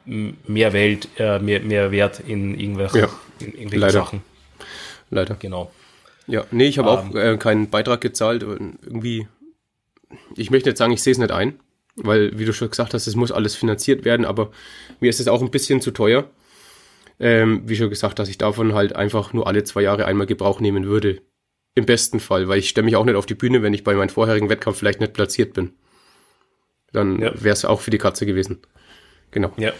mehr 0.04 0.72
Welt, 0.72 1.08
äh, 1.18 1.38
mehr, 1.38 1.60
mehr 1.60 1.90
Wert 1.90 2.20
in 2.20 2.58
irgendwelchen, 2.58 3.00
ja, 3.00 3.08
in 3.40 3.46
irgendwelchen 3.46 3.80
leider. 3.80 3.92
Sachen. 3.92 4.22
Leider. 5.10 5.36
Genau. 5.38 5.70
Ja, 6.26 6.44
nee, 6.50 6.66
ich 6.66 6.78
habe 6.78 6.90
ähm, 6.90 6.96
auch 6.96 7.14
äh, 7.14 7.36
keinen 7.36 7.70
Beitrag 7.70 8.00
gezahlt. 8.00 8.42
Irgendwie, 8.42 9.28
ich 10.36 10.50
möchte 10.50 10.70
jetzt 10.70 10.78
sagen, 10.78 10.92
ich 10.92 11.02
sehe 11.02 11.12
es 11.12 11.18
nicht 11.18 11.30
ein. 11.30 11.60
weil, 11.96 12.38
wie 12.38 12.44
du 12.44 12.52
schon 12.52 12.70
gesagt 12.70 12.94
hast, 12.94 13.06
es 13.06 13.16
muss 13.16 13.32
alles 13.32 13.54
finanziert 13.54 14.04
werden, 14.04 14.26
aber 14.26 14.50
mir 15.00 15.10
ist 15.10 15.20
es 15.20 15.28
auch 15.28 15.42
ein 15.42 15.50
bisschen 15.50 15.80
zu 15.80 15.90
teuer. 15.90 16.28
Ähm, 17.18 17.62
wie 17.64 17.76
schon 17.76 17.88
gesagt, 17.88 18.18
dass 18.18 18.28
ich 18.28 18.36
davon 18.36 18.74
halt 18.74 18.94
einfach 18.94 19.32
nur 19.32 19.46
alle 19.46 19.64
zwei 19.64 19.82
Jahre 19.82 20.04
einmal 20.04 20.26
Gebrauch 20.26 20.60
nehmen 20.60 20.84
würde. 20.84 21.22
Im 21.74 21.86
besten 21.86 22.20
Fall, 22.20 22.48
weil 22.48 22.58
ich 22.58 22.68
stelle 22.68 22.84
mich 22.84 22.96
auch 22.96 23.04
nicht 23.04 23.16
auf 23.16 23.26
die 23.26 23.34
Bühne, 23.34 23.62
wenn 23.62 23.72
ich 23.74 23.84
bei 23.84 23.94
meinem 23.94 24.10
vorherigen 24.10 24.50
Wettkampf 24.50 24.78
vielleicht 24.78 25.00
nicht 25.00 25.14
platziert 25.14 25.54
bin. 25.54 25.72
Dann 26.92 27.20
ja. 27.20 27.32
wäre 27.34 27.52
es 27.52 27.64
auch 27.64 27.80
für 27.80 27.90
die 27.90 27.98
Katze 27.98 28.26
gewesen. 28.26 28.60
Genau. 29.30 29.52
Ja. 29.56 29.72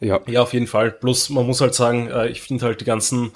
Ja. 0.00 0.20
ja, 0.26 0.42
auf 0.42 0.52
jeden 0.52 0.68
Fall. 0.68 0.92
Plus, 0.92 1.28
man 1.28 1.46
muss 1.46 1.60
halt 1.60 1.74
sagen, 1.74 2.08
äh, 2.08 2.28
ich 2.28 2.40
finde 2.40 2.64
halt 2.64 2.80
die 2.80 2.84
ganzen 2.84 3.32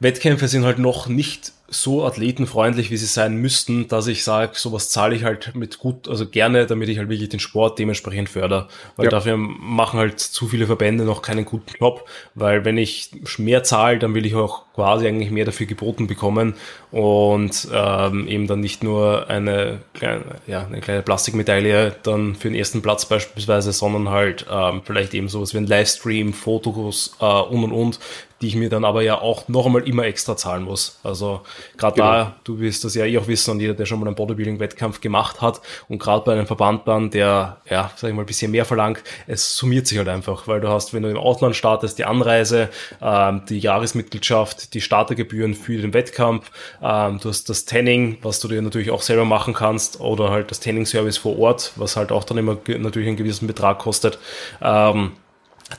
Wettkämpfe 0.00 0.48
sind 0.48 0.64
halt 0.64 0.78
noch 0.78 1.06
nicht 1.06 1.52
so 1.68 2.04
athletenfreundlich, 2.04 2.90
wie 2.90 2.96
sie 2.96 3.06
sein 3.06 3.36
müssten, 3.36 3.88
dass 3.88 4.06
ich 4.06 4.22
sage, 4.22 4.52
sowas 4.54 4.90
zahle 4.90 5.14
ich 5.16 5.24
halt 5.24 5.54
mit 5.54 5.78
gut, 5.78 6.08
also 6.08 6.26
gerne, 6.26 6.66
damit 6.66 6.90
ich 6.90 6.98
halt 6.98 7.08
wirklich 7.08 7.30
den 7.30 7.40
Sport 7.40 7.78
dementsprechend 7.78 8.28
fördere. 8.28 8.68
Weil 8.96 9.06
ja. 9.06 9.10
dafür 9.10 9.36
machen 9.38 9.98
halt 9.98 10.20
zu 10.20 10.46
viele 10.46 10.66
Verbände 10.66 11.04
noch 11.04 11.22
keinen 11.22 11.46
guten 11.46 11.72
Job, 11.80 12.06
weil 12.34 12.64
wenn 12.66 12.76
ich 12.76 13.10
mehr 13.38 13.64
zahle, 13.64 13.98
dann 13.98 14.14
will 14.14 14.26
ich 14.26 14.34
auch 14.34 14.64
quasi 14.74 15.06
eigentlich 15.06 15.30
mehr 15.30 15.44
dafür 15.46 15.66
geboten 15.66 16.06
bekommen 16.06 16.54
und 16.90 17.68
ähm, 17.72 18.28
eben 18.28 18.46
dann 18.46 18.60
nicht 18.60 18.82
nur 18.82 19.30
eine 19.30 19.80
kleine, 19.94 20.22
ja, 20.46 20.66
eine 20.66 20.80
kleine 20.80 21.02
Plastikmedaille 21.02 21.96
dann 22.02 22.34
für 22.34 22.48
den 22.48 22.56
ersten 22.56 22.82
Platz 22.82 23.06
beispielsweise, 23.06 23.72
sondern 23.72 24.10
halt 24.10 24.46
ähm, 24.50 24.82
vielleicht 24.84 25.14
eben 25.14 25.28
sowas 25.28 25.54
wie 25.54 25.58
ein 25.58 25.66
Livestream, 25.66 26.32
Fotos 26.32 27.16
äh, 27.20 27.24
und 27.24 27.64
und 27.64 27.72
und, 27.72 27.98
die 28.44 28.48
ich 28.48 28.56
mir 28.56 28.68
dann 28.68 28.84
aber 28.84 29.00
ja 29.00 29.22
auch 29.22 29.48
noch 29.48 29.64
einmal 29.64 29.88
immer 29.88 30.04
extra 30.04 30.36
zahlen 30.36 30.64
muss. 30.64 30.98
Also 31.02 31.40
gerade 31.78 31.96
genau. 31.96 32.12
da, 32.12 32.36
du 32.44 32.60
wirst 32.60 32.84
das 32.84 32.94
ja 32.94 33.06
eh 33.06 33.16
auch 33.16 33.26
wissen 33.26 33.52
und 33.52 33.60
jeder, 33.60 33.72
der 33.72 33.86
schon 33.86 33.98
mal 33.98 34.06
einen 34.06 34.16
Bodybuilding-Wettkampf 34.16 35.00
gemacht 35.00 35.40
hat 35.40 35.62
und 35.88 35.98
gerade 35.98 36.26
bei 36.26 36.32
einem 36.32 36.46
Verband 36.46 36.86
dann, 36.86 37.08
der, 37.08 37.62
ja, 37.70 37.90
sag 37.96 38.10
ich 38.10 38.14
mal, 38.14 38.22
ein 38.22 38.26
bisschen 38.26 38.50
mehr 38.50 38.66
verlangt, 38.66 39.02
es 39.26 39.56
summiert 39.56 39.86
sich 39.86 39.96
halt 39.96 40.08
einfach, 40.08 40.46
weil 40.46 40.60
du 40.60 40.68
hast, 40.68 40.92
wenn 40.92 41.02
du 41.02 41.08
im 41.08 41.16
Ausland 41.16 41.56
startest, 41.56 41.98
die 41.98 42.04
Anreise, 42.04 42.68
ähm, 43.00 43.40
die 43.48 43.60
Jahresmitgliedschaft, 43.60 44.74
die 44.74 44.82
Startergebühren 44.82 45.54
für 45.54 45.80
den 45.80 45.94
Wettkampf, 45.94 46.50
ähm, 46.82 47.20
du 47.22 47.30
hast 47.30 47.48
das 47.48 47.64
Tanning, 47.64 48.18
was 48.20 48.40
du 48.40 48.48
dir 48.48 48.60
natürlich 48.60 48.90
auch 48.90 49.00
selber 49.00 49.24
machen 49.24 49.54
kannst 49.54 50.00
oder 50.00 50.28
halt 50.28 50.50
das 50.50 50.60
Tanning-Service 50.60 51.16
vor 51.16 51.38
Ort, 51.38 51.72
was 51.76 51.96
halt 51.96 52.12
auch 52.12 52.24
dann 52.24 52.36
immer 52.36 52.58
natürlich 52.66 53.08
einen 53.08 53.16
gewissen 53.16 53.46
Betrag 53.46 53.78
kostet. 53.78 54.18
Ähm, 54.60 55.12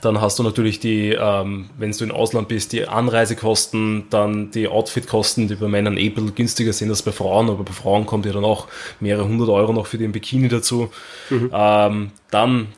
dann 0.00 0.20
hast 0.20 0.38
du 0.38 0.42
natürlich 0.42 0.80
die, 0.80 1.10
ähm, 1.18 1.70
wenn 1.78 1.92
du 1.92 2.04
im 2.04 2.10
Ausland 2.10 2.48
bist, 2.48 2.72
die 2.72 2.86
Anreisekosten, 2.86 4.04
dann 4.10 4.50
die 4.50 4.68
Outfitkosten, 4.68 5.48
die 5.48 5.54
bei 5.56 5.68
Männern 5.68 5.96
eh 5.96 6.06
ein 6.06 6.14
bisschen 6.14 6.34
günstiger 6.34 6.72
sind 6.72 6.90
als 6.90 7.02
bei 7.02 7.12
Frauen, 7.12 7.48
aber 7.48 7.64
bei 7.64 7.72
Frauen 7.72 8.06
kommt 8.06 8.26
ja 8.26 8.32
dann 8.32 8.44
auch 8.44 8.68
mehrere 9.00 9.26
hundert 9.26 9.48
Euro 9.48 9.72
noch 9.72 9.86
für 9.86 9.98
den 9.98 10.12
Bikini 10.12 10.48
dazu. 10.48 10.90
Mhm. 11.30 11.50
Ähm, 11.52 12.10
dann 12.30 12.68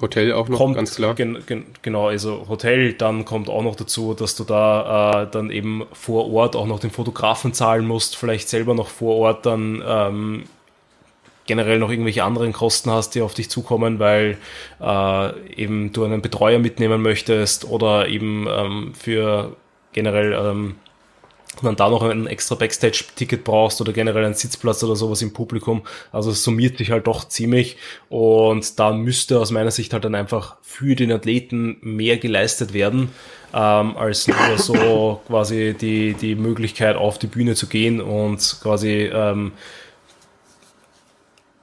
Hotel 0.00 0.32
auch 0.32 0.48
noch, 0.48 0.58
kommt, 0.58 0.74
ganz 0.74 0.96
klar. 0.96 1.14
Gen, 1.14 1.38
gen, 1.46 1.64
genau, 1.80 2.08
also 2.08 2.46
Hotel, 2.48 2.92
dann 2.94 3.24
kommt 3.24 3.48
auch 3.48 3.62
noch 3.62 3.76
dazu, 3.76 4.14
dass 4.14 4.34
du 4.34 4.44
da 4.44 5.22
äh, 5.22 5.28
dann 5.30 5.50
eben 5.50 5.84
vor 5.92 6.32
Ort 6.32 6.56
auch 6.56 6.66
noch 6.66 6.80
den 6.80 6.90
Fotografen 6.90 7.54
zahlen 7.54 7.86
musst, 7.86 8.16
vielleicht 8.16 8.48
selber 8.48 8.74
noch 8.74 8.88
vor 8.88 9.16
Ort 9.16 9.46
dann 9.46 9.82
ähm, 9.86 10.44
generell 11.52 11.78
noch 11.78 11.90
irgendwelche 11.90 12.24
anderen 12.24 12.54
Kosten 12.54 12.90
hast, 12.90 13.14
die 13.14 13.20
auf 13.20 13.34
dich 13.34 13.50
zukommen, 13.50 13.98
weil 13.98 14.38
äh, 14.80 15.52
eben 15.54 15.92
du 15.92 16.02
einen 16.02 16.22
Betreuer 16.22 16.58
mitnehmen 16.58 17.02
möchtest 17.02 17.66
oder 17.66 18.08
eben 18.08 18.46
ähm, 18.48 18.94
für 18.94 19.54
generell 19.92 20.32
ähm, 20.32 20.76
man 21.60 21.76
da 21.76 21.90
noch 21.90 22.02
ein 22.02 22.26
extra 22.26 22.54
Backstage-Ticket 22.54 23.44
brauchst 23.44 23.82
oder 23.82 23.92
generell 23.92 24.24
einen 24.24 24.32
Sitzplatz 24.32 24.82
oder 24.82 24.96
sowas 24.96 25.20
im 25.20 25.34
Publikum. 25.34 25.82
Also 26.10 26.30
es 26.30 26.42
summiert 26.42 26.78
sich 26.78 26.90
halt 26.90 27.06
doch 27.06 27.28
ziemlich 27.28 27.76
und 28.08 28.78
da 28.78 28.92
müsste 28.92 29.38
aus 29.38 29.50
meiner 29.50 29.70
Sicht 29.70 29.92
halt 29.92 30.06
dann 30.06 30.14
einfach 30.14 30.56
für 30.62 30.96
den 30.96 31.12
Athleten 31.12 31.76
mehr 31.82 32.16
geleistet 32.16 32.72
werden, 32.72 33.10
ähm, 33.52 33.94
als 33.98 34.26
nur 34.26 34.56
so 34.56 35.20
quasi 35.26 35.76
die, 35.78 36.14
die 36.14 36.34
Möglichkeit 36.34 36.96
auf 36.96 37.18
die 37.18 37.26
Bühne 37.26 37.54
zu 37.56 37.66
gehen 37.66 38.00
und 38.00 38.56
quasi 38.62 39.10
ähm, 39.12 39.52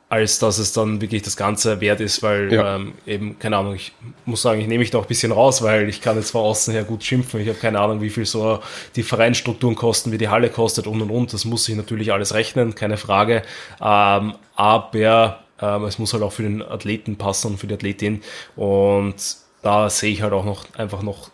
als 0.09 0.39
dass 0.39 0.57
es 0.57 0.73
dann 0.73 1.01
wirklich 1.01 1.21
das 1.21 1.37
Ganze 1.37 1.81
wert 1.81 2.01
ist, 2.01 2.23
weil 2.23 2.51
ja. 2.51 2.75
ähm, 2.75 2.93
eben, 3.05 3.37
keine 3.37 3.57
Ahnung, 3.57 3.75
ich 3.75 3.93
muss 4.25 4.41
sagen, 4.41 4.59
ich 4.59 4.67
nehme 4.67 4.79
mich 4.79 4.89
da 4.89 4.97
auch 4.97 5.03
ein 5.03 5.07
bisschen 5.07 5.31
raus, 5.31 5.61
weil 5.61 5.87
ich 5.87 6.01
kann 6.01 6.15
jetzt 6.15 6.31
von 6.31 6.41
außen 6.41 6.73
her 6.73 6.83
gut 6.83 7.03
schimpfen. 7.03 7.39
Ich 7.39 7.47
habe 7.47 7.59
keine 7.59 7.79
Ahnung, 7.79 8.01
wie 8.01 8.09
viel 8.09 8.25
so 8.25 8.59
die 8.95 9.03
Vereinstrukturen 9.03 9.75
kosten, 9.75 10.11
wie 10.11 10.17
die 10.17 10.29
Halle 10.29 10.49
kostet 10.49 10.87
und 10.87 10.99
und 11.03 11.11
und. 11.11 11.31
Das 11.31 11.45
muss 11.45 11.65
sich 11.65 11.75
natürlich 11.75 12.11
alles 12.11 12.33
rechnen, 12.33 12.73
keine 12.73 12.97
Frage. 12.97 13.43
Ähm, 13.79 14.33
aber 14.55 15.39
ähm, 15.61 15.83
es 15.83 15.99
muss 15.99 16.13
halt 16.13 16.23
auch 16.23 16.33
für 16.33 16.43
den 16.43 16.63
Athleten 16.63 17.17
passen 17.17 17.51
und 17.51 17.57
für 17.59 17.67
die 17.67 17.75
Athletin. 17.75 18.23
Und 18.55 19.15
da 19.61 19.91
sehe 19.91 20.11
ich 20.11 20.23
halt 20.23 20.33
auch 20.33 20.45
noch 20.45 20.65
einfach 20.75 21.03
noch 21.03 21.29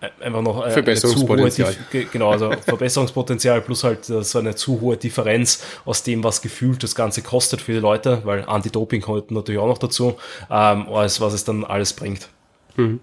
einfach 0.00 0.42
noch 0.42 0.60
eine, 0.60 0.72
Verbesserungspotenzial. 0.72 1.74
Hohe, 1.92 2.04
genau, 2.12 2.30
also 2.30 2.50
Verbesserungspotenzial 2.66 3.60
plus 3.62 3.84
halt 3.84 4.04
so 4.04 4.38
eine 4.38 4.54
zu 4.54 4.80
hohe 4.80 4.96
Differenz 4.96 5.64
aus 5.84 6.02
dem, 6.02 6.22
was 6.22 6.42
gefühlt 6.42 6.82
das 6.82 6.94
Ganze 6.94 7.22
kostet 7.22 7.60
für 7.60 7.72
die 7.72 7.78
Leute, 7.78 8.20
weil 8.24 8.44
Anti-Doping 8.44 9.00
kommt 9.00 9.30
natürlich 9.30 9.60
auch 9.60 9.68
noch 9.68 9.78
dazu, 9.78 10.16
ähm, 10.50 10.88
als 10.88 11.20
was 11.20 11.32
es 11.32 11.44
dann 11.44 11.64
alles 11.64 11.92
bringt. 11.92 12.28
Mhm. 12.76 13.00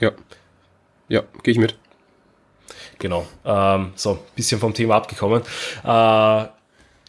Ja. 0.00 0.12
Ja, 1.08 1.22
gehe 1.42 1.52
ich 1.52 1.58
mit. 1.58 1.76
Genau. 2.98 3.26
Ähm, 3.44 3.92
so, 3.96 4.18
bisschen 4.34 4.60
vom 4.60 4.72
Thema 4.72 4.96
abgekommen. 4.96 5.42
Äh, 5.82 6.44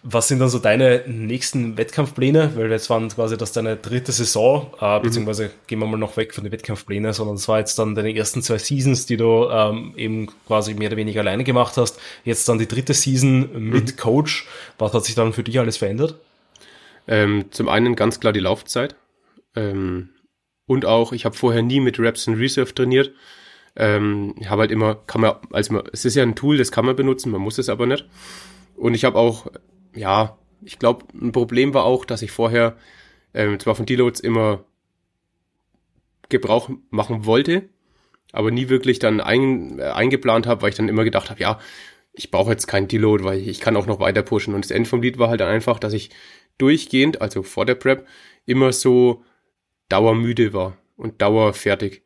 was 0.08 0.28
sind 0.28 0.38
dann 0.38 0.49
so 0.49 0.60
deine 0.60 1.03
nächsten 1.08 1.78
Wettkampfpläne? 1.78 2.51
Weil 2.56 2.70
jetzt 2.70 2.91
waren 2.91 3.10
quasi 3.10 3.38
das 3.38 3.53
deine 3.53 3.76
dritte 3.76 4.12
Saison, 4.12 4.72
äh, 4.80 4.99
mhm. 4.99 5.01
beziehungsweise 5.01 5.49
gehen 5.66 5.80
wir 5.80 5.88
mal 5.88 5.97
noch 5.97 6.16
weg 6.16 6.36
von 6.36 6.43
den 6.43 6.53
Wettkampfplänen, 6.53 7.12
sondern 7.12 7.38
es 7.38 7.47
war 7.47 7.58
jetzt 7.58 7.80
dann 7.80 7.95
deine 7.95 8.16
ersten 8.16 8.43
zwei 8.43 8.60
Seasons, 8.60 9.08
die 9.08 9.18
du 9.18 9.49
ähm, 9.49 9.93
eben 9.97 10.28
quasi 10.45 10.76
mehr 10.76 10.89
oder 10.89 10.97
weniger 10.97 11.22
alleine 11.22 11.43
gemacht 11.43 11.76
hast. 11.78 11.99
Jetzt 12.24 12.47
dann 12.47 12.60
die 12.60 12.68
dritte 12.68 12.93
Season 12.93 13.49
mit 13.53 13.93
mhm. 13.93 13.97
Coach. 13.97 14.47
Was 14.78 14.93
hat 14.93 15.06
sich 15.06 15.16
dann 15.16 15.34
für 15.34 15.43
dich 15.43 15.58
alles 15.58 15.78
verändert? 15.78 16.20
Ähm, 17.08 17.45
zum 17.49 17.68
einen 17.68 17.95
ganz 17.95 18.20
klar 18.20 18.32
die 18.32 18.39
Laufzeit. 18.41 18.95
Ähm, 19.56 20.10
und 20.68 20.86
auch, 20.86 21.14
ich 21.14 21.26
habe 21.26 21.36
vorher 21.36 21.64
nie 21.64 21.80
mit 21.80 21.97
Reps 21.97 22.28
in 22.28 22.36
Reserve 22.36 22.76
trainiert. 22.76 23.12
Ähm, 23.76 24.36
ich 24.39 24.51
habe 24.51 24.62
halt 24.62 24.72
immer, 24.72 24.95
kann 25.08 25.22
man, 25.22 25.34
also 25.51 25.74
man, 25.74 25.84
es 25.91 26.06
ist 26.06 26.14
ja 26.14 26.22
ein 26.22 26.36
Tool, 26.36 26.58
das 26.58 26.72
kann 26.72 26.86
man 26.86 26.95
benutzen, 26.95 27.32
man 27.32 27.41
muss 27.41 27.58
es 27.58 27.70
aber 27.70 27.88
nicht. 27.88 28.06
Und 28.76 28.93
ich 28.93 29.03
habe 29.03 29.18
auch 29.18 29.47
ja, 29.95 30.37
ich 30.61 30.79
glaube, 30.79 31.05
ein 31.13 31.31
Problem 31.31 31.73
war 31.73 31.85
auch, 31.85 32.05
dass 32.05 32.21
ich 32.21 32.31
vorher 32.31 32.77
ähm, 33.33 33.59
zwar 33.59 33.75
von 33.75 33.85
Deloads 33.85 34.19
immer 34.19 34.65
Gebrauch 36.29 36.69
machen 36.89 37.25
wollte, 37.25 37.69
aber 38.31 38.51
nie 38.51 38.69
wirklich 38.69 38.99
dann 38.99 39.21
ein, 39.21 39.79
äh, 39.79 39.83
eingeplant 39.83 40.47
habe, 40.47 40.61
weil 40.61 40.69
ich 40.69 40.75
dann 40.75 40.89
immer 40.89 41.03
gedacht 41.03 41.29
habe, 41.29 41.39
ja, 41.39 41.59
ich 42.13 42.31
brauche 42.31 42.51
jetzt 42.51 42.67
keinen 42.67 42.87
Deload, 42.87 43.23
weil 43.23 43.39
ich, 43.39 43.59
kann 43.59 43.75
auch 43.75 43.87
noch 43.87 43.99
weiter 43.99 44.23
pushen. 44.23 44.53
Und 44.53 44.63
das 44.63 44.71
Ende 44.71 44.89
vom 44.89 45.01
Lied 45.01 45.19
war 45.19 45.29
halt 45.29 45.41
dann 45.41 45.49
einfach, 45.49 45.79
dass 45.79 45.93
ich 45.93 46.11
durchgehend, 46.57 47.21
also 47.21 47.43
vor 47.43 47.65
der 47.65 47.75
Prep, 47.75 48.07
immer 48.45 48.71
so 48.71 49.23
dauermüde 49.89 50.53
war 50.53 50.77
und 50.95 51.21
dauerfertig. 51.21 52.03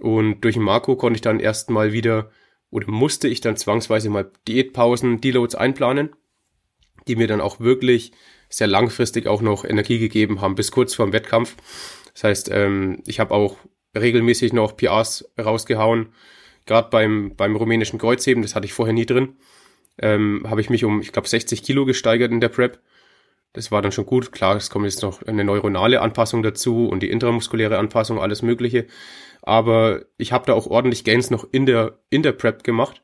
Und 0.00 0.42
durch 0.42 0.56
Marco 0.56 0.96
konnte 0.96 1.16
ich 1.16 1.20
dann 1.20 1.40
erstmal 1.40 1.92
wieder 1.92 2.30
oder 2.70 2.88
musste 2.88 3.28
ich 3.28 3.40
dann 3.40 3.56
zwangsweise 3.56 4.08
mal 4.08 4.30
Diätpausen, 4.46 5.20
Deloads 5.20 5.54
einplanen 5.54 6.10
die 7.08 7.16
mir 7.16 7.26
dann 7.26 7.40
auch 7.40 7.60
wirklich 7.60 8.12
sehr 8.48 8.66
langfristig 8.66 9.26
auch 9.26 9.42
noch 9.42 9.64
Energie 9.64 9.98
gegeben 9.98 10.40
haben, 10.40 10.54
bis 10.54 10.70
kurz 10.70 10.94
vor 10.94 11.06
dem 11.06 11.12
Wettkampf. 11.12 11.56
Das 12.12 12.24
heißt, 12.24 12.50
ähm, 12.52 13.02
ich 13.06 13.20
habe 13.20 13.34
auch 13.34 13.56
regelmäßig 13.96 14.52
noch 14.52 14.76
PRs 14.76 15.28
rausgehauen. 15.38 16.12
Gerade 16.66 16.88
beim, 16.90 17.34
beim 17.36 17.56
rumänischen 17.56 17.98
Kreuzheben, 17.98 18.42
das 18.42 18.54
hatte 18.54 18.66
ich 18.66 18.72
vorher 18.72 18.94
nie 18.94 19.06
drin, 19.06 19.36
ähm, 19.98 20.44
habe 20.48 20.60
ich 20.60 20.70
mich 20.70 20.84
um, 20.84 21.00
ich 21.00 21.12
glaube, 21.12 21.28
60 21.28 21.62
Kilo 21.62 21.84
gesteigert 21.84 22.32
in 22.32 22.40
der 22.40 22.48
Prep. 22.48 22.80
Das 23.52 23.70
war 23.70 23.82
dann 23.82 23.92
schon 23.92 24.06
gut. 24.06 24.32
Klar, 24.32 24.56
es 24.56 24.70
kommt 24.70 24.84
jetzt 24.84 25.02
noch 25.02 25.22
eine 25.22 25.44
neuronale 25.44 26.00
Anpassung 26.00 26.42
dazu 26.42 26.88
und 26.88 27.00
die 27.00 27.10
intramuskuläre 27.10 27.78
Anpassung, 27.78 28.18
alles 28.18 28.42
Mögliche. 28.42 28.86
Aber 29.42 30.02
ich 30.16 30.32
habe 30.32 30.46
da 30.46 30.54
auch 30.54 30.66
ordentlich 30.66 31.04
Gains 31.04 31.30
noch 31.30 31.46
in 31.52 31.66
der, 31.66 31.98
in 32.10 32.22
der 32.22 32.32
Prep 32.32 32.64
gemacht. 32.64 33.02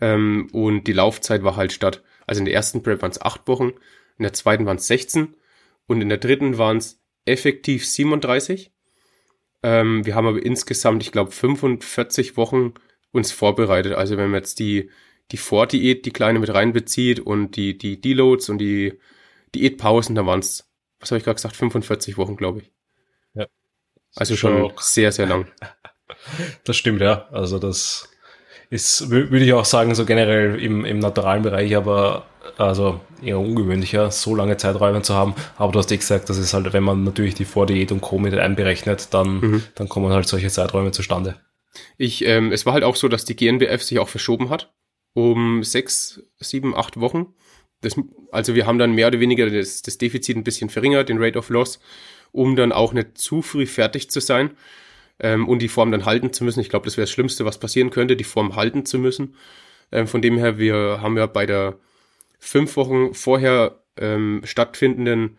Ähm, 0.00 0.48
und 0.52 0.84
die 0.84 0.92
Laufzeit 0.92 1.44
war 1.44 1.56
halt 1.56 1.72
statt 1.72 2.02
also 2.26 2.40
in 2.40 2.44
der 2.44 2.54
ersten 2.54 2.82
Prep 2.82 3.02
waren 3.02 3.10
es 3.10 3.20
acht 3.20 3.46
Wochen, 3.48 3.72
in 4.18 4.22
der 4.22 4.32
zweiten 4.32 4.66
waren 4.66 4.76
es 4.76 4.86
16 4.86 5.34
und 5.86 6.00
in 6.00 6.08
der 6.08 6.18
dritten 6.18 6.58
waren 6.58 6.78
es 6.78 7.00
effektiv 7.24 7.86
37. 7.86 8.72
Ähm, 9.62 10.04
wir 10.04 10.14
haben 10.14 10.26
aber 10.26 10.44
insgesamt, 10.44 11.02
ich 11.02 11.12
glaube, 11.12 11.30
45 11.30 12.36
Wochen 12.36 12.74
uns 13.12 13.32
vorbereitet. 13.32 13.94
Also 13.94 14.16
wenn 14.16 14.30
man 14.30 14.40
jetzt 14.40 14.58
die, 14.58 14.90
die 15.30 15.36
Vordiät, 15.36 16.06
die 16.06 16.12
kleine 16.12 16.38
mit 16.38 16.52
reinbezieht 16.52 17.20
und 17.20 17.56
die, 17.56 17.76
die 17.78 18.00
Deloads 18.00 18.48
und 18.48 18.58
die 18.58 18.98
Diätpausen, 19.54 20.14
da 20.14 20.26
waren 20.26 20.40
es, 20.40 20.70
was 21.00 21.10
habe 21.10 21.18
ich 21.18 21.24
gerade 21.24 21.36
gesagt, 21.36 21.56
45 21.56 22.16
Wochen, 22.16 22.36
glaube 22.36 22.60
ich. 22.60 22.72
Ja. 23.34 23.46
Also 24.14 24.36
schon 24.36 24.72
sehr, 24.78 25.12
sehr 25.12 25.26
lang. 25.26 25.50
Das 26.62 26.76
stimmt, 26.76 27.00
ja. 27.00 27.26
Also 27.30 27.58
das 27.58 28.08
ist, 28.70 29.10
würde 29.10 29.44
ich 29.44 29.52
auch 29.52 29.64
sagen, 29.64 29.94
so 29.94 30.04
generell 30.04 30.60
im, 30.60 30.84
im 30.84 30.98
naturalen 30.98 31.42
Bereich, 31.42 31.76
aber 31.76 32.26
also 32.58 33.00
eher 33.22 33.38
ungewöhnlicher, 33.38 34.10
so 34.10 34.34
lange 34.34 34.56
Zeiträume 34.56 35.02
zu 35.02 35.14
haben. 35.14 35.34
Aber 35.56 35.72
du 35.72 35.78
hast 35.78 35.92
eh 35.92 35.96
gesagt, 35.96 36.28
das 36.28 36.38
ist 36.38 36.54
halt, 36.54 36.72
wenn 36.72 36.82
man 36.82 37.04
natürlich 37.04 37.34
die 37.34 37.44
Vordiät 37.44 37.92
und 37.92 38.00
Co. 38.00 38.18
mit 38.18 38.34
einberechnet, 38.34 39.08
dann, 39.12 39.40
mhm. 39.40 39.62
dann 39.74 39.88
kommen 39.88 40.12
halt 40.12 40.26
solche 40.26 40.48
Zeiträume 40.48 40.90
zustande. 40.90 41.36
Ich, 41.98 42.24
ähm, 42.24 42.52
es 42.52 42.66
war 42.66 42.72
halt 42.72 42.84
auch 42.84 42.96
so, 42.96 43.08
dass 43.08 43.24
die 43.24 43.36
GNBF 43.36 43.82
sich 43.82 43.98
auch 43.98 44.08
verschoben 44.08 44.50
hat 44.50 44.72
um 45.16 45.64
sechs, 45.64 46.20
sieben, 46.40 46.76
acht 46.76 47.00
Wochen. 47.00 47.32
Das, 47.80 47.94
also 48.32 48.54
wir 48.54 48.66
haben 48.66 48.78
dann 48.78 48.92
mehr 48.92 49.06
oder 49.06 49.18
weniger 49.18 49.48
das, 49.48 49.80
das 49.80 49.96
Defizit 49.96 50.36
ein 50.36 50.44
bisschen 50.44 50.68
verringert, 50.68 51.08
den 51.08 51.22
Rate 51.22 51.38
of 51.38 51.48
Loss, 51.48 51.80
um 52.32 52.54
dann 52.54 52.70
auch 52.70 52.92
nicht 52.92 53.16
zu 53.16 53.40
früh 53.40 53.64
fertig 53.64 54.10
zu 54.10 54.20
sein 54.20 54.50
ähm, 55.20 55.48
und 55.48 55.60
die 55.60 55.68
Form 55.68 55.90
dann 55.90 56.04
halten 56.04 56.32
zu 56.32 56.44
müssen. 56.44 56.60
Ich 56.60 56.68
glaube, 56.68 56.84
das 56.84 56.96
wäre 56.96 57.04
das 57.04 57.10
Schlimmste, 57.10 57.44
was 57.44 57.58
passieren 57.58 57.90
könnte, 57.90 58.16
die 58.16 58.24
Form 58.24 58.56
halten 58.56 58.84
zu 58.86 58.98
müssen. 58.98 59.34
Ähm, 59.92 60.06
von 60.06 60.22
dem 60.22 60.38
her, 60.38 60.58
wir 60.58 61.00
haben 61.00 61.16
ja 61.16 61.26
bei 61.26 61.46
der 61.46 61.78
fünf 62.38 62.76
Wochen 62.76 63.14
vorher 63.14 63.82
ähm, 63.96 64.42
stattfindenden 64.44 65.38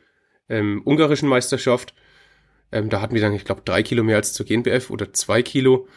ähm, 0.49 0.81
ungarischen 0.85 1.29
Meisterschaft, 1.29 1.93
ähm, 2.71 2.89
da 2.89 3.01
hatten 3.01 3.13
wir 3.13 3.21
dann, 3.21 3.33
ich 3.33 3.45
glaube, 3.45 3.61
drei 3.63 3.83
Kilo 3.83 4.03
mehr 4.03 4.17
als 4.17 4.33
zur 4.33 4.45
GNBF 4.45 4.89
oder 4.89 5.13
zwei 5.13 5.41
Kilo 5.41 5.87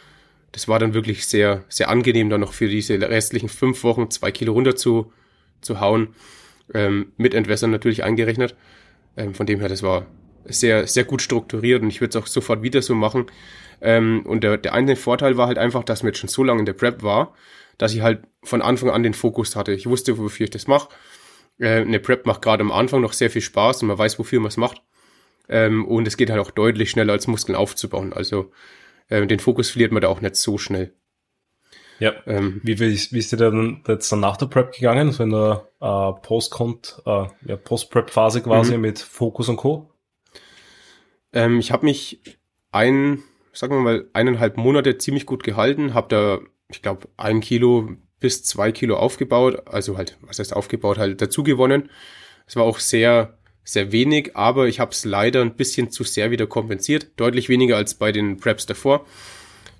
das 0.52 0.66
war 0.66 0.78
dann 0.78 0.94
wirklich 0.94 1.26
sehr, 1.26 1.64
sehr 1.68 1.88
angenehm, 1.88 2.28
dann 2.28 2.40
noch 2.40 2.52
für 2.52 2.68
diese 2.68 3.00
restlichen 3.00 3.48
fünf 3.48 3.84
Wochen 3.84 4.10
zwei 4.10 4.32
Kilo 4.32 4.52
runter 4.52 4.74
zu, 4.74 5.12
zu 5.60 5.80
hauen, 5.80 6.14
ähm, 6.74 7.12
mit 7.16 7.34
Entwässern 7.34 7.70
natürlich 7.70 8.02
eingerechnet. 8.02 8.56
Ähm, 9.16 9.34
von 9.34 9.46
dem 9.46 9.60
her, 9.60 9.68
das 9.68 9.82
war 9.82 10.06
sehr, 10.44 10.86
sehr 10.86 11.04
gut 11.04 11.22
strukturiert 11.22 11.82
und 11.82 11.88
ich 11.88 12.00
würde 12.00 12.18
es 12.18 12.22
auch 12.22 12.26
sofort 12.26 12.62
wieder 12.62 12.82
so 12.82 12.94
machen. 12.94 13.26
Ähm, 13.80 14.24
und 14.26 14.44
der, 14.44 14.56
der 14.58 14.74
eine 14.74 14.96
Vorteil 14.96 15.36
war 15.36 15.46
halt 15.46 15.58
einfach, 15.58 15.84
dass 15.84 16.02
mir 16.02 16.10
jetzt 16.10 16.18
schon 16.18 16.28
so 16.28 16.44
lange 16.44 16.60
in 16.60 16.66
der 16.66 16.72
Prep 16.74 17.02
war, 17.02 17.34
dass 17.78 17.94
ich 17.94 18.02
halt 18.02 18.22
von 18.42 18.62
Anfang 18.62 18.90
an 18.90 19.02
den 19.02 19.14
Fokus 19.14 19.56
hatte. 19.56 19.72
Ich 19.72 19.86
wusste, 19.86 20.18
wofür 20.18 20.44
ich 20.44 20.50
das 20.50 20.66
mache. 20.66 20.88
Äh, 21.58 21.80
eine 21.80 22.00
Prep 22.00 22.26
macht 22.26 22.42
gerade 22.42 22.62
am 22.62 22.72
Anfang 22.72 23.00
noch 23.00 23.12
sehr 23.12 23.30
viel 23.30 23.42
Spaß 23.42 23.82
und 23.82 23.88
man 23.88 23.98
weiß, 23.98 24.18
wofür 24.18 24.40
man 24.40 24.48
es 24.48 24.56
macht. 24.56 24.82
Ähm, 25.48 25.84
und 25.86 26.06
es 26.06 26.16
geht 26.16 26.30
halt 26.30 26.40
auch 26.40 26.50
deutlich 26.50 26.90
schneller 26.90 27.12
als 27.12 27.26
Muskeln 27.26 27.56
aufzubauen. 27.56 28.12
Also 28.12 28.52
äh, 29.08 29.26
den 29.26 29.40
Fokus 29.40 29.70
verliert 29.70 29.92
man 29.92 30.02
da 30.02 30.08
auch 30.08 30.20
nicht 30.20 30.36
so 30.36 30.58
schnell. 30.58 30.94
Ja. 32.00 32.14
Ähm, 32.26 32.60
wie, 32.64 32.80
wie, 32.80 32.94
wie 32.94 33.18
ist 33.18 33.30
dir 33.30 33.36
denn 33.36 33.82
jetzt 33.86 34.10
dann 34.10 34.20
nach 34.20 34.38
der 34.38 34.46
Prep 34.46 34.72
gegangen, 34.72 35.16
wenn 35.18 35.30
der 35.30 35.68
äh, 35.80 36.12
Post 36.22 36.50
kommt, 36.50 37.02
äh, 37.04 37.26
ja, 37.44 37.56
Post-Prep-Phase 37.56 38.40
quasi 38.40 38.76
mhm. 38.76 38.80
mit 38.80 38.98
Fokus 38.98 39.48
und 39.50 39.56
Co? 39.56 39.92
Ähm, 41.32 41.58
ich 41.58 41.72
habe 41.72 41.84
mich 41.84 42.38
ein, 42.72 43.22
sagen 43.52 43.74
wir 43.74 43.80
mal, 43.80 44.08
eineinhalb 44.12 44.56
Monate 44.56 44.98
ziemlich 44.98 45.26
gut 45.26 45.44
gehalten, 45.44 45.94
habe 45.94 46.08
da, 46.08 46.40
ich 46.68 46.82
glaube, 46.82 47.08
ein 47.16 47.40
Kilo 47.40 47.90
bis 48.20 48.44
zwei 48.44 48.72
Kilo 48.72 48.96
aufgebaut, 48.96 49.62
also 49.66 49.96
halt, 49.96 50.18
was 50.20 50.38
heißt 50.38 50.54
aufgebaut, 50.54 50.98
halt 50.98 51.20
dazu 51.22 51.42
gewonnen. 51.42 51.90
Es 52.46 52.56
war 52.56 52.64
auch 52.64 52.78
sehr 52.78 53.38
sehr 53.70 53.92
wenig, 53.92 54.36
aber 54.36 54.66
ich 54.66 54.80
habe 54.80 54.90
es 54.90 55.04
leider 55.04 55.42
ein 55.42 55.54
bisschen 55.54 55.90
zu 55.90 56.02
sehr 56.02 56.30
wieder 56.30 56.46
kompensiert. 56.46 57.08
Deutlich 57.16 57.48
weniger 57.48 57.76
als 57.76 57.94
bei 57.94 58.10
den 58.10 58.38
Preps 58.38 58.66
davor. 58.66 59.06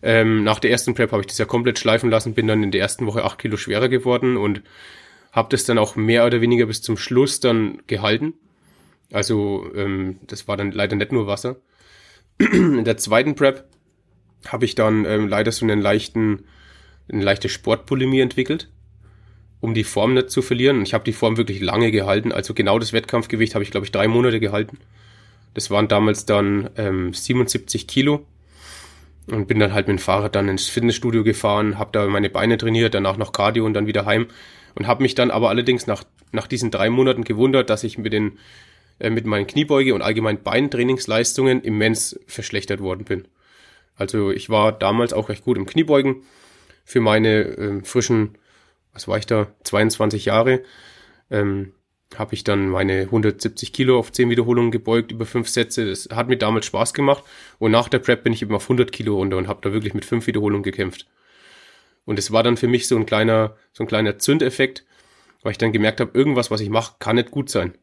Ähm, 0.03 0.45
nach 0.45 0.61
der 0.61 0.71
ersten 0.71 0.95
Prep 0.95 1.13
habe 1.13 1.23
ich 1.23 1.27
das 1.27 1.39
ja 1.39 1.45
komplett 1.45 1.79
schleifen 1.79 2.11
lassen, 2.11 2.35
bin 2.35 2.47
dann 2.47 2.63
in 2.63 2.71
der 2.71 2.81
ersten 2.81 3.07
Woche 3.07 3.25
acht 3.25 3.39
Kilo 3.39 3.57
schwerer 3.57 3.89
geworden 3.89 4.37
und 4.37 4.63
habe 5.33 5.49
das 5.51 5.65
dann 5.65 5.79
auch 5.79 5.97
mehr 5.97 6.25
oder 6.25 6.41
weniger 6.41 6.67
bis 6.67 6.83
zum 6.83 6.97
Schluss 6.97 7.41
dann 7.41 7.83
gehalten. 7.87 8.35
Also 9.13 9.67
ähm, 9.75 10.19
das 10.27 10.49
war 10.49 10.57
dann 10.57 10.73
leider 10.73 10.97
nicht 10.97 11.13
nur 11.13 11.27
Wasser. 11.27 11.57
In 12.53 12.85
der 12.85 12.97
zweiten 12.97 13.35
Prep 13.35 13.65
habe 14.47 14.65
ich 14.65 14.75
dann 14.75 15.05
ähm, 15.05 15.29
leider 15.29 15.53
so 15.53 15.65
einen 15.65 15.81
leichten, 15.81 16.45
eine 17.11 17.23
leichte 17.23 17.49
Sportbulimie 17.49 18.21
entwickelt 18.21 18.69
um 19.61 19.75
die 19.75 19.85
Form 19.85 20.15
nicht 20.15 20.31
zu 20.31 20.43
verlieren. 20.43 20.83
ich 20.83 20.95
habe 20.95 21.05
die 21.05 21.13
Form 21.13 21.37
wirklich 21.37 21.61
lange 21.61 21.91
gehalten. 21.91 22.33
Also 22.33 22.55
genau 22.55 22.79
das 22.79 22.93
Wettkampfgewicht 22.93 23.55
habe 23.55 23.63
ich, 23.63 23.71
glaube 23.71 23.85
ich, 23.85 23.93
drei 23.93 24.09
Monate 24.09 24.41
gehalten. 24.41 24.79
Das 25.55 25.71
waren 25.71 25.89
damals 25.89 26.25
dann 26.25 26.71
ähm, 26.77 27.13
77 27.13 27.87
Kilo. 27.87 28.27
Und 29.27 29.47
bin 29.47 29.61
dann 29.61 29.75
halt 29.75 29.87
mit 29.87 29.99
dem 29.99 30.03
Fahrrad 30.03 30.35
dann 30.35 30.49
ins 30.49 30.69
Fitnessstudio 30.69 31.23
gefahren, 31.23 31.79
habe 31.79 31.91
da 31.93 32.07
meine 32.07 32.31
Beine 32.31 32.57
trainiert, 32.57 32.95
danach 32.95 33.17
noch 33.17 33.33
Cardio 33.33 33.65
und 33.65 33.75
dann 33.75 33.87
wieder 33.87 34.05
heim. 34.05 34.27
Und 34.75 34.87
habe 34.87 35.03
mich 35.03 35.15
dann 35.15 35.31
aber 35.31 35.51
allerdings 35.51 35.87
nach, 35.87 36.03
nach 36.33 36.47
diesen 36.47 36.71
drei 36.71 36.91
Monaten 36.91 37.23
gewundert, 37.23 37.71
dass 37.71 37.85
ich 37.85 37.99
mit 37.99 38.13
den 38.13 38.39
mit 39.09 39.25
meinen 39.25 39.47
Kniebeuge 39.47 39.95
und 39.95 40.03
allgemein 40.03 40.43
Beintrainingsleistungen 40.43 41.63
immens 41.63 42.21
verschlechtert 42.27 42.81
worden 42.81 43.05
bin. 43.05 43.29
Also 43.97 44.31
ich 44.31 44.51
war 44.51 44.73
damals 44.73 45.13
auch 45.13 45.29
recht 45.29 45.45
gut 45.45 45.57
im 45.57 45.67
Kniebeugen 45.67 46.23
für 46.85 47.01
meine 47.01 47.43
äh, 47.43 47.85
frischen 47.85 48.37
was 48.93 49.09
war 49.09 49.19
ich 49.19 49.27
da, 49.27 49.49
22 49.65 50.27
Jahre, 50.27 50.63
ähm, 51.31 51.73
habe 52.17 52.35
ich 52.35 52.43
dann 52.43 52.69
meine 52.69 53.03
170 53.03 53.73
Kilo 53.73 53.99
auf 53.99 54.11
10 54.11 54.31
Wiederholungen 54.31 54.73
gebeugt 54.73 55.13
über 55.13 55.27
fünf 55.27 55.49
Sätze. 55.49 55.87
Das 55.87 56.09
hat 56.13 56.29
mir 56.29 56.37
damals 56.37 56.67
Spaß 56.67 56.93
gemacht. 56.93 57.23
Und 57.61 57.71
nach 57.71 57.89
der 57.89 58.01
Prep 58.01 58.25
bin 58.25 58.33
ich 58.33 58.43
eben 58.43 58.55
auf 58.55 58.65
100 58.65 58.91
Kilo 58.91 59.17
runter 59.17 59.37
und 59.37 59.47
habe 59.47 59.61
da 59.63 59.73
wirklich 59.73 59.95
mit 59.95 60.05
fünf 60.05 60.27
Wiederholungen 60.27 60.65
gekämpft. 60.65 61.07
Und 62.05 62.19
es 62.19 62.33
war 62.33 62.43
dann 62.43 62.57
für 62.57 62.67
mich 62.67 62.89
so 62.89 62.97
ein 62.97 63.07
kleiner, 63.07 63.57
so 63.73 63.85
ein 63.85 63.87
kleiner 63.87 64.19
Zündeffekt, 64.19 64.85
weil 65.43 65.53
ich 65.53 65.59
dann 65.59 65.73
gemerkt 65.73 66.01
habe, 66.01 66.19
irgendwas, 66.19 66.51
was 66.51 66.61
ich 66.61 66.69
mache, 66.69 66.97
kann 66.99 67.15
nicht 67.15 67.31
gut 67.31 67.49
sein. 67.49 67.75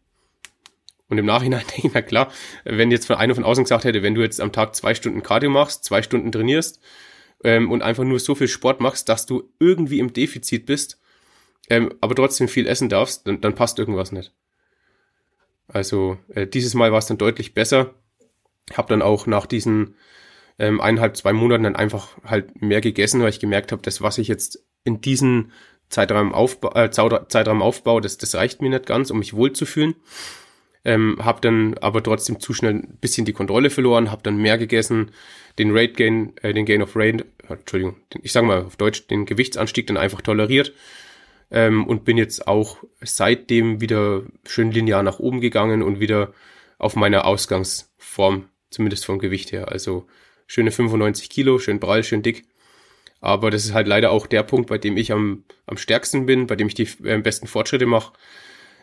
Und 1.09 1.17
im 1.17 1.25
Nachhinein 1.25 1.65
denke 1.71 1.87
ich, 1.87 1.93
na 1.93 2.01
klar, 2.01 2.31
wenn 2.63 2.91
jetzt 2.91 3.07
von 3.07 3.17
einer 3.17 3.35
von 3.35 3.43
außen 3.43 3.63
gesagt 3.63 3.85
hätte, 3.85 4.03
wenn 4.03 4.15
du 4.15 4.21
jetzt 4.21 4.41
am 4.41 4.51
Tag 4.51 4.75
zwei 4.75 4.93
Stunden 4.93 5.23
Cardio 5.23 5.49
machst, 5.49 5.83
zwei 5.83 6.01
Stunden 6.01 6.31
trainierst 6.31 6.79
ähm, 7.43 7.71
und 7.71 7.81
einfach 7.81 8.03
nur 8.03 8.19
so 8.19 8.35
viel 8.35 8.47
Sport 8.47 8.81
machst, 8.81 9.09
dass 9.09 9.25
du 9.25 9.51
irgendwie 9.59 9.99
im 9.99 10.13
Defizit 10.13 10.65
bist, 10.65 10.99
ähm, 11.69 11.93
aber 12.01 12.15
trotzdem 12.15 12.47
viel 12.47 12.67
essen 12.67 12.89
darfst, 12.89 13.27
dann, 13.27 13.41
dann 13.41 13.55
passt 13.55 13.79
irgendwas 13.79 14.11
nicht. 14.11 14.33
Also 15.67 16.17
äh, 16.29 16.47
dieses 16.47 16.73
Mal 16.73 16.91
war 16.91 16.99
es 16.99 17.07
dann 17.07 17.17
deutlich 17.17 17.53
besser. 17.53 17.93
Hab 18.73 18.87
dann 18.87 19.01
auch 19.01 19.27
nach 19.27 19.45
diesen 19.45 19.95
ähm, 20.59 20.81
eineinhalb, 20.81 21.15
zwei 21.17 21.33
Monaten 21.33 21.63
dann 21.63 21.75
einfach 21.75 22.17
halt 22.23 22.61
mehr 22.61 22.81
gegessen, 22.81 23.21
weil 23.21 23.29
ich 23.29 23.39
gemerkt 23.39 23.71
habe, 23.71 23.81
das, 23.81 24.01
was 24.01 24.17
ich 24.17 24.27
jetzt 24.27 24.65
in 24.83 25.01
diesen 25.01 25.51
Zeitraum, 25.89 26.33
aufba 26.33 26.83
äh, 26.83 26.91
Zeitraum 26.91 27.61
aufbaue, 27.61 28.01
das, 28.01 28.17
das 28.17 28.35
reicht 28.35 28.61
mir 28.61 28.69
nicht 28.69 28.85
ganz, 28.85 29.11
um 29.11 29.19
mich 29.19 29.33
wohlzufühlen. 29.33 29.95
Ähm, 30.87 31.17
habe 31.19 31.41
dann 31.41 31.77
aber 31.79 32.01
trotzdem 32.01 32.39
zu 32.39 32.53
schnell 32.53 32.75
ein 32.75 32.97
bisschen 33.01 33.25
die 33.25 33.33
Kontrolle 33.33 33.69
verloren, 33.69 34.09
habe 34.09 34.23
dann 34.23 34.37
mehr 34.37 34.57
gegessen, 34.57 35.11
den 35.59 35.75
Rate 35.75 35.93
Gain, 35.93 36.31
äh, 36.41 36.53
den 36.53 36.65
Gain 36.65 36.81
of 36.81 36.95
Rate, 36.95 37.25
Entschuldigung, 37.49 37.97
den, 38.13 38.21
ich 38.23 38.31
sage 38.31 38.47
mal 38.47 38.63
auf 38.63 38.77
Deutsch, 38.77 39.05
den 39.07 39.25
Gewichtsanstieg 39.25 39.85
dann 39.87 39.97
einfach 39.97 40.21
toleriert 40.21 40.71
ähm, 41.51 41.85
und 41.85 42.05
bin 42.05 42.17
jetzt 42.17 42.47
auch 42.47 42.77
seitdem 43.01 43.81
wieder 43.81 44.23
schön 44.45 44.71
linear 44.71 45.03
nach 45.03 45.19
oben 45.19 45.41
gegangen 45.41 45.83
und 45.83 45.99
wieder 45.99 46.33
auf 46.77 46.95
meiner 46.95 47.25
Ausgangsform, 47.25 48.45
zumindest 48.69 49.05
vom 49.05 49.19
Gewicht 49.19 49.51
her. 49.51 49.69
Also 49.69 50.07
schöne 50.45 50.71
95 50.71 51.29
Kilo, 51.29 51.59
schön 51.59 51.81
prall, 51.81 52.05
schön 52.05 52.23
dick. 52.23 52.45
Aber 53.19 53.51
das 53.51 53.65
ist 53.65 53.73
halt 53.73 53.87
leider 53.87 54.11
auch 54.11 54.25
der 54.25 54.43
Punkt, 54.43 54.69
bei 54.69 54.77
dem 54.77 54.95
ich 54.95 55.11
am, 55.11 55.43
am 55.65 55.75
stärksten 55.75 56.25
bin, 56.25 56.47
bei 56.47 56.55
dem 56.55 56.67
ich 56.67 56.75
die 56.75 56.87
äh, 57.03 57.17
besten 57.17 57.47
Fortschritte 57.47 57.87
mache. 57.87 58.13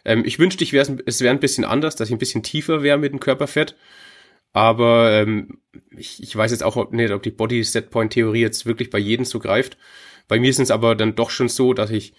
Ähm, 0.05 0.25
ich 0.25 0.39
wünschte, 0.39 0.65
ich 0.65 0.73
wär's, 0.73 0.93
es 1.07 1.21
wäre 1.21 1.35
ein 1.35 1.41
bisschen 1.41 1.65
anders, 1.65 1.97
dass 1.97 2.09
ich 2.09 2.15
ein 2.15 2.19
bisschen 2.19 2.43
tiefer 2.43 2.83
wäre 2.83 2.99
mit 2.99 3.13
dem 3.13 3.21
Körperfett. 3.21 3.77
Aber 4.53 5.13
ähm, 5.13 5.59
ich, 5.91 6.23
ich 6.23 6.35
weiß 6.35 6.53
jetzt 6.53 6.63
auch 6.63 6.91
nicht, 6.93 7.13
ob 7.13 7.23
die 7.23 7.31
Body-Set-Point-Theorie 7.31 8.41
jetzt 8.41 8.67
wirklich 8.67 8.91
bei 8.91 8.99
jedem 8.99 9.25
so 9.25 9.41
greift. 9.41 9.77
Bei 10.29 10.39
mir 10.39 10.51
ist 10.51 10.61
es 10.61 10.71
aber 10.71 10.95
dann 10.95 11.17
doch 11.17 11.31
schon 11.31 11.49
so, 11.49 11.75
dass 11.75 11.91
ich 11.91 12.15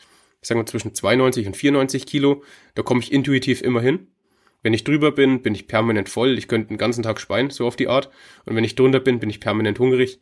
ich 0.45 0.47
sage 0.47 0.59
mal 0.59 0.67
zwischen 0.67 0.93
92 0.93 1.47
und 1.47 1.57
94 1.57 2.05
Kilo, 2.05 2.43
da 2.75 2.83
komme 2.83 2.99
ich 2.99 3.11
intuitiv 3.11 3.63
immer 3.63 3.81
hin. 3.81 4.07
Wenn 4.61 4.75
ich 4.75 4.83
drüber 4.83 5.11
bin, 5.11 5.41
bin 5.41 5.55
ich 5.55 5.67
permanent 5.67 6.07
voll. 6.07 6.37
Ich 6.37 6.47
könnte 6.47 6.67
den 6.67 6.77
ganzen 6.77 7.01
Tag 7.01 7.19
speien, 7.19 7.49
so 7.49 7.65
auf 7.65 7.75
die 7.75 7.87
Art. 7.87 8.11
Und 8.45 8.55
wenn 8.55 8.63
ich 8.63 8.75
drunter 8.75 8.99
bin, 8.99 9.17
bin 9.17 9.31
ich 9.31 9.39
permanent 9.39 9.79
hungrig. 9.79 10.19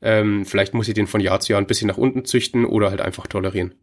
Ähm, 0.00 0.44
vielleicht 0.44 0.74
muss 0.74 0.88
ich 0.88 0.94
den 0.94 1.06
von 1.06 1.20
Jahr 1.20 1.38
zu 1.38 1.52
Jahr 1.52 1.60
ein 1.60 1.68
bisschen 1.68 1.86
nach 1.86 1.96
unten 1.96 2.24
züchten 2.24 2.64
oder 2.64 2.90
halt 2.90 3.00
einfach 3.00 3.28
tolerieren. 3.28 3.76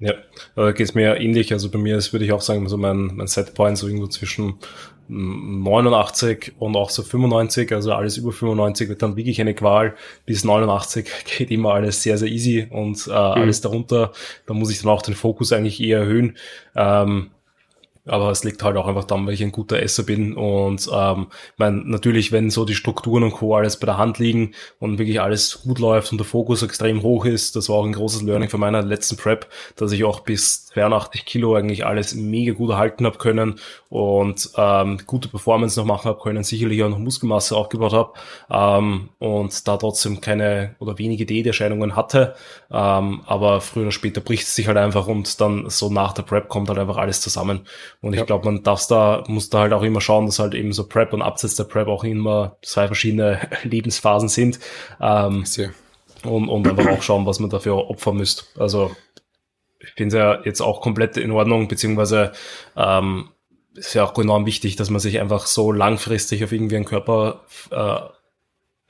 Ja, 0.00 0.14
da 0.54 0.70
geht 0.70 0.88
es 0.88 0.94
mir 0.94 1.20
ähnlich. 1.20 1.52
Also 1.52 1.70
bei 1.70 1.78
mir 1.78 1.96
ist, 1.96 2.12
würde 2.12 2.24
ich 2.24 2.32
auch 2.32 2.40
sagen, 2.40 2.68
so 2.68 2.76
mein, 2.76 3.10
mein 3.14 3.26
Setpoint 3.26 3.78
so 3.78 3.88
irgendwo 3.88 4.06
zwischen 4.06 4.58
89 5.08 6.52
und 6.58 6.76
auch 6.76 6.90
so 6.90 7.02
95, 7.02 7.72
also 7.72 7.92
alles 7.92 8.18
über 8.18 8.30
95 8.30 8.88
wird 8.88 9.02
dann 9.02 9.16
wirklich 9.16 9.40
eine 9.40 9.54
Qual. 9.54 9.96
Bis 10.26 10.44
89 10.44 11.08
geht 11.38 11.50
immer 11.50 11.74
alles 11.74 12.02
sehr, 12.02 12.18
sehr 12.18 12.28
easy 12.28 12.68
und 12.70 13.06
äh, 13.06 13.10
mhm. 13.10 13.14
alles 13.14 13.60
darunter, 13.60 14.12
da 14.46 14.54
muss 14.54 14.70
ich 14.70 14.80
dann 14.80 14.90
auch 14.90 15.02
den 15.02 15.14
Fokus 15.14 15.52
eigentlich 15.52 15.80
eher 15.80 16.00
erhöhen. 16.00 16.36
Ähm, 16.76 17.30
aber 18.08 18.30
es 18.30 18.44
liegt 18.44 18.62
halt 18.62 18.76
auch 18.76 18.86
einfach 18.86 19.04
daran, 19.04 19.26
weil 19.26 19.34
ich 19.34 19.42
ein 19.42 19.52
guter 19.52 19.80
Esser 19.80 20.02
bin 20.02 20.34
und 20.34 20.88
ähm, 20.92 21.28
mein, 21.56 21.84
natürlich, 21.86 22.32
wenn 22.32 22.50
so 22.50 22.64
die 22.64 22.74
Strukturen 22.74 23.22
und 23.22 23.32
Co. 23.32 23.54
alles 23.54 23.78
bei 23.78 23.86
der 23.86 23.98
Hand 23.98 24.18
liegen 24.18 24.52
und 24.78 24.98
wirklich 24.98 25.20
alles 25.20 25.62
gut 25.62 25.78
läuft 25.78 26.12
und 26.12 26.18
der 26.18 26.26
Fokus 26.26 26.62
extrem 26.62 27.02
hoch 27.02 27.24
ist, 27.24 27.56
das 27.56 27.68
war 27.68 27.76
auch 27.76 27.84
ein 27.84 27.92
großes 27.92 28.22
Learning 28.22 28.48
von 28.48 28.60
meiner 28.60 28.82
letzten 28.82 29.16
Prep, 29.16 29.48
dass 29.76 29.92
ich 29.92 30.04
auch 30.04 30.20
bis 30.20 30.67
82 30.78 31.24
Kilo 31.24 31.54
eigentlich 31.54 31.84
alles 31.84 32.14
mega 32.14 32.52
gut 32.52 32.70
erhalten 32.70 33.04
habe 33.04 33.18
können 33.18 33.58
und 33.88 34.50
ähm, 34.56 34.98
gute 35.06 35.28
Performance 35.28 35.78
noch 35.78 35.86
machen 35.86 36.08
habe 36.08 36.20
können, 36.20 36.44
sicherlich 36.44 36.82
auch 36.82 36.88
noch 36.88 36.98
Muskelmasse 36.98 37.56
aufgebaut 37.56 37.92
habe 37.92 38.12
ähm, 38.50 39.08
und 39.18 39.66
da 39.66 39.76
trotzdem 39.76 40.20
keine 40.20 40.76
oder 40.78 40.98
wenige 40.98 41.26
Diäterscheinungen 41.26 41.96
hatte. 41.96 42.34
Ähm, 42.70 43.22
aber 43.26 43.60
früher 43.60 43.84
oder 43.84 43.92
später 43.92 44.20
bricht 44.20 44.44
es 44.44 44.54
sich 44.54 44.68
halt 44.68 44.76
einfach 44.76 45.06
und 45.06 45.40
dann 45.40 45.68
so 45.70 45.90
nach 45.90 46.12
der 46.12 46.22
Prep 46.22 46.48
kommt 46.48 46.68
halt 46.68 46.78
einfach 46.78 46.96
alles 46.96 47.20
zusammen. 47.20 47.66
Und 48.00 48.12
ich 48.12 48.20
ja. 48.20 48.26
glaube, 48.26 48.44
man 48.44 48.62
darf 48.62 48.86
da, 48.86 49.24
muss 49.26 49.50
da 49.50 49.60
halt 49.60 49.72
auch 49.72 49.82
immer 49.82 50.00
schauen, 50.00 50.26
dass 50.26 50.38
halt 50.38 50.54
eben 50.54 50.72
so 50.72 50.86
Prep 50.86 51.12
und 51.12 51.22
Abseits 51.22 51.56
der 51.56 51.64
Prep 51.64 51.88
auch 51.88 52.04
immer 52.04 52.56
zwei 52.62 52.86
verschiedene 52.86 53.40
Lebensphasen 53.62 54.28
sind. 54.28 54.58
Ähm, 55.00 55.44
und, 56.24 56.48
und 56.48 56.66
einfach 56.66 56.90
auch 56.90 57.02
schauen, 57.02 57.26
was 57.26 57.38
man 57.38 57.50
dafür 57.50 57.90
opfern 57.90 58.16
müsste. 58.16 58.44
Also 58.60 58.90
ich 59.80 59.90
finde 59.90 60.16
es 60.16 60.20
ja 60.20 60.40
jetzt 60.44 60.60
auch 60.60 60.80
komplett 60.80 61.16
in 61.16 61.30
Ordnung, 61.30 61.68
beziehungsweise 61.68 62.32
ähm, 62.76 63.30
ist 63.74 63.94
ja 63.94 64.04
auch 64.04 64.18
enorm 64.18 64.46
wichtig, 64.46 64.76
dass 64.76 64.90
man 64.90 65.00
sich 65.00 65.20
einfach 65.20 65.46
so 65.46 65.72
langfristig 65.72 66.42
auf 66.42 66.52
irgendwie 66.52 66.76
einen 66.76 66.84
Körper 66.84 67.44
äh, 67.70 68.17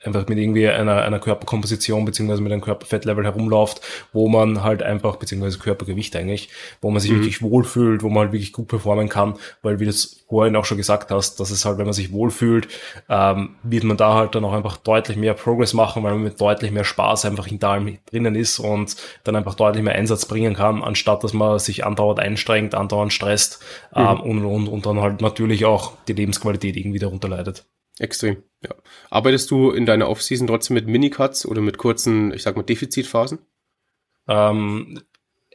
einfach 0.03 0.27
mit 0.27 0.37
irgendwie 0.37 0.67
einer, 0.67 1.01
einer 1.01 1.19
Körperkomposition 1.19 2.05
beziehungsweise 2.05 2.41
mit 2.41 2.51
einem 2.51 2.61
Körperfettlevel 2.61 3.25
herumläuft, 3.25 3.81
wo 4.13 4.29
man 4.29 4.63
halt 4.63 4.81
einfach, 4.81 5.17
beziehungsweise 5.17 5.59
Körpergewicht 5.59 6.15
eigentlich, 6.15 6.49
wo 6.81 6.89
man 6.89 7.01
sich 7.01 7.11
mhm. 7.11 7.17
wirklich 7.17 7.41
wohlfühlt, 7.41 8.01
wo 8.01 8.09
man 8.09 8.23
halt 8.23 8.31
wirklich 8.31 8.53
gut 8.53 8.67
performen 8.67 9.09
kann, 9.09 9.35
weil 9.61 9.79
wie 9.79 9.85
du 9.85 9.89
es 9.89 10.25
vorhin 10.29 10.55
auch 10.55 10.65
schon 10.65 10.77
gesagt 10.77 11.11
hast, 11.11 11.39
dass 11.39 11.51
es 11.51 11.65
halt, 11.65 11.77
wenn 11.79 11.85
man 11.85 11.93
sich 11.93 12.11
wohlfühlt, 12.13 12.69
ähm, 13.09 13.55
wird 13.63 13.83
man 13.83 13.97
da 13.97 14.13
halt 14.13 14.35
dann 14.35 14.45
auch 14.45 14.53
einfach 14.53 14.77
deutlich 14.77 15.17
mehr 15.17 15.33
Progress 15.33 15.73
machen, 15.73 16.03
weil 16.03 16.13
man 16.13 16.23
mit 16.23 16.39
deutlich 16.39 16.71
mehr 16.71 16.85
Spaß 16.85 17.25
einfach 17.25 17.47
in 17.47 17.59
da 17.59 17.79
drinnen 18.09 18.35
ist 18.35 18.59
und 18.59 18.95
dann 19.23 19.35
einfach 19.35 19.55
deutlich 19.55 19.83
mehr 19.83 19.95
Einsatz 19.95 20.25
bringen 20.25 20.53
kann, 20.53 20.83
anstatt 20.83 21.23
dass 21.23 21.33
man 21.33 21.59
sich 21.59 21.85
andauernd 21.85 22.19
einstrengt, 22.19 22.73
andauernd 22.75 23.11
stresst 23.11 23.61
mhm. 23.93 24.01
ähm, 24.01 24.19
und, 24.21 24.45
und, 24.45 24.67
und 24.67 24.85
dann 24.85 25.01
halt 25.01 25.21
natürlich 25.21 25.65
auch 25.65 25.93
die 26.07 26.13
Lebensqualität 26.13 26.77
irgendwie 26.77 26.99
darunter 26.99 27.27
leidet. 27.27 27.65
Extrem, 27.99 28.43
ja. 28.63 28.73
Arbeitest 29.09 29.51
du 29.51 29.71
in 29.71 29.85
deiner 29.85 30.09
Offseason 30.09 30.47
trotzdem 30.47 30.75
mit 30.75 30.87
Minicuts 30.87 31.45
oder 31.45 31.61
mit 31.61 31.77
kurzen, 31.77 32.33
ich 32.33 32.43
sag 32.43 32.55
mal, 32.55 32.63
Defizitphasen? 32.63 33.39
Ähm, 34.27 35.01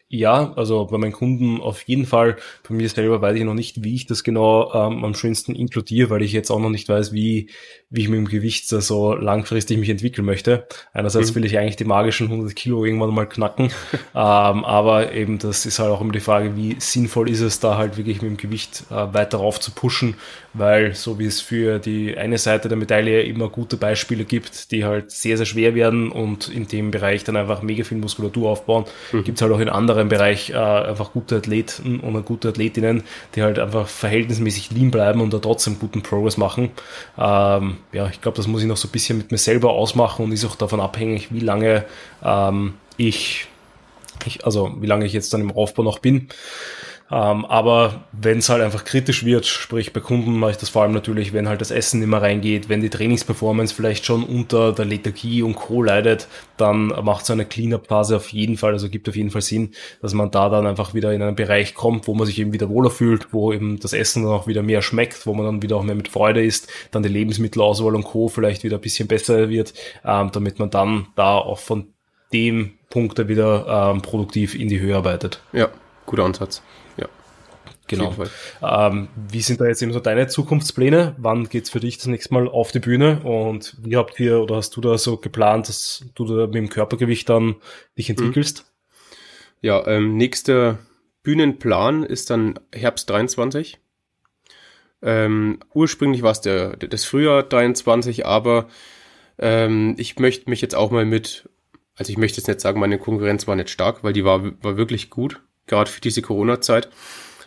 ja, 0.09 0.53
also 0.53 0.87
bei 0.87 0.99
meinen 0.99 1.13
Kunden 1.13 1.61
auf 1.61 1.83
jeden 1.83 2.07
Fall. 2.07 2.37
Bei 2.69 2.75
mir 2.75 2.89
selber 2.89 3.21
weiß 3.21 3.37
ich 3.37 3.43
noch 3.43 3.55
nicht, 3.55 3.83
wie 3.83 3.95
ich 3.95 4.07
das 4.07 4.23
genau 4.23 4.73
ähm, 4.73 5.03
am 5.05 5.15
schönsten 5.15 5.57
inkludiere, 5.57 6.11
weil 6.11 6.23
ich 6.23 6.33
jetzt 6.33 6.51
auch 6.51 6.61
noch 6.61 6.71
nicht 6.71 6.89
weiß, 6.89 7.13
wie, 7.13 7.51
wie 7.91 8.03
ich 8.03 8.09
mit 8.09 8.19
dem 8.19 8.29
Gewicht 8.29 8.69
so 8.69 9.15
langfristig 9.15 9.79
mich 9.79 9.89
entwickeln 9.89 10.25
möchte. 10.25 10.69
Einerseits 10.93 11.31
mhm. 11.31 11.37
will 11.37 11.45
ich 11.47 11.59
eigentlich 11.59 11.77
die 11.77 11.85
magischen 11.85 12.29
100 12.29 12.55
Kilo 12.55 12.85
irgendwann 12.85 13.15
mal 13.15 13.27
knacken, 13.27 13.73
ähm, 14.15 14.65
aber 14.65 15.13
eben 15.13 15.39
das 15.39 15.67
ist 15.67 15.81
halt 15.81 15.91
auch 15.91 16.01
immer 16.01 16.13
die 16.13 16.21
Frage, 16.21 16.55
wie 16.55 16.77
sinnvoll 16.79 17.29
ist 17.29 17.41
es 17.41 17.59
da 17.59 17.77
halt 17.77 17.97
wirklich 17.97 18.23
mit 18.23 18.31
dem 18.31 18.37
Gewicht 18.37 18.85
äh, 18.91 19.15
weiter 19.15 19.39
rauf 19.39 19.59
zu 19.59 19.73
pushen, 19.73 20.15
weil 20.55 20.95
so 20.95 21.19
wie 21.19 21.27
es 21.27 21.41
für 21.41 21.79
die 21.79 22.17
eine 22.17 22.39
Seite 22.39 22.69
der 22.69 22.79
Medaille 22.79 23.23
immer 23.23 23.49
gute 23.49 23.77
Beispiele 23.77 24.25
gibt, 24.25 24.71
die 24.71 24.85
halt 24.85 25.11
sehr, 25.11 25.37
sehr 25.37 25.47
schwer 25.47 25.75
werden 25.75 26.11
und 26.11 26.49
in 26.49 26.69
dem 26.69 26.91
Bereich 26.91 27.25
dann 27.25 27.37
einfach 27.37 27.63
mega 27.63 27.85
viel 27.85 27.99
Muskulatur 27.99 28.51
aufbauen, 28.51 28.85
mhm. 29.13 29.25
gibt 29.25 29.39
es 29.39 29.43
halt 29.43 29.53
auch 29.53 29.61
in 29.61 29.69
anderen 29.69 30.09
Bereich 30.09 30.51
äh, 30.51 30.55
einfach 30.55 31.13
gute 31.13 31.37
Athleten 31.37 32.01
und 32.01 32.25
gute 32.25 32.49
Athletinnen, 32.49 33.03
die 33.35 33.43
halt 33.43 33.59
einfach 33.59 33.89
verhältnismäßig 33.89 34.71
lean 34.71 34.91
bleiben 34.91 35.21
und 35.21 35.35
da 35.35 35.39
trotzdem 35.39 35.79
guten 35.79 36.03
Progress 36.03 36.37
machen. 36.37 36.71
Ähm, 37.19 37.79
ja, 37.93 38.09
ich 38.09 38.21
glaube, 38.21 38.37
das 38.37 38.47
muss 38.47 38.63
ich 38.63 38.69
noch 38.69 38.77
so 38.77 38.89
ein 38.89 38.93
bisschen 38.93 39.19
mit 39.19 39.33
mir 39.33 39.39
selber 39.39 39.71
ausmachen 39.71 40.25
und 40.25 40.33
ist 40.33 40.45
auch 40.45 40.57
davon 40.57 40.81
abhängig, 40.81 41.33
wie 41.33 41.41
lange 41.41 41.85
ähm, 42.25 42.75
ich, 42.97 43.49
ich, 44.25 44.47
also 44.47 44.73
wie 44.81 44.87
lange 44.87 45.05
ich 45.05 45.13
jetzt 45.13 45.33
dann 45.35 45.41
im 45.41 45.51
Aufbau 45.51 45.83
noch 45.83 45.99
bin. 45.99 46.29
Ähm, 47.15 47.45
aber 47.45 48.07
wenn 48.11 48.39
es 48.39 48.49
halt 48.49 48.61
einfach 48.61 48.85
kritisch 48.85 49.25
wird, 49.25 49.47
sprich 49.47 49.93
bei 49.93 50.01
Kunden 50.01 50.37
mache 50.37 50.51
ich 50.51 50.57
das 50.57 50.71
vor 50.71 50.83
allem 50.83 50.91
natürlich, 50.91 51.33
wenn 51.33 51.49
halt 51.49 51.61
das 51.61 51.71
Essen 51.71 52.03
immer 52.03 52.21
reingeht, 52.21 52.69
wenn 52.69 52.81
die 52.81 52.91
Trainingsperformance 52.91 53.73
vielleicht 53.73 54.05
schon 54.05 54.25
unter 54.25 54.73
der 54.73 54.85
Lethargie 54.85 55.43
und 55.43 55.55
Co. 55.55 55.81
leidet, 55.81 56.27
dann 56.57 56.89
macht 56.89 57.25
so 57.25 57.33
eine 57.33 57.45
Cleanup-Phase 57.45 58.17
auf 58.17 58.31
jeden 58.33 58.57
Fall, 58.57 58.73
also 58.73 58.89
gibt 58.89 59.09
auf 59.09 59.15
jeden 59.15 59.31
Fall 59.31 59.43
Sinn, 59.43 59.75
dass 60.03 60.13
man 60.13 60.33
da 60.33 60.49
dann 60.49 60.67
einfach 60.67 60.93
wieder 60.93 61.13
in 61.13 61.23
einen 61.23 61.37
Bereich 61.37 61.77
kommt, 61.77 62.09
wo 62.09 62.15
man 62.15 62.27
sich 62.27 62.41
eben 62.41 62.53
wieder 62.53 62.69
wohler 62.69 62.91
fühlt, 62.91 63.33
wo 63.33 63.53
eben 63.53 63.79
das 63.79 63.93
Essen 63.93 64.25
dann 64.25 64.33
auch 64.33 64.49
wieder 64.49 64.65
mehr 64.65 64.83
schmeckt, 64.83 65.25
wo 65.25 65.35
man 65.35 65.47
dann 65.47 65.63
wieder 65.63 65.77
auch 65.77 65.85
mehr 65.85 65.95
mit 65.95 66.09
Freude 66.09 66.45
isst, 66.45 66.69
dann 66.91 67.05
die 67.05 67.09
Lebensmittelauswahl 67.09 67.95
und 67.95 68.03
Co. 68.03 68.27
vielleicht 68.27 68.65
wieder 68.65 68.79
ein 68.79 68.83
bisschen 68.83 69.07
besser 69.07 69.49
wird, 69.49 69.73
ähm, 70.05 70.31
damit 70.33 70.59
man 70.59 70.71
dann 70.71 71.07
da 71.15 71.37
auch 71.37 71.61
von 71.61 71.87
dem 72.33 72.73
Punkt 72.91 73.29
wieder 73.29 73.93
ähm, 73.93 74.03
produktiv 74.03 74.57
in 74.57 74.67
die 74.67 74.81
Höhe 74.81 74.97
arbeitet. 74.97 75.41
Ja, 75.53 75.69
guter 76.07 76.25
Ansatz. 76.25 76.61
Genau. 77.87 78.15
Ähm, 78.63 79.09
wie 79.29 79.43
sind 79.43 79.61
da 79.61 79.67
jetzt 79.67 79.83
eben 79.83 79.93
so 79.93 80.01
deine 80.01 80.27
Zukunftspläne? 80.27 81.15
Wann 81.19 81.49
geht's 81.49 81.71
für 81.71 81.81
dich 81.81 81.99
das 81.99 82.07
nächste 82.07 82.33
Mal 82.33 82.49
auf 82.49 82.73
die 82.73 82.79
Bühne? 82.79 83.21
Und 83.21 83.77
wie 83.83 83.97
habt 83.97 84.19
ihr 84.21 84.41
oder 84.41 84.57
hast 84.57 84.75
du 84.77 84.81
da 84.81 84.97
so 84.97 85.19
geplant, 85.19 85.69
dass 85.69 86.05
du 86.15 86.25
da 86.25 86.47
mit 86.47 86.55
dem 86.55 86.69
Körpergewicht 86.71 87.29
dann 87.29 87.57
dich 87.99 88.09
mhm. 88.09 88.17
entwickelst? 88.17 88.73
Ja, 89.61 89.87
ähm, 89.87 90.17
nächster 90.17 90.79
Bühnenplan 91.23 92.05
ist 92.05 92.31
dann 92.31 92.59
Herbst 92.73 93.11
23. 93.11 93.79
Ähm, 95.03 95.59
ursprünglich 95.75 96.23
war 96.23 96.33
es 96.33 96.41
der, 96.41 96.77
das 96.77 97.05
Frühjahr 97.05 97.43
23, 97.43 98.25
aber 98.25 98.69
ähm, 99.39 99.95
ich 99.99 100.19
möchte 100.19 100.49
mich 100.49 100.63
jetzt 100.63 100.75
auch 100.75 100.91
mal 100.91 101.05
mit, 101.05 101.49
also 101.97 102.11
ich 102.11 102.17
möchte 102.17 102.39
jetzt 102.39 102.49
nicht 102.49 102.61
sagen, 102.61 102.81
meine 102.81 102.99
Konkurrenz 102.99 103.47
war 103.47 103.57
nicht 103.57 103.69
stark, 103.69 104.03
weil 104.03 104.15
die 104.15 104.25
war, 104.25 104.43
war 104.63 104.77
wirklich 104.79 105.11
gut, 105.11 105.43
gerade 105.67 105.91
für 105.91 106.01
diese 106.01 106.23
Corona-Zeit. 106.23 106.89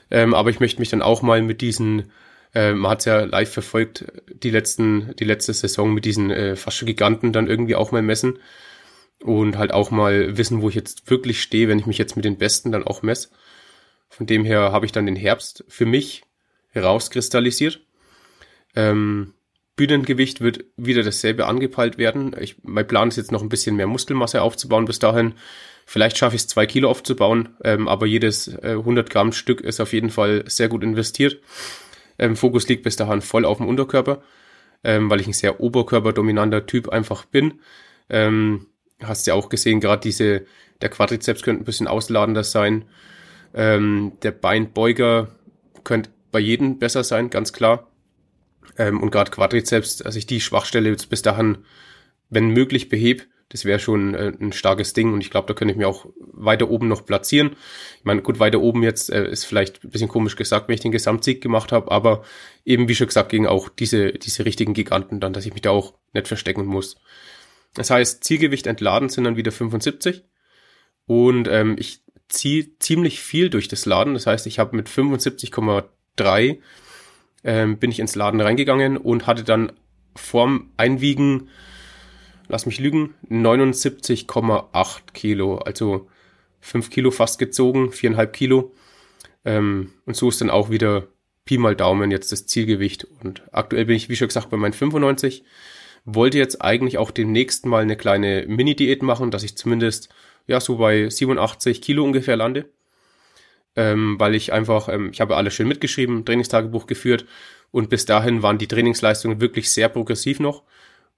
Ähm, 0.09 0.33
aber 0.33 0.49
ich 0.49 0.59
möchte 0.59 0.79
mich 0.79 0.89
dann 0.89 1.01
auch 1.01 1.21
mal 1.21 1.41
mit 1.41 1.61
diesen, 1.61 2.11
äh, 2.53 2.73
man 2.73 2.91
hat 2.91 3.05
ja 3.05 3.21
live 3.21 3.51
verfolgt, 3.51 4.05
die 4.31 4.49
letzten, 4.49 5.15
die 5.17 5.25
letzte 5.25 5.53
Saison 5.53 5.93
mit 5.93 6.05
diesen 6.05 6.31
äh, 6.31 6.55
fast 6.55 6.85
Giganten 6.85 7.33
dann 7.33 7.47
irgendwie 7.47 7.75
auch 7.75 7.91
mal 7.91 8.01
messen 8.01 8.39
und 9.21 9.57
halt 9.57 9.73
auch 9.73 9.91
mal 9.91 10.37
wissen, 10.37 10.61
wo 10.61 10.69
ich 10.69 10.75
jetzt 10.75 11.09
wirklich 11.09 11.41
stehe, 11.41 11.67
wenn 11.67 11.79
ich 11.79 11.85
mich 11.85 11.97
jetzt 11.97 12.15
mit 12.15 12.25
den 12.25 12.37
Besten 12.37 12.71
dann 12.71 12.83
auch 12.83 13.01
messe. 13.01 13.29
Von 14.09 14.25
dem 14.25 14.45
her 14.45 14.71
habe 14.71 14.85
ich 14.85 14.91
dann 14.91 15.05
den 15.05 15.15
Herbst 15.15 15.65
für 15.67 15.85
mich 15.85 16.23
herauskristallisiert. 16.69 17.81
Ähm, 18.75 19.33
Bühnengewicht 19.77 20.41
wird 20.41 20.65
wieder 20.75 21.03
dasselbe 21.03 21.45
angepeilt 21.45 21.97
werden. 21.97 22.35
Ich, 22.39 22.57
mein 22.63 22.87
Plan 22.87 23.07
ist 23.07 23.15
jetzt 23.15 23.31
noch 23.31 23.43
ein 23.43 23.49
bisschen 23.49 23.77
mehr 23.77 23.87
Muskelmasse 23.87 24.41
aufzubauen 24.41 24.85
bis 24.85 24.99
dahin. 24.99 25.35
Vielleicht 25.85 26.17
schaffe 26.17 26.35
ich 26.35 26.41
es, 26.41 26.47
zwei 26.47 26.65
Kilo 26.65 26.89
aufzubauen, 26.89 27.55
ähm, 27.63 27.87
aber 27.87 28.07
jedes 28.07 28.49
äh, 28.49 28.71
100 28.71 29.09
Gramm 29.09 29.31
Stück 29.31 29.61
ist 29.61 29.79
auf 29.79 29.93
jeden 29.93 30.09
Fall 30.09 30.43
sehr 30.47 30.67
gut 30.67 30.83
investiert. 30.83 31.39
Ähm, 32.19 32.35
Fokus 32.35 32.67
liegt 32.67 32.83
bis 32.83 32.97
dahin 32.97 33.21
voll 33.21 33.45
auf 33.45 33.57
dem 33.57 33.67
Unterkörper, 33.67 34.21
ähm, 34.83 35.09
weil 35.09 35.21
ich 35.21 35.27
ein 35.27 35.33
sehr 35.33 35.61
oberkörperdominanter 35.61 36.65
Typ 36.65 36.89
einfach 36.89 37.25
bin. 37.25 37.61
Ähm, 38.09 38.65
hast 39.01 39.27
ja 39.27 39.35
auch 39.35 39.47
gesehen, 39.47 39.79
gerade 39.79 40.01
diese, 40.01 40.45
der 40.81 40.89
Quadrizeps 40.89 41.43
könnte 41.43 41.61
ein 41.61 41.65
bisschen 41.65 41.87
ausladender 41.87 42.43
sein. 42.43 42.85
Ähm, 43.53 44.13
der 44.23 44.31
Beinbeuger 44.31 45.29
könnte 45.83 46.09
bei 46.31 46.39
jedem 46.39 46.79
besser 46.79 47.03
sein, 47.03 47.29
ganz 47.29 47.53
klar. 47.53 47.86
Ähm, 48.77 49.01
und 49.01 49.11
gerade 49.11 49.31
Quadrizeps, 49.31 49.97
dass 49.97 50.15
ich 50.15 50.27
die 50.27 50.41
Schwachstelle 50.41 50.89
jetzt 50.89 51.09
bis 51.09 51.21
dahin, 51.21 51.59
wenn 52.29 52.49
möglich, 52.49 52.89
behebe, 52.89 53.23
das 53.49 53.63
wäre 53.63 53.79
schon 53.79 54.13
äh, 54.13 54.33
ein 54.39 54.51
starkes 54.51 54.93
Ding 54.93 55.13
und 55.13 55.21
ich 55.21 55.31
glaube, 55.31 55.47
da 55.47 55.53
könnte 55.53 55.71
ich 55.71 55.77
mir 55.77 55.87
auch 55.87 56.05
weiter 56.17 56.69
oben 56.69 56.87
noch 56.87 57.05
platzieren. 57.05 57.55
Ich 57.99 58.05
meine, 58.05 58.21
gut, 58.21 58.39
weiter 58.39 58.59
oben 58.59 58.83
jetzt 58.83 59.09
äh, 59.09 59.29
ist 59.29 59.45
vielleicht 59.45 59.83
ein 59.83 59.89
bisschen 59.89 60.09
komisch 60.09 60.35
gesagt, 60.35 60.67
wenn 60.67 60.75
ich 60.75 60.81
den 60.81 60.91
Gesamtsieg 60.91 61.41
gemacht 61.41 61.71
habe, 61.71 61.91
aber 61.91 62.23
eben 62.65 62.89
wie 62.89 62.95
schon 62.95 63.07
gesagt, 63.07 63.29
gegen 63.29 63.47
auch 63.47 63.69
diese, 63.69 64.11
diese 64.13 64.43
richtigen 64.43 64.73
Giganten 64.73 65.19
dann, 65.19 65.33
dass 65.33 65.45
ich 65.45 65.53
mich 65.53 65.61
da 65.61 65.69
auch 65.69 65.93
nicht 66.13 66.27
verstecken 66.27 66.65
muss. 66.65 66.97
Das 67.73 67.89
heißt, 67.89 68.23
Zielgewicht 68.23 68.67
entladen 68.67 69.07
sind 69.07 69.23
dann 69.23 69.37
wieder 69.37 69.51
75 69.51 70.25
und 71.05 71.47
ähm, 71.47 71.77
ich 71.79 72.01
ziehe 72.27 72.77
ziemlich 72.79 73.21
viel 73.21 73.49
durch 73.49 73.69
das 73.69 73.85
Laden. 73.85 74.13
Das 74.13 74.27
heißt, 74.27 74.45
ich 74.47 74.59
habe 74.59 74.75
mit 74.75 74.89
75,3 74.89 76.57
ähm, 77.43 77.77
bin 77.77 77.91
ich 77.91 77.99
ins 77.99 78.15
Laden 78.15 78.41
reingegangen 78.41 78.97
und 78.97 79.27
hatte 79.27 79.43
dann 79.43 79.71
vorm 80.15 80.71
Einwiegen 80.77 81.49
lass 82.47 82.65
mich 82.65 82.79
lügen, 82.79 83.13
79,8 83.29 84.99
Kilo, 85.13 85.57
also 85.57 86.07
5 86.61 86.89
Kilo 86.89 87.11
fast 87.11 87.39
gezogen, 87.39 87.89
4,5 87.89 88.25
Kilo. 88.27 88.73
Ähm, 89.45 89.93
und 90.05 90.15
so 90.15 90.29
ist 90.29 90.41
dann 90.41 90.49
auch 90.49 90.69
wieder 90.69 91.07
Pi 91.45 91.57
mal 91.57 91.75
Daumen 91.75 92.11
jetzt 92.11 92.31
das 92.31 92.45
Zielgewicht. 92.45 93.07
Und 93.23 93.43
aktuell 93.51 93.85
bin 93.85 93.95
ich, 93.95 94.09
wie 94.09 94.15
schon 94.15 94.27
gesagt, 94.27 94.49
bei 94.49 94.57
meinen 94.57 94.73
95. 94.73 95.43
Wollte 96.05 96.37
jetzt 96.37 96.61
eigentlich 96.61 96.97
auch 96.97 97.11
demnächst 97.11 97.65
mal 97.65 97.81
eine 97.81 97.97
kleine 97.97 98.45
Mini-Diät 98.47 99.03
machen, 99.03 99.31
dass 99.31 99.43
ich 99.43 99.57
zumindest 99.57 100.09
ja 100.45 100.59
so 100.59 100.77
bei 100.77 101.09
87 101.09 101.81
Kilo 101.81 102.03
ungefähr 102.03 102.37
lande. 102.37 102.69
Ähm, 103.77 104.19
weil 104.19 104.35
ich 104.35 104.51
einfach, 104.51 104.89
ähm, 104.89 105.11
ich 105.13 105.21
habe 105.21 105.37
alles 105.37 105.53
schön 105.53 105.67
mitgeschrieben, 105.67 106.25
Trainingstagebuch 106.25 106.87
geführt 106.87 107.25
und 107.71 107.89
bis 107.89 108.05
dahin 108.05 108.41
waren 108.41 108.57
die 108.57 108.67
Trainingsleistungen 108.67 109.39
wirklich 109.39 109.71
sehr 109.71 109.87
progressiv 109.87 110.39
noch. 110.39 110.63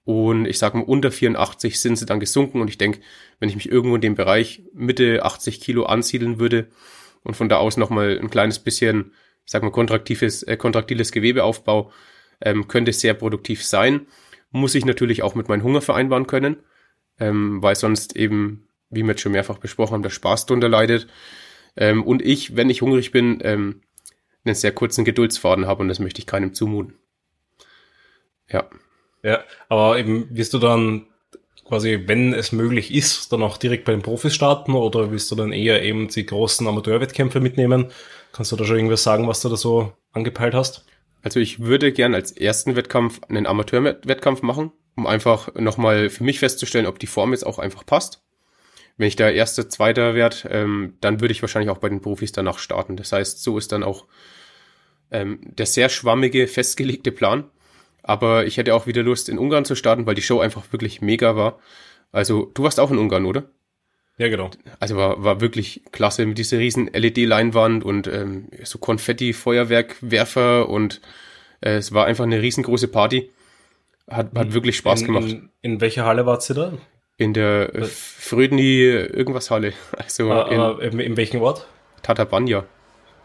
Und 0.04 0.46
ich 0.46 0.58
sage 0.58 0.78
mal, 0.78 0.84
unter 0.84 1.10
84 1.10 1.80
sind 1.80 1.96
sie 1.96 2.06
dann 2.06 2.20
gesunken. 2.20 2.60
Und 2.60 2.68
ich 2.68 2.78
denke, 2.78 3.00
wenn 3.38 3.48
ich 3.48 3.54
mich 3.54 3.70
irgendwo 3.70 3.96
in 3.96 4.00
dem 4.00 4.14
Bereich 4.14 4.62
Mitte 4.72 5.24
80 5.24 5.60
Kilo 5.60 5.84
ansiedeln 5.84 6.38
würde, 6.38 6.68
und 7.22 7.34
von 7.34 7.48
da 7.48 7.58
aus 7.58 7.76
nochmal 7.76 8.18
ein 8.18 8.30
kleines 8.30 8.58
bisschen, 8.58 9.12
ich 9.44 9.52
sag 9.52 9.62
mal, 9.62 9.70
kontraktives, 9.70 10.42
äh, 10.42 10.56
kontraktiles 10.56 11.12
Gewebeaufbau 11.12 11.92
ähm, 12.40 12.68
könnte 12.68 12.92
sehr 12.92 13.14
produktiv 13.14 13.64
sein. 13.64 14.06
Muss 14.50 14.74
ich 14.74 14.84
natürlich 14.84 15.22
auch 15.22 15.34
mit 15.34 15.48
meinem 15.48 15.62
Hunger 15.62 15.82
vereinbaren 15.82 16.26
können, 16.26 16.56
ähm, 17.18 17.62
weil 17.62 17.76
sonst 17.76 18.16
eben, 18.16 18.68
wie 18.88 19.02
wir 19.02 19.10
jetzt 19.10 19.20
schon 19.20 19.32
mehrfach 19.32 19.58
besprochen 19.58 19.94
haben, 19.94 20.02
der 20.02 20.10
Spaß 20.10 20.46
drunter 20.46 20.68
leidet. 20.68 21.06
Ähm, 21.76 22.02
und 22.04 22.22
ich, 22.22 22.56
wenn 22.56 22.70
ich 22.70 22.82
hungrig 22.82 23.12
bin, 23.12 23.38
ähm, 23.42 23.82
einen 24.44 24.54
sehr 24.54 24.72
kurzen 24.72 25.04
Geduldsfaden 25.04 25.66
habe 25.66 25.82
und 25.82 25.88
das 25.88 25.98
möchte 25.98 26.20
ich 26.20 26.26
keinem 26.26 26.54
zumuten. 26.54 26.94
Ja. 28.48 28.68
Ja, 29.22 29.44
aber 29.68 29.98
eben 29.98 30.28
wirst 30.30 30.54
du 30.54 30.58
dann 30.58 31.06
quasi, 31.70 32.02
wenn 32.06 32.32
es 32.34 32.52
möglich 32.52 32.92
ist, 32.92 33.32
dann 33.32 33.42
auch 33.42 33.56
direkt 33.56 33.84
bei 33.84 33.92
den 33.92 34.02
Profis 34.02 34.34
starten 34.34 34.72
oder 34.72 35.12
willst 35.12 35.30
du 35.30 35.36
dann 35.36 35.52
eher 35.52 35.82
eben 35.82 36.08
die 36.08 36.26
großen 36.26 36.66
Amateurwettkämpfe 36.66 37.38
mitnehmen? 37.40 37.92
Kannst 38.32 38.50
du 38.50 38.56
da 38.56 38.64
schon 38.64 38.76
irgendwas 38.76 39.02
sagen, 39.02 39.28
was 39.28 39.40
du 39.40 39.48
da 39.48 39.56
so 39.56 39.92
angepeilt 40.12 40.54
hast? 40.54 40.84
Also 41.22 41.38
ich 41.38 41.60
würde 41.60 41.92
gern 41.92 42.14
als 42.14 42.32
ersten 42.32 42.76
Wettkampf 42.76 43.20
einen 43.28 43.46
Amateurwettkampf 43.46 44.42
machen, 44.42 44.72
um 44.96 45.06
einfach 45.06 45.54
nochmal 45.54 46.10
für 46.10 46.24
mich 46.24 46.38
festzustellen, 46.38 46.86
ob 46.86 46.98
die 46.98 47.06
Form 47.06 47.32
jetzt 47.32 47.46
auch 47.46 47.58
einfach 47.58 47.84
passt. 47.84 48.22
Wenn 49.00 49.08
ich 49.08 49.16
da 49.16 49.30
erster, 49.30 49.66
zweiter 49.66 50.14
werde, 50.14 50.36
ähm, 50.50 50.92
dann 51.00 51.22
würde 51.22 51.32
ich 51.32 51.40
wahrscheinlich 51.40 51.70
auch 51.70 51.78
bei 51.78 51.88
den 51.88 52.02
Profis 52.02 52.32
danach 52.32 52.58
starten. 52.58 52.98
Das 52.98 53.12
heißt, 53.12 53.42
so 53.42 53.56
ist 53.56 53.72
dann 53.72 53.82
auch 53.82 54.04
ähm, 55.10 55.40
der 55.42 55.64
sehr 55.64 55.88
schwammige, 55.88 56.46
festgelegte 56.46 57.10
Plan. 57.10 57.44
Aber 58.02 58.44
ich 58.44 58.58
hätte 58.58 58.74
auch 58.74 58.86
wieder 58.86 59.02
Lust, 59.02 59.30
in 59.30 59.38
Ungarn 59.38 59.64
zu 59.64 59.74
starten, 59.74 60.04
weil 60.04 60.16
die 60.16 60.20
Show 60.20 60.40
einfach 60.40 60.70
wirklich 60.70 61.00
mega 61.00 61.34
war. 61.34 61.58
Also, 62.12 62.50
du 62.52 62.64
warst 62.64 62.78
auch 62.78 62.90
in 62.90 62.98
Ungarn, 62.98 63.24
oder? 63.24 63.44
Ja, 64.18 64.28
genau. 64.28 64.50
Also 64.80 64.96
war, 64.96 65.24
war 65.24 65.40
wirklich 65.40 65.80
klasse 65.92 66.26
mit 66.26 66.36
dieser 66.36 66.58
riesen 66.58 66.90
LED-Leinwand 66.92 67.82
und 67.82 68.06
ähm, 68.06 68.48
so 68.64 68.78
Konfetti-Feuerwerkwerfer 68.78 70.68
und 70.68 71.00
äh, 71.62 71.76
es 71.76 71.94
war 71.94 72.04
einfach 72.04 72.24
eine 72.24 72.42
riesengroße 72.42 72.88
Party. 72.88 73.30
Hat, 74.06 74.34
hat 74.34 74.52
wirklich 74.52 74.76
Spaß 74.76 75.00
in, 75.00 75.06
gemacht. 75.06 75.30
In, 75.30 75.48
in 75.62 75.80
welcher 75.80 76.04
Halle 76.04 76.26
wart 76.26 76.46
ihr 76.50 76.54
da? 76.54 76.72
In 77.20 77.34
der 77.34 77.70
Frödni 77.84 78.80
irgendwas 78.80 79.50
Halle. 79.50 79.74
Also 79.98 80.32
ah, 80.32 80.78
in, 80.80 80.92
in, 80.92 81.00
in 81.00 81.16
welchem 81.18 81.42
Ort? 81.42 81.66
Tatabanya. 82.02 82.64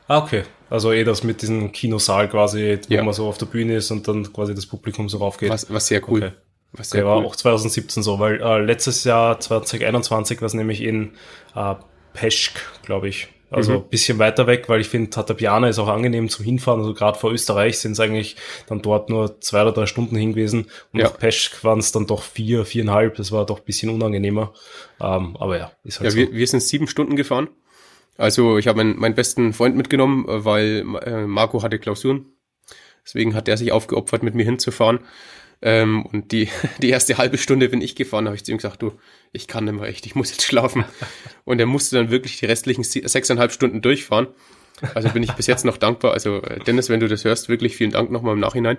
Ah, 0.10 0.18
okay. 0.18 0.44
Also 0.70 0.92
eh 0.92 1.06
das 1.06 1.24
mit 1.24 1.42
diesem 1.42 1.72
Kinosaal 1.72 2.28
quasi, 2.28 2.78
wo 2.90 2.94
ja. 2.94 3.04
man 3.04 3.14
so 3.14 3.26
auf 3.26 3.38
der 3.38 3.46
Bühne 3.46 3.78
ist 3.78 3.92
und 3.92 4.06
dann 4.06 4.34
quasi 4.34 4.54
das 4.54 4.66
Publikum 4.66 5.08
so 5.08 5.20
raufgeht. 5.20 5.50
Was, 5.50 5.72
was 5.72 5.88
sehr 5.88 6.02
cool. 6.10 6.24
Okay. 6.24 6.32
Was 6.74 6.90
sehr 6.90 7.06
okay, 7.06 7.16
cool. 7.16 7.24
war 7.24 7.30
auch 7.30 7.36
2017 7.38 8.04
so, 8.04 8.20
weil 8.20 8.42
äh, 8.42 8.60
letztes 8.60 9.06
Jahr 9.06 9.40
2021 9.40 10.42
war 10.42 10.48
es 10.48 10.54
nämlich 10.54 10.82
in 10.82 11.14
äh, 11.56 11.76
Peschk, 12.14 12.60
glaube 12.84 13.08
ich. 13.08 13.30
Also 13.52 13.80
mhm. 13.80 13.90
bisschen 13.90 14.20
weiter 14.20 14.48
weg, 14.48 14.68
weil 14.68 14.82
ich 14.82 14.90
finde, 14.90 15.12
Tatapiana 15.12 15.70
ist 15.70 15.80
auch 15.80 15.88
angenehm 15.88 16.30
zum 16.30 16.44
Hinfahren. 16.44 16.82
Also 16.82 16.94
gerade 16.94 17.18
vor 17.18 17.32
Österreich 17.32 17.78
sind 17.80 17.94
es 17.94 18.00
eigentlich 18.00 18.36
dann 18.68 18.82
dort 18.82 19.10
nur 19.10 19.40
zwei 19.40 19.62
oder 19.62 19.72
drei 19.72 19.86
Stunden 19.86 20.16
hingewiesen. 20.16 20.66
Und 20.92 21.00
ja. 21.00 21.06
nach 21.06 21.18
Peschk 21.18 21.64
waren 21.64 21.80
es 21.80 21.92
dann 21.92 22.08
doch 22.08 22.24
vier, 22.24 22.66
viereinhalb. 22.66 23.16
Das 23.16 23.32
war 23.32 23.46
doch 23.46 23.60
bisschen 23.60 23.90
unangenehmer. 23.90 24.54
Ähm, 25.00 25.38
aber 25.38 25.58
ja, 25.58 25.72
ist 25.84 26.00
halt 26.00 26.06
ja, 26.06 26.12
so. 26.12 26.18
wir, 26.18 26.34
wir 26.34 26.48
sind 26.48 26.62
sieben 26.64 26.88
Stunden 26.88 27.16
gefahren. 27.16 27.50
Also 28.18 28.58
ich 28.58 28.68
habe 28.68 28.78
meinen, 28.78 28.98
meinen 28.98 29.16
besten 29.16 29.54
Freund 29.54 29.76
mitgenommen, 29.76 30.28
äh, 30.28 30.46
weil 30.46 30.86
äh, 31.04 31.26
Marco 31.28 31.62
hatte 31.62 31.80
Klausuren. 31.80 32.26
Deswegen 33.06 33.36
hat 33.36 33.48
er 33.48 33.58
sich 33.58 33.72
aufgeopfert, 33.72 34.24
mit 34.24 34.34
mir 34.34 34.46
hinzufahren. 34.46 35.00
Ähm, 35.66 36.06
und 36.06 36.32
die, 36.32 36.48
die 36.82 36.90
erste 36.90 37.18
halbe 37.18 37.40
Stunde 37.40 37.68
bin 37.68 37.82
ich 37.82 37.96
gefahren, 37.96 38.28
habe 38.28 38.36
ich 38.36 38.46
zu 38.46 38.52
ihm 38.52 38.58
gesagt, 38.58 38.84
du, 38.84 38.94
ich 39.34 39.48
kann 39.48 39.66
nicht 39.66 39.74
mehr 39.74 39.90
echt, 39.90 40.06
ich 40.06 40.16
muss 40.16 40.30
jetzt 40.30 40.44
schlafen. 40.44 40.86
Und 41.44 41.60
er 41.60 41.66
musste 41.66 41.98
dann 41.98 42.12
wirklich 42.12 42.40
die 42.40 42.46
restlichen 42.46 42.84
sechseinhalb 42.84 43.52
Stunden 43.52 43.82
durchfahren. 43.82 44.28
Also 44.94 45.10
bin 45.10 45.24
ich 45.24 45.34
bis 45.34 45.48
jetzt 45.48 45.66
noch 45.66 45.78
dankbar. 45.78 46.14
Also 46.14 46.42
äh, 46.42 46.60
Dennis, 46.60 46.90
wenn 46.90 47.00
du 47.00 47.08
das 47.08 47.26
hörst, 47.26 47.50
wirklich 47.50 47.76
vielen 47.76 47.92
Dank 47.92 48.12
nochmal 48.12 48.36
im 48.36 48.40
Nachhinein. 48.40 48.78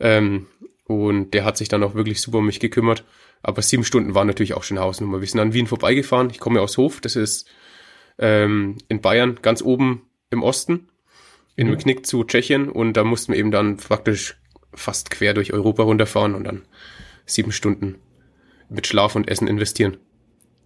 Ähm, 0.00 0.46
und 0.84 1.34
der 1.34 1.44
hat 1.44 1.58
sich 1.58 1.68
dann 1.68 1.82
auch 1.82 1.94
wirklich 1.94 2.20
super 2.20 2.38
um 2.38 2.46
mich 2.46 2.60
gekümmert. 2.60 3.04
Aber 3.42 3.60
sieben 3.62 3.84
Stunden 3.84 4.14
waren 4.14 4.26
natürlich 4.26 4.54
auch 4.54 4.62
schon 4.62 4.78
Hausnummer. 4.78 5.20
Wir 5.20 5.28
sind 5.28 5.40
an 5.40 5.52
Wien 5.52 5.66
vorbeigefahren. 5.66 6.30
Ich 6.30 6.40
komme 6.40 6.60
aus 6.60 6.78
Hof, 6.78 7.00
das 7.00 7.16
ist 7.16 7.48
ähm, 8.18 8.78
in 8.88 9.00
Bayern, 9.00 9.38
ganz 9.42 9.62
oben 9.62 10.02
im 10.30 10.42
Osten, 10.42 10.88
in 11.54 11.68
mhm. 11.68 11.78
Knick 11.78 12.06
zu 12.06 12.24
Tschechien 12.24 12.68
und 12.68 12.94
da 12.94 13.04
mussten 13.04 13.32
wir 13.32 13.38
eben 13.38 13.50
dann 13.50 13.76
praktisch 13.76 14.38
fast 14.74 15.10
quer 15.10 15.34
durch 15.34 15.52
Europa 15.52 15.82
runterfahren 15.82 16.34
und 16.34 16.44
dann 16.44 16.62
sieben 17.26 17.52
Stunden 17.52 17.96
mit 18.68 18.86
Schlaf 18.86 19.16
und 19.16 19.28
Essen 19.28 19.48
investieren. 19.48 19.96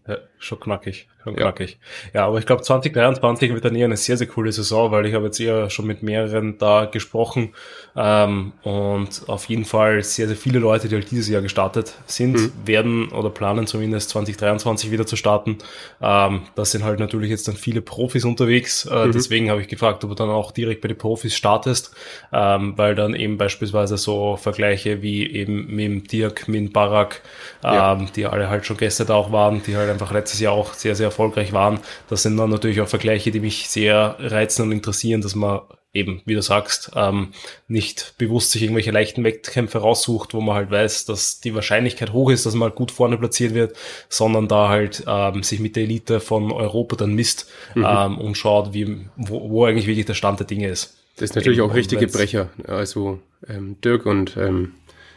Ja, 0.08 0.18
schon 0.38 0.58
knackig, 0.58 1.06
schon 1.22 1.36
knackig. 1.36 1.78
Ja, 2.12 2.26
aber 2.26 2.40
ich 2.40 2.46
glaube 2.46 2.62
2023 2.62 3.54
wird 3.54 3.64
dann 3.64 3.76
eher 3.76 3.84
eine 3.84 3.96
sehr, 3.96 4.16
sehr 4.16 4.26
coole 4.26 4.50
Saison, 4.50 4.90
weil 4.90 5.06
ich 5.06 5.14
habe 5.14 5.26
jetzt 5.26 5.38
eher 5.38 5.70
schon 5.70 5.86
mit 5.86 6.02
mehreren 6.02 6.58
da 6.58 6.86
gesprochen 6.86 7.54
ähm, 7.94 8.52
und 8.64 9.22
auf 9.28 9.44
jeden 9.44 9.64
Fall 9.64 10.02
sehr, 10.02 10.26
sehr 10.26 10.36
viele 10.36 10.58
Leute, 10.58 10.88
die 10.88 10.96
halt 10.96 11.08
dieses 11.12 11.28
Jahr 11.28 11.40
gestartet 11.40 11.94
sind, 12.06 12.32
mhm. 12.32 12.52
werden 12.64 13.08
oder 13.10 13.30
planen 13.30 13.68
zumindest 13.68 14.10
2023 14.10 14.90
wieder 14.90 15.06
zu 15.06 15.14
starten. 15.14 15.58
Ähm, 16.00 16.42
das 16.56 16.72
sind 16.72 16.82
halt 16.82 16.98
natürlich 16.98 17.30
jetzt 17.30 17.46
dann 17.46 17.54
viele 17.54 17.80
Profis 17.80 18.24
unterwegs, 18.24 18.86
äh, 18.86 19.06
mhm. 19.06 19.12
deswegen 19.12 19.50
habe 19.50 19.60
ich 19.60 19.68
gefragt, 19.68 20.02
ob 20.02 20.10
du 20.10 20.16
dann 20.16 20.30
auch 20.30 20.50
direkt 20.50 20.80
bei 20.80 20.88
den 20.88 20.98
Profis 20.98 21.36
startest, 21.36 21.94
ähm, 22.32 22.76
weil 22.76 22.96
dann 22.96 23.14
eben 23.14 23.38
beispielsweise 23.38 23.96
so 23.98 24.36
Vergleiche 24.36 25.00
wie 25.00 25.30
eben 25.30 25.68
mit 25.68 25.84
dem 25.84 26.04
Dirk, 26.08 26.48
mit 26.48 26.58
dem 26.58 26.72
Barak, 26.72 27.22
ja. 27.62 27.92
Ähm, 27.92 28.08
die 28.16 28.26
alle 28.26 28.50
halt 28.50 28.66
schon 28.66 28.76
Gäste 28.76 29.04
da 29.04 29.14
auch 29.14 29.30
waren, 29.30 29.62
die 29.62 29.76
halt 29.76 29.91
einfach 29.92 30.12
letztes 30.12 30.40
Jahr 30.40 30.52
auch 30.52 30.74
sehr, 30.74 30.94
sehr 30.94 31.06
erfolgreich 31.06 31.52
waren. 31.52 31.80
Das 32.08 32.22
sind 32.22 32.36
dann 32.36 32.50
natürlich 32.50 32.80
auch 32.80 32.88
Vergleiche, 32.88 33.30
die 33.30 33.40
mich 33.40 33.68
sehr 33.68 34.16
reizen 34.18 34.62
und 34.62 34.72
interessieren, 34.72 35.20
dass 35.20 35.34
man 35.34 35.60
eben, 35.94 36.22
wie 36.24 36.34
du 36.34 36.42
sagst, 36.42 36.92
ähm, 36.94 37.28
nicht 37.68 38.14
bewusst 38.18 38.50
sich 38.50 38.62
irgendwelche 38.62 38.90
leichten 38.90 39.24
Wettkämpfe 39.24 39.78
raussucht, 39.78 40.32
wo 40.34 40.40
man 40.40 40.54
halt 40.54 40.70
weiß, 40.70 41.04
dass 41.04 41.40
die 41.40 41.54
Wahrscheinlichkeit 41.54 42.12
hoch 42.12 42.30
ist, 42.30 42.46
dass 42.46 42.54
man 42.54 42.70
halt 42.70 42.76
gut 42.76 42.90
vorne 42.90 43.18
platziert 43.18 43.54
wird, 43.54 43.76
sondern 44.08 44.48
da 44.48 44.68
halt 44.68 45.04
ähm, 45.06 45.42
sich 45.42 45.60
mit 45.60 45.76
der 45.76 45.84
Elite 45.84 46.20
von 46.20 46.50
Europa 46.50 46.96
dann 46.96 47.14
misst 47.14 47.50
mhm. 47.74 47.86
ähm, 47.86 48.18
und 48.18 48.36
schaut, 48.36 48.72
wie, 48.72 49.00
wo, 49.16 49.50
wo 49.50 49.64
eigentlich 49.66 49.86
wirklich 49.86 50.06
der 50.06 50.14
Stand 50.14 50.40
der 50.40 50.46
Dinge 50.46 50.68
ist. 50.68 50.96
Das 51.16 51.30
ist 51.30 51.36
natürlich 51.36 51.58
eben, 51.58 51.70
auch 51.70 51.74
richtige 51.74 52.06
Brecher. 52.06 52.48
Also 52.66 53.20
ähm, 53.46 53.76
Dirk 53.84 54.06
und 54.06 54.36
ähm, 54.38 54.72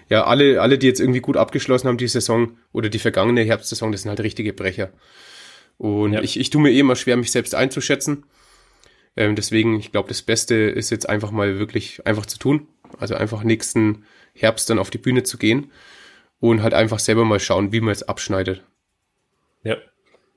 ja, 0.10 0.26
alle, 0.26 0.62
alle, 0.62 0.78
die 0.78 0.88
jetzt 0.88 1.00
irgendwie 1.00 1.22
gut 1.22 1.38
abgeschlossen 1.38 1.88
haben, 1.88 1.98
die 1.98 2.08
Saison 2.08 2.58
oder 2.72 2.90
die 2.90 3.00
vergangene 3.00 3.42
Herbstsaison, 3.44 3.92
das 3.92 4.04
sind 4.04 4.10
halt 4.10 4.20
richtige 4.20 4.54
Brecher. 4.54 4.92
Und 5.78 6.14
ja. 6.14 6.22
ich, 6.22 6.40
ich 6.40 6.50
tue 6.50 6.62
mir 6.62 6.72
eh 6.72 6.80
immer 6.80 6.96
schwer, 6.96 7.18
mich 7.18 7.32
selbst 7.32 7.56
einzuschätzen. 7.56 8.26
Ähm, 9.18 9.36
deswegen, 9.36 9.80
ich 9.80 9.92
glaube, 9.92 10.08
das 10.10 10.22
Beste 10.22 10.56
ist 10.56 10.90
jetzt 10.90 11.10
einfach 11.10 11.32
mal 11.32 11.60
wirklich 11.60 12.06
einfach 12.06 12.26
zu 12.26 12.38
tun. 12.38 12.68
Also 13.00 13.16
einfach 13.16 13.44
nächsten 13.44 14.06
Herbst 14.34 14.70
dann 14.70 14.80
auf 14.80 14.90
die 14.90 14.98
Bühne 14.98 15.24
zu 15.24 15.38
gehen 15.38 15.72
und 16.40 16.62
halt 16.62 16.74
einfach 16.74 17.00
selber 17.00 17.26
mal 17.26 17.40
schauen, 17.40 17.72
wie 17.72 17.82
man 17.82 17.92
es 17.92 18.04
abschneidet. 18.04 18.64
Ja, 19.64 19.78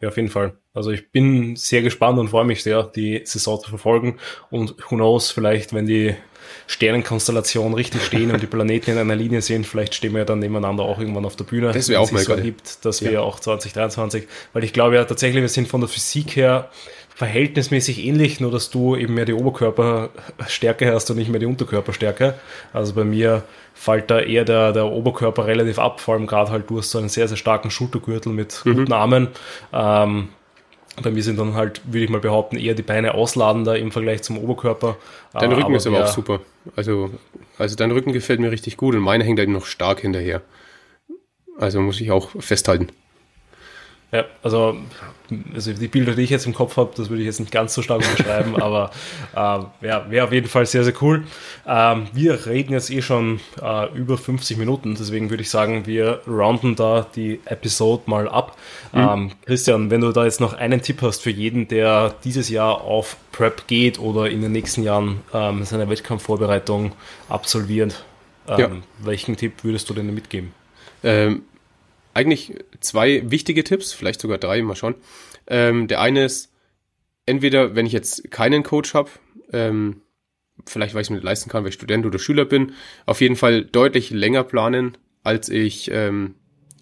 ja, 0.01 0.09
auf 0.09 0.17
jeden 0.17 0.29
Fall. 0.29 0.59
Also 0.73 0.91
ich 0.91 1.11
bin 1.11 1.57
sehr 1.57 1.83
gespannt 1.83 2.19
und 2.19 2.29
freue 2.29 2.45
mich 2.45 2.63
sehr, 2.63 2.85
die 2.85 3.21
Saison 3.25 3.61
zu 3.61 3.69
verfolgen. 3.69 4.19
Und 4.51 4.77
who 4.91 4.97
knows, 4.97 5.31
vielleicht, 5.31 5.75
wenn 5.75 5.87
die 5.87 6.15
Sternenkonstellationen 6.67 7.75
richtig 7.75 8.05
stehen 8.05 8.31
und 8.31 8.43
die 8.43 8.47
Planeten 8.59 8.93
in 8.93 8.99
einer 8.99 9.17
Linie 9.17 9.43
sind, 9.43 9.67
vielleicht 9.67 9.95
stehen 9.95 10.13
wir 10.13 10.21
ja 10.21 10.25
dann 10.25 10.39
nebeneinander 10.39 10.85
auch 10.85 10.99
irgendwann 10.99 11.25
auf 11.25 11.37
der 11.37 11.45
Bühne. 11.45 11.73
Das 11.73 11.89
wäre 11.89 12.01
auch 12.01 12.11
mal 12.11 12.23
so 12.23 12.31
geil. 12.31 12.39
Ergibt, 12.39 12.85
dass 12.85 13.03
wir 13.03 13.13
ja. 13.13 13.21
auch 13.21 13.41
2023, 13.41 14.27
weil 14.53 14.65
ich 14.65 14.73
glaube 14.73 14.97
ja 14.97 15.05
tatsächlich, 15.05 15.43
wir 15.43 15.49
sind 15.49 15.69
von 15.69 15.81
der 15.81 15.89
Physik 15.89 16.37
her 16.37 16.71
verhältnismäßig 17.19 18.07
ähnlich, 18.07 18.39
nur 18.39 18.53
dass 18.53 18.71
du 18.71 18.95
eben 18.95 19.15
mehr 19.15 19.25
die 19.25 19.33
Oberkörperstärke 19.33 20.95
hast 20.95 21.11
und 21.11 21.17
nicht 21.17 21.29
mehr 21.29 21.41
die 21.41 21.47
Unterkörperstärke. 21.47 22.35
Also 22.73 22.95
bei 22.95 23.03
mir 23.03 23.43
fällt 23.75 24.09
da 24.13 24.21
eher 24.21 24.45
der, 24.45 24.73
der 24.73 24.87
Oberkörper 24.87 25.49
relativ 25.49 25.81
ab, 25.81 26.01
vor 26.01 26.15
allem 26.15 26.29
gerade 26.29 26.53
halt 26.53 26.71
du 26.71 26.79
hast 26.79 26.93
so 26.93 26.99
einen 26.99 27.09
sehr, 27.09 27.27
sehr 27.27 27.37
starken 27.37 27.73
Schultergürtel 27.73 28.33
mit 28.33 28.65
mhm. 28.65 28.75
guten 28.77 28.93
Armen. 28.93 29.29
Ähm, 29.73 30.29
bei 31.03 31.11
mir 31.11 31.23
sind 31.23 31.39
dann 31.39 31.55
halt, 31.55 31.81
würde 31.85 32.05
ich 32.05 32.11
mal 32.11 32.21
behaupten, 32.21 32.57
eher 32.57 32.75
die 32.75 32.83
Beine 32.83 33.15
ausladender 33.15 33.79
im 33.79 33.91
Vergleich 33.91 34.23
zum 34.23 34.39
Oberkörper. 34.39 34.97
Dein 35.33 35.53
Rücken 35.53 35.67
aber 35.67 35.77
ist 35.77 35.87
aber 35.87 36.05
auch 36.05 36.09
super. 36.09 36.41
Also, 36.77 37.11
also 37.59 37.77
dein 37.77 37.91
Rücken 37.91 38.13
gefällt 38.13 38.41
mir 38.41 38.51
richtig 38.51 38.77
gut 38.77 38.95
und 38.95 39.01
meine 39.01 39.25
hängt 39.25 39.39
halt 39.39 39.49
noch 39.49 39.67
stark 39.67 40.01
hinterher. 40.01 40.43
Also 41.59 41.81
muss 41.81 42.01
ich 42.01 42.11
auch 42.11 42.31
festhalten. 42.39 42.89
Ja, 44.11 44.25
also, 44.43 44.79
also 45.55 45.73
die 45.75 45.89
Bilder, 45.89 46.15
die 46.15 46.23
ich 46.23 46.31
jetzt 46.31 46.47
im 46.47 46.55
Kopf 46.55 46.79
habe, 46.79 46.93
das 46.97 47.11
würde 47.11 47.21
ich 47.21 47.27
jetzt 47.27 47.41
nicht 47.41 47.53
ganz 47.53 47.75
so 47.75 47.83
stark 47.83 48.01
beschreiben, 48.01 48.57
aber 48.63 48.91
äh, 49.35 49.87
ja, 49.87 50.11
wäre 50.11 50.25
auf 50.25 50.33
jeden 50.33 50.49
Fall 50.49 50.65
sehr, 50.65 50.83
sehr 50.83 50.95
cool. 51.03 51.25
Ähm, 51.67 52.07
wir 52.15 52.47
reden 52.47 52.73
jetzt 52.73 52.91
eh 52.91 53.03
schon 53.03 53.39
äh, 53.61 53.93
über 53.95 54.17
50 54.17 54.57
Minuten, 54.57 54.95
deswegen 54.99 55.29
würde 55.29 55.43
ich 55.43 55.51
sagen, 55.51 55.85
wir 55.85 56.23
rounden 56.27 56.75
da 56.75 57.07
die 57.15 57.41
Episode 57.45 58.05
mal 58.07 58.31
ab. 58.31 58.57
Mhm. 58.93 58.99
Ähm, 58.99 59.31
Christian, 59.45 59.91
wenn 59.91 60.01
du 60.01 60.11
da 60.13 60.25
jetzt 60.25 60.41
noch 60.41 60.55
einen 60.55 60.81
Tipp 60.81 61.03
hast 61.03 61.23
für 61.23 61.31
jeden, 61.31 61.69
der 61.69 62.15
dieses 62.25 62.49
Jahr 62.49 62.81
auf 62.81 63.19
Prep 63.33 63.67
geht 63.67 63.99
oder 63.99 64.31
in 64.31 64.41
den 64.41 64.53
nächsten 64.53 64.85
Jahren 64.85 65.21
ähm, 65.35 65.65
seine 65.65 65.91
Wettkampfvorbereitung 65.91 66.93
absolviert, 67.29 68.07
ähm, 68.49 68.59
ja. 68.59 68.71
welchen 69.01 69.37
Tipp 69.37 69.65
würdest 69.65 69.91
du 69.91 69.93
denn 69.93 70.15
mitgeben? 70.15 70.55
Eigentlich 72.19 72.53
zwei 72.81 73.23
wichtige 73.31 73.63
Tipps, 73.63 73.93
vielleicht 73.93 74.21
sogar 74.21 74.39
drei, 74.39 74.61
mal 74.61 74.75
schauen. 74.75 74.97
Ähm, 75.47 75.87
der 75.87 76.01
eine 76.01 76.25
ist, 76.25 76.53
entweder, 77.27 77.77
wenn 77.77 77.87
ich 77.87 77.93
jetzt 77.93 78.33
keinen 78.33 78.65
Coach 78.65 78.93
habe, 78.93 79.09
ähm, 79.53 80.03
vielleicht 80.67 80.95
weil 80.95 81.03
ich 81.03 81.07
es 81.07 81.11
mir 81.11 81.17
nicht 81.19 81.25
leisten 81.25 81.49
kann, 81.49 81.63
weil 81.63 81.69
ich 81.69 81.77
Student 81.77 82.07
oder 82.07 82.19
Schüler 82.19 82.45
bin, 82.45 82.73
auf 83.07 83.21
jeden 83.21 83.37
Fall 83.37 83.65
deutlich 83.65 84.11
länger 84.11 84.43
planen, 84.43 84.99
als 85.23 85.49
ich, 85.49 85.93
ähm, 85.93 86.35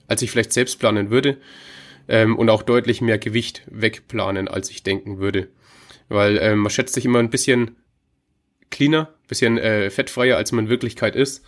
als 0.09 0.22
ich 0.22 0.30
vielleicht 0.30 0.55
selbst 0.55 0.78
planen 0.78 1.11
würde. 1.11 1.37
Ähm, 2.09 2.34
und 2.39 2.49
auch 2.49 2.62
deutlich 2.62 3.03
mehr 3.03 3.18
Gewicht 3.18 3.61
wegplanen, 3.70 4.49
als 4.49 4.70
ich 4.70 4.84
denken 4.84 5.18
würde. 5.18 5.49
Weil 6.09 6.39
ähm, 6.41 6.61
man 6.61 6.70
schätzt 6.70 6.95
sich 6.95 7.05
immer 7.05 7.18
ein 7.18 7.28
bisschen 7.28 7.76
cleaner, 8.70 9.12
bisschen 9.28 9.59
äh, 9.59 9.91
fettfreier, 9.91 10.39
als 10.39 10.53
man 10.53 10.64
in 10.64 10.70
Wirklichkeit 10.70 11.14
ist. 11.14 11.45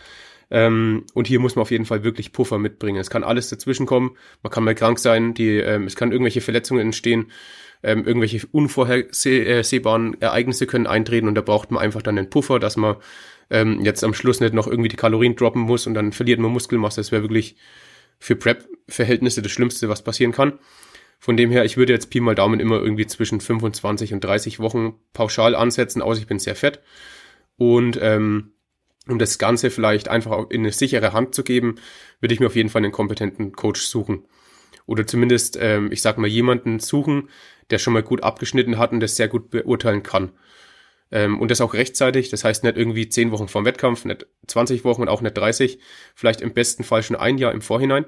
Ähm, 0.51 1.05
und 1.14 1.26
hier 1.26 1.40
muss 1.40 1.57
man 1.57 1.62
auf 1.62 1.70
jeden 1.70 1.84
Fall 1.84 2.05
wirklich 2.05 2.32
Puffer 2.32 2.59
mitbringen. 2.59 3.01
Es 3.01 3.11
kann 3.11 3.24
alles 3.24 3.51
dazwischen 3.51 3.86
kommen. 3.86 4.16
Man 4.42 4.51
kann 4.51 4.64
mal 4.64 4.74
krank 4.74 4.99
sein. 4.99 5.34
Die, 5.34 5.57
ähm, 5.59 5.84
es 5.84 5.96
kann 5.96 6.12
irgendwelche 6.12 6.40
Verletzungen 6.40 6.80
entstehen. 6.80 7.30
Ähm, 7.82 8.05
irgendwelche 8.05 8.44
unvorhersehbaren 8.51 10.20
Ereignisse 10.20 10.66
können 10.66 10.88
eintreten 10.88 11.28
und 11.28 11.36
da 11.36 11.42
braucht 11.42 11.70
man 11.70 11.80
einfach 11.80 12.03
dann 12.03 12.18
einen 12.18 12.28
Puffer, 12.28 12.59
dass 12.59 12.76
man 12.76 12.96
ähm, 13.51 13.82
jetzt 13.82 14.03
am 14.03 14.14
Schluss 14.14 14.40
nicht 14.40 14.53
noch 14.53 14.66
irgendwie 14.66 14.88
die 14.88 14.96
Kalorien 14.96 15.36
droppen 15.36 15.62
muss 15.62 15.86
und 15.86 15.94
dann 15.94 16.11
verliert 16.12 16.40
man 16.40 16.51
Muskelmasse. 16.51 17.01
Das 17.01 17.12
wäre 17.12 17.22
wirklich 17.22 17.57
für 18.18 18.34
Prep-Verhältnisse 18.34 19.42
das 19.42 19.53
Schlimmste, 19.53 19.88
was 19.88 20.03
passieren 20.03 20.32
kann. 20.32 20.59
Von 21.20 21.36
dem 21.36 21.51
her, 21.51 21.64
ich 21.64 21.76
würde 21.76 21.92
jetzt 21.92 22.11
Pi 22.11 22.20
mal 22.20 22.34
Daumen 22.34 22.61
immer 22.61 22.80
irgendwie 22.80 23.07
zwischen 23.07 23.40
25 23.40 24.12
und 24.12 24.22
30 24.22 24.61
Wochen 24.61 24.94
pauschal 25.12 25.55
ansetzen, 25.55 26.03
außer 26.03 26.20
ich 26.20 26.26
bin 26.26 26.38
sehr 26.38 26.55
fett. 26.55 26.80
Und 27.57 27.99
ähm, 28.01 28.53
um 29.09 29.18
das 29.18 29.38
Ganze 29.38 29.70
vielleicht 29.70 30.09
einfach 30.09 30.50
in 30.50 30.61
eine 30.61 30.72
sichere 30.72 31.12
Hand 31.12 31.34
zu 31.34 31.42
geben, 31.42 31.76
würde 32.20 32.34
ich 32.34 32.40
mir 32.40 32.46
auf 32.46 32.56
jeden 32.56 32.68
Fall 32.68 32.82
einen 32.82 32.92
kompetenten 32.92 33.52
Coach 33.52 33.82
suchen. 33.82 34.24
Oder 34.86 35.06
zumindest, 35.06 35.59
ähm, 35.61 35.92
ich 35.92 36.02
sag 36.02 36.18
mal, 36.18 36.28
jemanden 36.28 36.80
suchen, 36.80 37.28
der 37.70 37.78
schon 37.78 37.92
mal 37.92 38.02
gut 38.02 38.22
abgeschnitten 38.22 38.78
hat 38.78 38.92
und 38.92 39.00
das 39.00 39.16
sehr 39.16 39.28
gut 39.28 39.50
beurteilen 39.50 40.02
kann. 40.02 40.32
Ähm, 41.11 41.40
und 41.40 41.50
das 41.50 41.61
auch 41.61 41.74
rechtzeitig, 41.74 42.30
das 42.30 42.44
heißt 42.44 42.64
nicht 42.64 42.76
irgendwie 42.76 43.09
10 43.09 43.30
Wochen 43.30 43.48
vorm 43.48 43.64
Wettkampf, 43.64 44.04
nicht 44.04 44.26
20 44.46 44.84
Wochen 44.84 45.02
und 45.02 45.09
auch 45.09 45.20
nicht 45.20 45.36
30, 45.36 45.78
vielleicht 46.14 46.40
im 46.40 46.52
besten 46.52 46.84
Fall 46.84 47.02
schon 47.02 47.16
ein 47.16 47.38
Jahr 47.38 47.52
im 47.52 47.62
Vorhinein. 47.62 48.06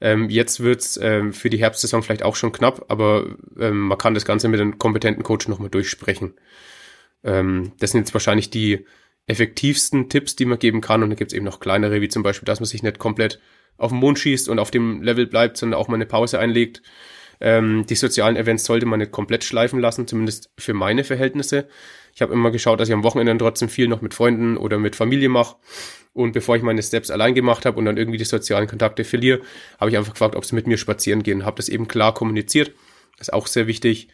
Ähm, 0.00 0.28
jetzt 0.28 0.60
wird's 0.60 0.98
ähm, 1.02 1.32
für 1.32 1.50
die 1.50 1.58
Herbstsaison 1.58 2.02
vielleicht 2.02 2.22
auch 2.22 2.36
schon 2.36 2.52
knapp, 2.52 2.86
aber 2.88 3.36
ähm, 3.58 3.80
man 3.80 3.98
kann 3.98 4.14
das 4.14 4.26
Ganze 4.26 4.48
mit 4.48 4.60
einem 4.60 4.78
kompetenten 4.78 5.22
Coach 5.22 5.48
nochmal 5.48 5.70
durchsprechen. 5.70 6.34
Ähm, 7.24 7.72
das 7.78 7.92
sind 7.92 8.00
jetzt 8.00 8.14
wahrscheinlich 8.14 8.50
die 8.50 8.84
effektivsten 9.26 10.08
Tipps, 10.08 10.36
die 10.36 10.44
man 10.44 10.58
geben 10.58 10.80
kann. 10.80 11.02
Und 11.02 11.10
da 11.10 11.16
gibt's 11.16 11.34
eben 11.34 11.44
noch 11.44 11.60
kleinere, 11.60 12.00
wie 12.00 12.08
zum 12.08 12.22
Beispiel, 12.22 12.46
dass 12.46 12.60
man 12.60 12.66
sich 12.66 12.82
nicht 12.82 12.98
komplett 12.98 13.40
auf 13.78 13.90
den 13.90 13.98
Mond 13.98 14.18
schießt 14.18 14.48
und 14.48 14.58
auf 14.58 14.70
dem 14.70 15.02
Level 15.02 15.26
bleibt, 15.26 15.56
sondern 15.56 15.78
auch 15.78 15.88
mal 15.88 15.96
eine 15.96 16.06
Pause 16.06 16.38
einlegt. 16.38 16.82
Ähm, 17.40 17.84
die 17.86 17.96
sozialen 17.96 18.36
Events 18.36 18.64
sollte 18.64 18.86
man 18.86 19.00
nicht 19.00 19.12
komplett 19.12 19.44
schleifen 19.44 19.80
lassen, 19.80 20.06
zumindest 20.06 20.50
für 20.56 20.72
meine 20.72 21.04
Verhältnisse. 21.04 21.68
Ich 22.14 22.22
habe 22.22 22.32
immer 22.32 22.50
geschaut, 22.50 22.80
dass 22.80 22.88
ich 22.88 22.94
am 22.94 23.02
Wochenende 23.02 23.36
trotzdem 23.36 23.68
viel 23.68 23.88
noch 23.88 24.00
mit 24.00 24.14
Freunden 24.14 24.56
oder 24.56 24.78
mit 24.78 24.96
Familie 24.96 25.28
mache. 25.28 25.56
Und 26.14 26.32
bevor 26.32 26.56
ich 26.56 26.62
meine 26.62 26.82
Steps 26.82 27.10
allein 27.10 27.34
gemacht 27.34 27.66
habe 27.66 27.78
und 27.78 27.84
dann 27.84 27.98
irgendwie 27.98 28.16
die 28.16 28.24
sozialen 28.24 28.66
Kontakte 28.66 29.04
verliere, 29.04 29.42
habe 29.78 29.90
ich 29.90 29.98
einfach 29.98 30.14
gefragt, 30.14 30.34
ob 30.34 30.46
sie 30.46 30.54
mit 30.54 30.66
mir 30.66 30.78
spazieren 30.78 31.22
gehen. 31.22 31.44
Habe 31.44 31.58
das 31.58 31.68
eben 31.68 31.88
klar 31.88 32.14
kommuniziert. 32.14 32.72
Das 33.18 33.28
ist 33.28 33.34
auch 33.34 33.46
sehr 33.46 33.66
wichtig. 33.66 34.08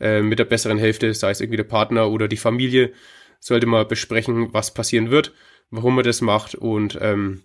Äh, 0.00 0.22
mit 0.22 0.38
der 0.38 0.44
besseren 0.44 0.78
Hälfte, 0.78 1.12
sei 1.14 1.30
es 1.30 1.40
irgendwie 1.40 1.56
der 1.56 1.64
Partner 1.64 2.08
oder 2.10 2.28
die 2.28 2.36
Familie, 2.36 2.92
sollte 3.40 3.66
man 3.66 3.86
besprechen, 3.88 4.52
was 4.52 4.74
passieren 4.74 5.10
wird, 5.10 5.32
warum 5.70 5.94
man 5.94 6.04
das 6.04 6.20
macht 6.20 6.54
und 6.54 6.98
ähm, 7.00 7.42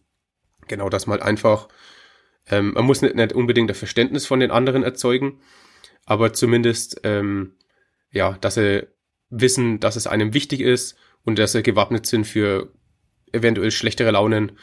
genau, 0.68 0.90
dass 0.90 1.08
man 1.08 1.20
halt 1.20 1.28
einfach, 1.28 1.68
ähm, 2.50 2.74
man 2.74 2.86
muss 2.86 3.02
nicht, 3.02 3.16
nicht 3.16 3.34
unbedingt 3.34 3.70
ein 3.70 3.76
Verständnis 3.76 4.26
von 4.26 4.40
den 4.40 4.52
anderen 4.52 4.84
erzeugen, 4.84 5.40
aber 6.06 6.34
zumindest, 6.34 7.02
ähm, 7.04 7.54
ja, 8.12 8.38
dass 8.42 8.56
sie 8.56 8.88
wissen, 9.30 9.80
dass 9.80 9.96
es 9.96 10.08
einem 10.08 10.34
wichtig 10.34 10.62
ist 10.62 10.98
und 11.24 11.40
dass 11.40 11.54
sie 11.54 11.64
gewappnet 11.64 12.06
sind 12.06 12.26
für 12.26 12.72
eventuell 13.32 13.72
schlechtere 13.72 14.12
Launen. 14.12 14.54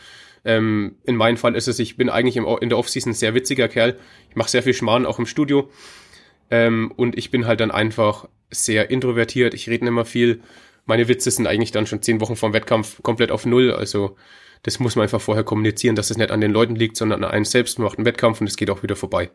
Ähm, 0.44 0.96
in 1.04 1.16
meinem 1.16 1.36
Fall 1.36 1.54
ist 1.54 1.68
es, 1.68 1.78
ich 1.78 1.96
bin 1.96 2.08
eigentlich 2.08 2.36
im, 2.36 2.46
in 2.60 2.68
der 2.68 2.78
Offseason 2.78 3.12
sehr 3.12 3.34
witziger 3.34 3.68
Kerl. 3.68 3.98
Ich 4.30 4.36
mache 4.36 4.50
sehr 4.50 4.62
viel 4.62 4.74
Schmarrn, 4.74 5.06
auch 5.06 5.18
im 5.18 5.26
Studio. 5.26 5.70
Ähm, 6.50 6.92
und 6.96 7.18
ich 7.18 7.30
bin 7.30 7.46
halt 7.46 7.60
dann 7.60 7.70
einfach 7.70 8.28
sehr 8.50 8.90
introvertiert. 8.90 9.54
Ich 9.54 9.68
rede 9.68 9.86
immer 9.86 10.04
viel. 10.04 10.40
Meine 10.90 11.06
Witze 11.06 11.30
sind 11.30 11.46
eigentlich 11.46 11.70
dann 11.70 11.86
schon 11.86 12.02
zehn 12.02 12.20
Wochen 12.20 12.34
vom 12.34 12.52
Wettkampf 12.52 13.00
komplett 13.04 13.30
auf 13.30 13.46
Null. 13.46 13.72
Also 13.72 14.16
das 14.64 14.80
muss 14.80 14.96
man 14.96 15.04
einfach 15.04 15.20
vorher 15.20 15.44
kommunizieren, 15.44 15.94
dass 15.94 16.10
es 16.10 16.18
nicht 16.18 16.32
an 16.32 16.40
den 16.40 16.50
Leuten 16.50 16.74
liegt, 16.74 16.96
sondern 16.96 17.22
an 17.22 17.30
einem 17.30 17.44
selbst. 17.44 17.78
Man 17.78 17.84
macht 17.84 17.98
einen 17.98 18.06
Wettkampf 18.06 18.40
und 18.40 18.48
es 18.48 18.56
geht 18.56 18.70
auch 18.70 18.82
wieder 18.82 18.96
vorbei. 18.96 19.30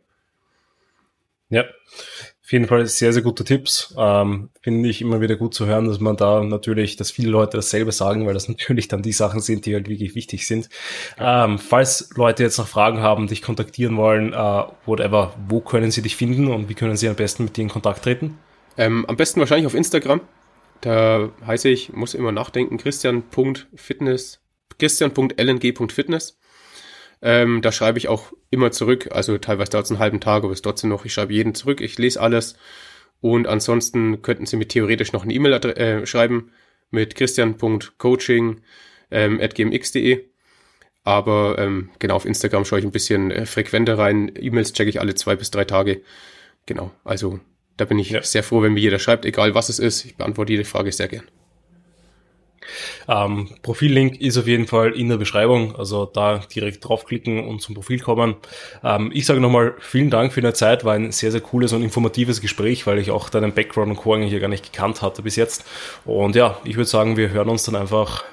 Ja, 1.48 1.62
auf 1.62 2.52
jeden 2.52 2.68
Fall 2.68 2.86
sehr, 2.88 3.14
sehr 3.14 3.22
gute 3.22 3.46
Tipps. 3.46 3.96
Ähm, 3.98 4.50
Finde 4.62 4.90
ich 4.90 5.02
immer 5.02 5.22
wieder 5.22 5.38
gut 5.38 5.54
zu 5.54 5.66
hören, 5.66 5.88
dass 5.88 6.02
man 6.02 6.18
da 6.18 6.44
natürlich, 6.44 6.98
dass 6.98 7.10
viele 7.10 7.30
Leute 7.30 7.56
dasselbe 7.56 7.94
sagen, 7.94 8.28
weil 8.28 8.34
das 8.34 8.50
natürlich 8.50 8.90
dann 8.90 9.02
die 9.02 9.14
Sachen 9.14 9.40
sind, 9.40 9.66
die 9.66 9.76
halt 9.76 9.88
wirklich 9.88 10.14
wichtig 10.14 10.46
sind. 10.48 10.68
Ähm, 11.18 11.58
falls 11.58 12.10
Leute 12.16 12.44
jetzt 12.44 12.58
noch 12.58 12.68
Fragen 12.68 13.00
haben, 13.00 13.28
dich 13.28 13.42
kontaktieren 13.42 13.96
wollen, 13.96 14.34
äh, 14.34 14.64
whatever, 14.86 15.34
wo 15.48 15.62
können 15.62 15.90
sie 15.90 16.02
dich 16.02 16.18
finden 16.18 16.50
und 16.50 16.68
wie 16.68 16.76
können 16.76 16.98
sie 16.98 17.08
am 17.08 17.16
besten 17.16 17.46
mit 17.46 17.56
dir 17.56 17.62
in 17.62 17.70
Kontakt 17.70 18.04
treten? 18.04 18.40
Ähm, 18.78 19.06
am 19.08 19.16
besten 19.16 19.40
wahrscheinlich 19.40 19.68
auf 19.68 19.74
Instagram. 19.74 20.20
Da 20.82 21.32
heiße 21.46 21.70
ich, 21.70 21.94
muss 21.94 22.14
immer 22.14 22.32
nachdenken, 22.32 22.78
christian.fitness, 22.78 24.42
christian.lng.fitness. 24.78 26.38
Ähm, 27.22 27.62
da 27.62 27.72
schreibe 27.72 27.98
ich 27.98 28.08
auch 28.08 28.34
immer 28.52 28.72
zurück. 28.72 29.10
Also 29.12 29.38
teilweise 29.38 29.72
dauert 29.72 29.86
es 29.86 29.92
einen 29.92 30.00
halben 30.00 30.20
Tag, 30.20 30.44
aber 30.44 30.54
es 30.54 30.62
trotzdem 30.62 30.90
noch, 30.90 31.06
ich 31.06 31.14
schreibe 31.14 31.34
jeden 31.34 31.56
zurück, 31.56 31.82
ich 31.82 31.98
lese 31.98 32.22
alles. 32.22 32.56
Und 33.22 33.48
ansonsten 33.48 34.22
könnten 34.22 34.46
Sie 34.46 34.58
mir 34.58 34.68
theoretisch 34.68 35.14
noch 35.14 35.24
eine 35.24 35.34
E-Mail 35.34 35.54
äh, 35.54 36.06
schreiben 36.06 36.52
mit 36.92 37.16
christian.coaching 37.16 38.62
ähm. 39.12 39.40
Aber 41.04 41.56
ähm, 41.60 41.90
genau, 42.00 42.16
auf 42.16 42.26
Instagram 42.26 42.66
schaue 42.66 42.80
ich 42.80 42.86
ein 42.86 42.92
bisschen 42.92 43.32
äh, 43.32 43.46
frequenter 43.46 43.98
rein. 43.98 44.32
E-Mails 44.36 44.74
checke 44.74 44.90
ich 44.90 45.00
alle 45.00 45.16
zwei 45.16 45.36
bis 45.36 45.52
drei 45.52 45.64
Tage. 45.64 46.02
Genau, 46.66 46.92
also 47.04 47.40
da 47.78 47.86
bin 47.86 48.00
ich 48.00 48.10
ja. 48.10 48.22
sehr 48.24 48.44
froh, 48.44 48.62
wenn 48.62 48.74
mir 48.74 48.80
jeder 48.80 49.00
schreibt, 49.00 49.26
egal 49.26 49.56
was 49.56 49.70
es 49.70 49.80
ist. 49.80 50.06
Ich 50.06 50.16
beantworte 50.16 50.54
jede 50.54 50.66
Frage 50.66 50.92
sehr 50.92 51.08
gern. 51.08 51.24
Ähm, 53.08 53.50
Profillink 53.62 54.20
ist 54.20 54.38
auf 54.38 54.48
jeden 54.48 54.68
Fall 54.68 54.92
in 54.94 55.10
der 55.10 55.18
Beschreibung, 55.18 55.76
also 55.76 56.06
da 56.06 56.40
direkt 56.40 56.88
draufklicken 56.88 57.48
und 57.48 57.62
zum 57.62 57.76
Profil 57.76 58.00
kommen. 58.00 58.36
Ähm, 58.84 59.12
ich 59.14 59.26
sage 59.26 59.40
nochmal 59.40 59.76
vielen 59.80 60.10
Dank 60.10 60.34
für 60.34 60.42
deine 60.42 60.54
Zeit, 60.54 60.84
war 60.84 60.94
ein 60.94 61.12
sehr, 61.12 61.32
sehr 61.32 61.42
cooles 61.42 61.74
und 61.74 61.84
informatives 61.84 62.42
Gespräch, 62.42 62.88
weil 62.88 63.00
ich 63.00 63.12
auch 63.12 63.30
deinen 63.30 63.54
Background 63.54 63.92
und 63.92 63.98
Co. 63.98 64.14
eigentlich 64.14 64.34
ja 64.34 64.40
gar 64.40 64.48
nicht 64.48 64.72
gekannt 64.72 65.02
hatte 65.02 65.22
bis 65.22 65.36
jetzt. 65.36 65.66
Und 66.06 66.36
ja, 66.36 66.58
ich 66.64 66.76
würde 66.76 66.90
sagen, 66.90 67.18
wir 67.18 67.30
hören 67.30 67.50
uns 67.50 67.64
dann 67.64 67.76
einfach 67.76 68.24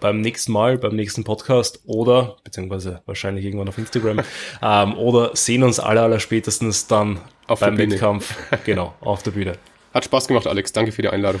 beim 0.00 0.20
nächsten 0.20 0.52
Mal, 0.52 0.78
beim 0.78 0.94
nächsten 0.96 1.24
Podcast 1.24 1.80
oder, 1.84 2.36
beziehungsweise 2.44 3.02
wahrscheinlich 3.06 3.44
irgendwann 3.44 3.68
auf 3.68 3.78
Instagram, 3.78 4.20
ähm, 4.62 4.98
oder 4.98 5.34
sehen 5.34 5.62
uns 5.62 5.80
alle, 5.80 6.02
aller 6.02 6.20
spätestens 6.20 6.86
dann 6.86 7.20
auf 7.46 7.60
beim 7.60 7.78
Wettkampf, 7.78 8.34
genau, 8.64 8.94
auf 9.00 9.22
der 9.22 9.32
Bühne. 9.32 9.54
Hat 9.92 10.04
Spaß 10.04 10.28
gemacht, 10.28 10.46
Alex. 10.46 10.72
Danke 10.72 10.92
für 10.92 11.02
die 11.02 11.08
Einladung. 11.08 11.40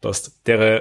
Passt. 0.00 0.46
Dere 0.46 0.78